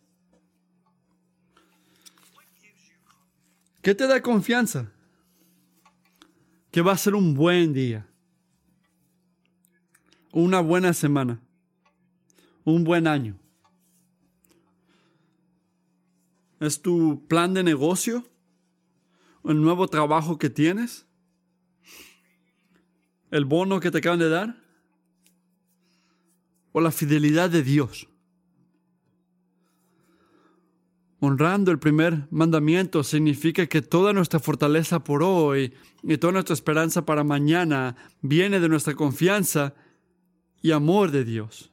¿Qué 3.81 3.95
te 3.95 4.05
da 4.05 4.21
confianza? 4.21 4.91
Que 6.77 6.83
va 6.83 6.91
a 6.91 6.97
ser 6.97 7.15
un 7.15 7.33
buen 7.33 7.73
día, 7.73 8.05
una 10.31 10.59
buena 10.59 10.93
semana, 10.93 11.41
un 12.65 12.83
buen 12.83 13.07
año. 13.07 13.35
¿Es 16.59 16.79
tu 16.79 17.25
plan 17.27 17.55
de 17.55 17.63
negocio? 17.63 18.29
¿El 19.43 19.59
nuevo 19.59 19.87
trabajo 19.87 20.37
que 20.37 20.51
tienes? 20.51 21.07
¿El 23.31 23.45
bono 23.45 23.79
que 23.79 23.89
te 23.89 23.97
acaban 23.97 24.19
de 24.19 24.29
dar? 24.29 24.55
¿O 26.73 26.79
la 26.79 26.91
fidelidad 26.91 27.49
de 27.49 27.63
Dios? 27.63 28.07
Honrando 31.19 31.71
el 31.71 31.79
primer 31.79 32.27
mandamiento 32.29 33.03
significa 33.03 33.65
que 33.65 33.81
toda 33.81 34.13
nuestra 34.13 34.39
fortaleza 34.39 35.03
por 35.03 35.23
hoy 35.23 35.73
y 36.03 36.17
toda 36.17 36.33
nuestra 36.33 36.53
esperanza 36.53 37.05
para 37.05 37.23
mañana 37.23 37.95
viene 38.21 38.59
de 38.59 38.69
nuestra 38.69 38.93
confianza 38.93 39.73
y 40.61 40.71
amor 40.71 41.09
de 41.11 41.23
Dios. 41.25 41.71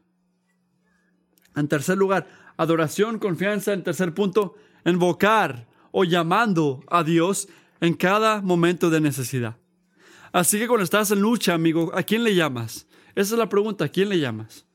En 1.55 1.69
tercer 1.69 1.99
lugar, 1.99 2.27
adoración, 2.57 3.19
confianza. 3.19 3.73
En 3.73 3.83
tercer 3.83 4.15
punto, 4.15 4.55
invocar 4.85 5.67
o 5.93 6.05
llamando 6.05 6.83
a 6.89 7.05
Dios 7.05 7.49
en 7.81 7.95
cada 7.95 8.41
momento 8.41 8.91
de 8.91 9.01
necesidad. 9.01 9.57
Así 10.33 10.59
que 10.59 10.67
cuando 10.67 10.85
estás 10.85 11.11
en 11.11 11.21
lucha, 11.21 11.55
amigo, 11.55 11.93
¿a 11.95 12.03
quién 12.03 12.25
le 12.25 12.35
llamas? 12.35 12.87
Esa 13.15 13.35
es 13.35 13.39
la 13.39 13.49
pregunta, 13.49 13.85
¿a 13.85 13.89
quién 13.89 14.09
le 14.09 14.19
llamas? 14.19 14.67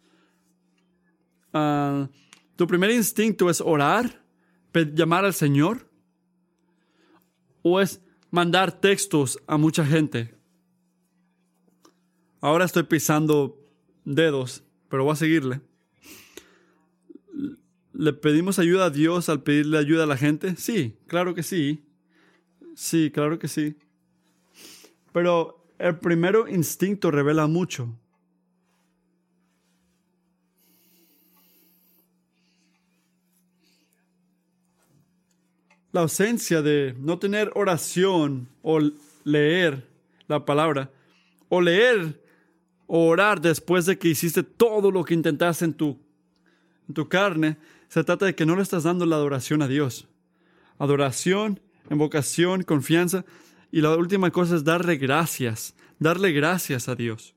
Ah, 1.51 2.07
¿Tu 2.55 2.67
primer 2.67 2.91
instinto 2.91 3.49
es 3.49 3.59
orar? 3.59 4.24
Llamar 4.74 5.26
al 5.26 5.34
Señor? 5.34 5.89
¿O 7.61 7.80
es 7.80 8.01
mandar 8.32 8.80
textos 8.80 9.39
a 9.47 9.57
mucha 9.57 9.86
gente? 9.86 10.36
Ahora 12.41 12.65
estoy 12.65 12.84
pisando 12.84 13.59
dedos, 14.05 14.63
pero 14.88 15.03
voy 15.03 15.13
a 15.13 15.17
seguirle. 15.17 15.61
¿Le 17.93 18.13
pedimos 18.13 18.59
ayuda 18.59 18.86
a 18.86 18.89
Dios 18.89 19.28
al 19.28 19.43
pedirle 19.43 19.78
ayuda 19.78 20.03
a 20.03 20.07
la 20.07 20.15
gente? 20.15 20.55
Sí, 20.55 20.95
claro 21.07 21.36
que 21.36 21.43
sí. 21.43 21.84
Sí, 22.76 23.11
claro 23.11 23.39
que 23.39 23.49
sí. 23.49 23.76
Pero 25.11 25.65
el 25.78 25.99
primero 25.99 26.47
instinto 26.47 27.11
revela 27.11 27.47
mucho. 27.47 27.99
La 35.92 36.02
ausencia 36.02 36.62
de 36.62 36.96
no 37.00 37.20
tener 37.20 37.52
oración 37.56 38.48
o 38.62 38.80
leer 39.24 39.88
la 40.28 40.46
palabra, 40.46 40.92
o 41.50 41.62
leer 41.62 42.22
o 42.88 43.08
orar 43.08 43.42
después 43.42 43.86
de 43.86 43.98
que 43.98 44.10
hiciste 44.10 44.44
todo 44.44 44.92
lo 44.92 45.04
que 45.04 45.14
intentaste 45.14 45.66
en 45.66 45.74
tu, 45.74 46.00
en 46.88 46.94
tu 46.94 47.08
carne, 47.08 47.58
se 47.88 48.04
trata 48.04 48.26
de 48.26 48.36
que 48.36 48.46
no 48.46 48.56
le 48.56 48.62
estás 48.62 48.84
dando 48.84 49.06
la 49.06 49.16
adoración 49.16 49.62
a 49.62 49.68
Dios. 49.68 50.08
Adoración, 50.78 51.60
invocación, 51.90 52.64
confianza. 52.64 53.26
Y 53.72 53.82
la 53.82 53.96
última 53.96 54.32
cosa 54.32 54.56
es 54.56 54.64
darle 54.64 54.98
gracias, 54.98 55.76
darle 55.98 56.32
gracias 56.32 56.88
a 56.88 56.96
Dios. 56.96 57.36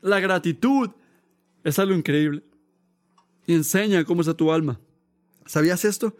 La 0.00 0.20
gratitud 0.20 0.90
es 1.64 1.78
algo 1.78 1.94
increíble. 1.94 2.42
Y 3.46 3.54
enseña 3.54 4.04
cómo 4.04 4.22
está 4.22 4.34
tu 4.34 4.52
alma. 4.52 4.78
¿Sabías 5.46 5.84
esto? 5.84 6.16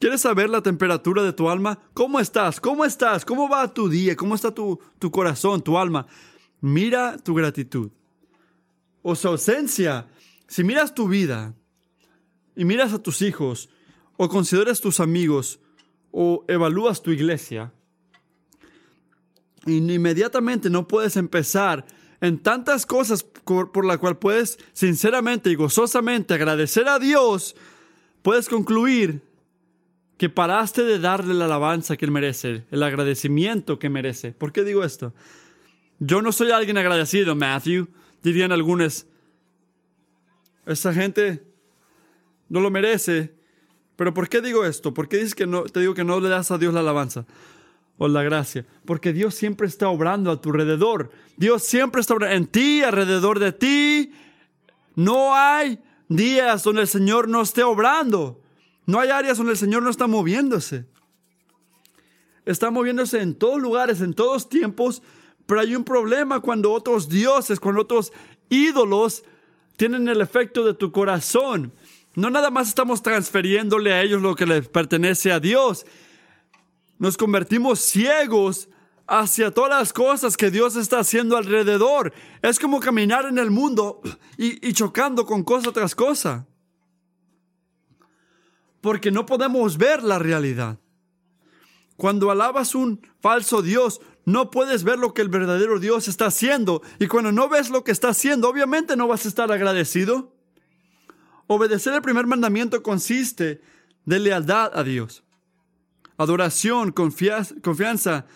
¿Quieres 0.00 0.22
saber 0.22 0.48
la 0.48 0.62
temperatura 0.62 1.22
de 1.22 1.34
tu 1.34 1.50
alma? 1.50 1.78
¿Cómo 1.92 2.20
estás? 2.20 2.58
¿Cómo 2.58 2.86
estás? 2.86 3.26
¿Cómo 3.26 3.50
va 3.50 3.72
tu 3.72 3.86
día? 3.86 4.16
¿Cómo 4.16 4.34
está 4.34 4.50
tu, 4.50 4.80
tu 4.98 5.10
corazón, 5.10 5.62
tu 5.62 5.76
alma? 5.76 6.06
Mira 6.62 7.18
tu 7.18 7.34
gratitud 7.34 7.90
o 9.02 9.14
su 9.14 9.28
ausencia. 9.28 10.08
Si 10.48 10.64
miras 10.64 10.94
tu 10.94 11.06
vida 11.06 11.54
y 12.56 12.64
miras 12.64 12.94
a 12.94 12.98
tus 12.98 13.20
hijos 13.20 13.68
o 14.16 14.30
consideras 14.30 14.80
tus 14.80 15.00
amigos 15.00 15.60
o 16.12 16.46
evalúas 16.48 17.02
tu 17.02 17.10
iglesia, 17.10 17.70
inmediatamente 19.66 20.70
no 20.70 20.88
puedes 20.88 21.18
empezar 21.18 21.84
en 22.22 22.38
tantas 22.38 22.86
cosas 22.86 23.22
por, 23.22 23.70
por 23.70 23.84
la 23.84 23.98
cual 23.98 24.16
puedes 24.16 24.58
sinceramente 24.72 25.50
y 25.50 25.56
gozosamente 25.56 26.32
agradecer 26.32 26.88
a 26.88 26.98
Dios, 26.98 27.54
puedes 28.22 28.48
concluir 28.48 29.29
que 30.20 30.28
paraste 30.28 30.84
de 30.84 30.98
darle 30.98 31.32
la 31.32 31.46
alabanza 31.46 31.96
que 31.96 32.04
él 32.04 32.10
merece, 32.10 32.66
el 32.70 32.82
agradecimiento 32.82 33.78
que 33.78 33.88
merece. 33.88 34.32
¿Por 34.32 34.52
qué 34.52 34.64
digo 34.64 34.84
esto? 34.84 35.14
Yo 35.98 36.20
no 36.20 36.30
soy 36.30 36.50
alguien 36.50 36.76
agradecido, 36.76 37.34
Matthew, 37.34 37.88
dirían 38.22 38.52
algunos. 38.52 39.06
Esa 40.66 40.92
gente 40.92 41.42
no 42.50 42.60
lo 42.60 42.70
merece. 42.70 43.34
Pero 43.96 44.12
¿por 44.12 44.28
qué 44.28 44.42
digo 44.42 44.66
esto? 44.66 44.92
¿Por 44.92 45.08
qué 45.08 45.16
dices 45.16 45.34
que 45.34 45.46
no, 45.46 45.62
te 45.62 45.80
digo 45.80 45.94
que 45.94 46.04
no 46.04 46.20
le 46.20 46.28
das 46.28 46.50
a 46.50 46.58
Dios 46.58 46.74
la 46.74 46.80
alabanza 46.80 47.24
o 47.96 48.06
la 48.06 48.22
gracia? 48.22 48.66
Porque 48.84 49.14
Dios 49.14 49.34
siempre 49.34 49.68
está 49.68 49.88
obrando 49.88 50.30
a 50.30 50.38
tu 50.38 50.50
alrededor. 50.50 51.10
Dios 51.38 51.62
siempre 51.62 52.02
está 52.02 52.12
obrando 52.12 52.36
en 52.36 52.46
ti, 52.46 52.82
alrededor 52.82 53.38
de 53.38 53.52
ti. 53.52 54.12
No 54.96 55.34
hay 55.34 55.78
días 56.08 56.62
donde 56.62 56.82
el 56.82 56.88
Señor 56.88 57.26
no 57.26 57.40
esté 57.40 57.62
obrando. 57.62 58.42
No 58.86 58.98
hay 58.98 59.10
áreas 59.10 59.38
donde 59.38 59.52
el 59.52 59.58
Señor 59.58 59.82
no 59.82 59.90
está 59.90 60.06
moviéndose. 60.06 60.86
Está 62.44 62.70
moviéndose 62.70 63.20
en 63.20 63.34
todos 63.34 63.60
lugares, 63.60 64.00
en 64.00 64.14
todos 64.14 64.48
tiempos, 64.48 65.02
pero 65.46 65.60
hay 65.60 65.76
un 65.76 65.84
problema 65.84 66.40
cuando 66.40 66.72
otros 66.72 67.08
dioses, 67.08 67.60
cuando 67.60 67.82
otros 67.82 68.12
ídolos 68.48 69.24
tienen 69.76 70.08
el 70.08 70.20
efecto 70.20 70.64
de 70.64 70.74
tu 70.74 70.90
corazón. 70.90 71.72
No 72.14 72.30
nada 72.30 72.50
más 72.50 72.68
estamos 72.68 73.02
transfiriéndole 73.02 73.92
a 73.92 74.02
ellos 74.02 74.20
lo 74.22 74.34
que 74.34 74.46
les 74.46 74.68
pertenece 74.68 75.30
a 75.30 75.40
Dios. 75.40 75.86
Nos 76.98 77.16
convertimos 77.16 77.80
ciegos 77.80 78.68
hacia 79.06 79.50
todas 79.50 79.70
las 79.70 79.92
cosas 79.92 80.36
que 80.36 80.50
Dios 80.50 80.76
está 80.76 81.00
haciendo 81.00 81.36
alrededor. 81.36 82.12
Es 82.42 82.58
como 82.58 82.80
caminar 82.80 83.26
en 83.26 83.38
el 83.38 83.50
mundo 83.50 84.00
y, 84.36 84.66
y 84.66 84.72
chocando 84.72 85.24
con 85.26 85.44
cosa 85.44 85.72
tras 85.72 85.94
cosa 85.94 86.46
porque 88.80 89.10
no 89.10 89.26
podemos 89.26 89.78
ver 89.78 90.02
la 90.02 90.18
realidad. 90.18 90.78
Cuando 91.96 92.30
alabas 92.30 92.74
un 92.74 93.06
falso 93.20 93.60
Dios, 93.60 94.00
no 94.24 94.50
puedes 94.50 94.84
ver 94.84 94.98
lo 94.98 95.12
que 95.12 95.22
el 95.22 95.28
verdadero 95.28 95.78
Dios 95.78 96.08
está 96.08 96.26
haciendo. 96.26 96.82
Y 96.98 97.08
cuando 97.08 97.30
no 97.32 97.48
ves 97.48 97.68
lo 97.68 97.84
que 97.84 97.92
está 97.92 98.08
haciendo, 98.08 98.48
obviamente 98.48 98.96
no 98.96 99.06
vas 99.06 99.26
a 99.26 99.28
estar 99.28 99.52
agradecido. 99.52 100.32
Obedecer 101.46 101.92
el 101.92 102.02
primer 102.02 102.26
mandamiento 102.26 102.82
consiste 102.82 103.60
de 104.06 104.18
lealtad 104.18 104.70
a 104.72 104.82
Dios. 104.82 105.24
Adoración, 106.16 106.92
confianza, 106.92 108.26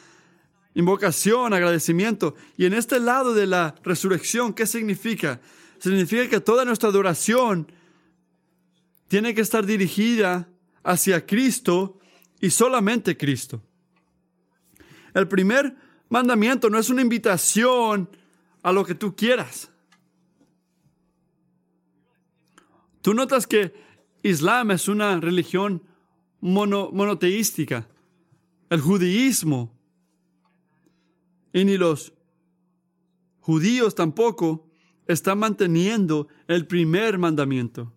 invocación, 0.75 1.55
agradecimiento. 1.55 2.35
Y 2.57 2.67
en 2.67 2.75
este 2.75 2.99
lado 2.99 3.33
de 3.33 3.47
la 3.47 3.77
resurrección, 3.83 4.53
¿qué 4.53 4.67
significa? 4.67 5.41
Significa 5.79 6.29
que 6.29 6.41
toda 6.41 6.65
nuestra 6.65 6.89
adoración 6.89 7.71
tiene 9.09 9.35
que 9.35 9.41
estar 9.41 9.65
dirigida 9.67 10.49
hacia 10.83 11.25
Cristo 11.25 11.99
y 12.41 12.51
solamente 12.51 13.17
Cristo. 13.17 13.63
El 15.15 15.29
primer 15.29 15.77
mandamiento 16.09 16.69
no 16.69 16.79
es 16.79 16.91
una 16.91 17.03
invitación 17.03 18.09
a 18.63 18.73
lo 18.73 18.85
que 18.85 18.95
tú 18.95 19.15
quieras. 19.15 19.71
Tú 23.01 23.15
notas 23.15 23.47
que 23.47 23.75
Islam 24.23 24.71
es 24.71 24.89
una 24.89 25.21
religión 25.21 25.83
monoteística. 26.41 27.87
El 28.71 28.81
judaísmo 28.81 29.73
y 31.53 31.65
ni 31.65 31.77
los 31.77 32.15
judíos 33.41 33.95
tampoco 33.95 34.67
están 35.07 35.39
manteniendo 35.39 36.29
el 36.49 36.67
primer 36.67 37.19
mandamiento. 37.19 37.93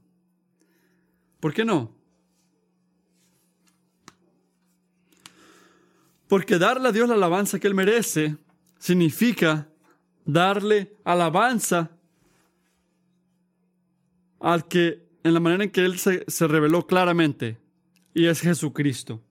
¿Por 1.40 1.54
qué 1.54 1.64
no? 1.66 1.96
Porque 6.28 6.58
darle 6.58 6.90
a 6.90 6.92
Dios 6.92 7.08
la 7.08 7.16
alabanza 7.16 7.60
que 7.60 7.68
Él 7.68 7.76
merece 7.76 8.38
significa 8.80 9.70
darle 10.26 10.94
alabanza 11.06 11.92
al 14.40 14.68
que, 14.68 15.08
en 15.24 15.34
la 15.34 15.40
manera 15.40 15.64
en 15.64 15.72
que 15.72 15.86
Él 15.86 15.98
se, 16.00 16.26
se 16.28 16.48
reveló 16.48 16.86
claramente, 16.86 17.58
y 18.14 18.26
es 18.26 18.42
Jesucristo. 18.42 19.22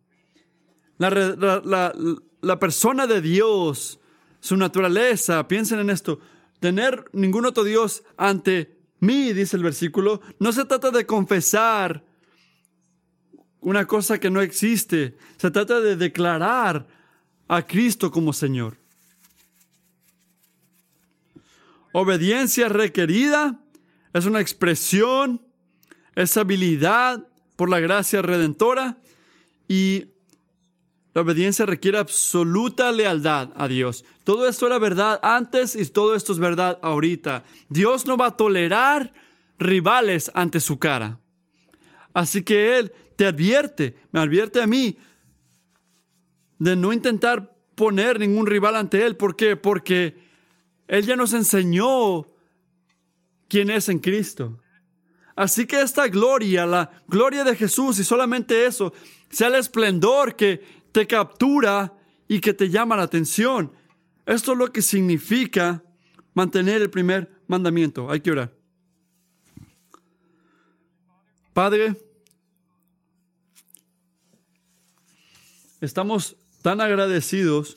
La, 0.98 1.10
la- 1.10 1.62
la- 1.64 1.94
la 2.40 2.58
persona 2.58 3.06
de 3.06 3.20
Dios, 3.20 3.98
su 4.40 4.56
naturaleza, 4.56 5.46
piensen 5.48 5.80
en 5.80 5.90
esto, 5.90 6.20
tener 6.60 7.04
ningún 7.12 7.44
otro 7.44 7.64
Dios 7.64 8.04
ante 8.16 8.75
mí, 9.06 9.32
dice 9.32 9.56
el 9.56 9.62
versículo, 9.62 10.20
no 10.38 10.52
se 10.52 10.64
trata 10.64 10.90
de 10.90 11.06
confesar 11.06 12.04
una 13.60 13.86
cosa 13.86 14.18
que 14.18 14.30
no 14.30 14.40
existe, 14.40 15.16
se 15.38 15.50
trata 15.50 15.80
de 15.80 15.96
declarar 15.96 16.86
a 17.48 17.62
Cristo 17.66 18.10
como 18.10 18.32
Señor. 18.32 18.76
Obediencia 21.92 22.68
requerida 22.68 23.58
es 24.12 24.26
una 24.26 24.40
expresión, 24.40 25.40
es 26.14 26.36
habilidad 26.36 27.26
por 27.56 27.70
la 27.70 27.80
gracia 27.80 28.20
redentora 28.22 28.98
y 29.68 30.06
la 31.16 31.22
obediencia 31.22 31.64
requiere 31.64 31.96
absoluta 31.96 32.92
lealtad 32.92 33.48
a 33.56 33.68
Dios. 33.68 34.04
Todo 34.22 34.46
esto 34.46 34.66
era 34.66 34.78
verdad 34.78 35.18
antes 35.22 35.74
y 35.74 35.82
todo 35.86 36.14
esto 36.14 36.34
es 36.34 36.38
verdad 36.38 36.78
ahorita. 36.82 37.42
Dios 37.70 38.04
no 38.04 38.18
va 38.18 38.26
a 38.26 38.36
tolerar 38.36 39.14
rivales 39.58 40.30
ante 40.34 40.60
su 40.60 40.78
cara. 40.78 41.18
Así 42.12 42.42
que 42.42 42.76
Él 42.76 42.92
te 43.16 43.24
advierte, 43.24 43.96
me 44.12 44.20
advierte 44.20 44.60
a 44.60 44.66
mí 44.66 44.98
de 46.58 46.76
no 46.76 46.92
intentar 46.92 47.56
poner 47.74 48.20
ningún 48.20 48.46
rival 48.46 48.76
ante 48.76 49.06
Él. 49.06 49.16
¿Por 49.16 49.36
qué? 49.36 49.56
Porque 49.56 50.18
Él 50.86 51.06
ya 51.06 51.16
nos 51.16 51.32
enseñó 51.32 52.28
quién 53.48 53.70
es 53.70 53.88
en 53.88 54.00
Cristo. 54.00 54.60
Así 55.34 55.66
que 55.66 55.80
esta 55.80 56.08
gloria, 56.08 56.66
la 56.66 56.90
gloria 57.08 57.42
de 57.42 57.56
Jesús 57.56 57.98
y 57.98 58.04
solamente 58.04 58.66
eso, 58.66 58.92
sea 59.28 59.48
el 59.48 59.56
esplendor 59.56 60.34
que 60.34 60.75
te 60.96 61.06
captura 61.06 61.92
y 62.26 62.40
que 62.40 62.54
te 62.54 62.70
llama 62.70 62.96
la 62.96 63.02
atención. 63.02 63.70
Esto 64.24 64.52
es 64.52 64.58
lo 64.58 64.72
que 64.72 64.80
significa 64.80 65.84
mantener 66.32 66.80
el 66.80 66.88
primer 66.88 67.30
mandamiento. 67.46 68.10
Hay 68.10 68.20
que 68.20 68.30
orar. 68.30 68.56
Padre, 71.52 72.00
estamos 75.82 76.34
tan 76.62 76.80
agradecidos 76.80 77.76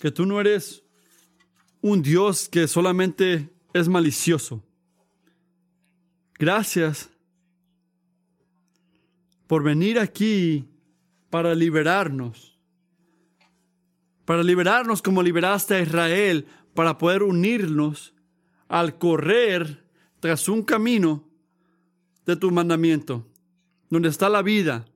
que 0.00 0.10
tú 0.10 0.26
no 0.26 0.38
eres 0.38 0.82
un 1.80 2.02
Dios 2.02 2.46
que 2.46 2.68
solamente 2.68 3.48
es 3.72 3.88
malicioso. 3.88 4.62
Gracias 6.38 7.08
por 9.52 9.62
venir 9.62 9.98
aquí 9.98 10.64
para 11.28 11.54
liberarnos, 11.54 12.58
para 14.24 14.42
liberarnos 14.42 15.02
como 15.02 15.22
liberaste 15.22 15.74
a 15.74 15.82
Israel, 15.82 16.46
para 16.72 16.96
poder 16.96 17.22
unirnos 17.22 18.14
al 18.66 18.96
correr 18.96 19.84
tras 20.20 20.48
un 20.48 20.62
camino 20.62 21.28
de 22.24 22.34
tu 22.36 22.50
mandamiento, 22.50 23.28
donde 23.90 24.08
está 24.08 24.30
la 24.30 24.40
vida. 24.40 24.86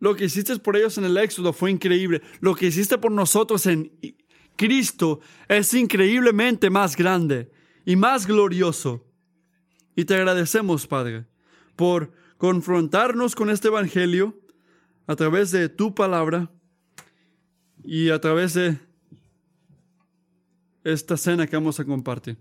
Lo 0.00 0.16
que 0.16 0.24
hiciste 0.24 0.56
por 0.56 0.74
ellos 0.74 0.96
en 0.96 1.04
el 1.04 1.18
Éxodo 1.18 1.52
fue 1.52 1.70
increíble. 1.70 2.22
Lo 2.40 2.54
que 2.54 2.68
hiciste 2.68 2.96
por 2.96 3.12
nosotros 3.12 3.66
en 3.66 3.92
Cristo 4.56 5.20
es 5.46 5.74
increíblemente 5.74 6.70
más 6.70 6.96
grande 6.96 7.52
y 7.84 7.96
más 7.96 8.26
glorioso. 8.26 9.04
Y 9.94 10.06
te 10.06 10.14
agradecemos, 10.14 10.86
Padre, 10.86 11.26
por 11.76 12.23
confrontarnos 12.44 13.34
con 13.34 13.48
este 13.48 13.68
Evangelio 13.68 14.38
a 15.06 15.16
través 15.16 15.50
de 15.50 15.70
tu 15.70 15.94
palabra 15.94 16.50
y 17.82 18.10
a 18.10 18.20
través 18.20 18.52
de 18.52 18.78
esta 20.84 21.16
cena 21.16 21.46
que 21.46 21.56
vamos 21.56 21.80
a 21.80 21.86
compartir. 21.86 22.36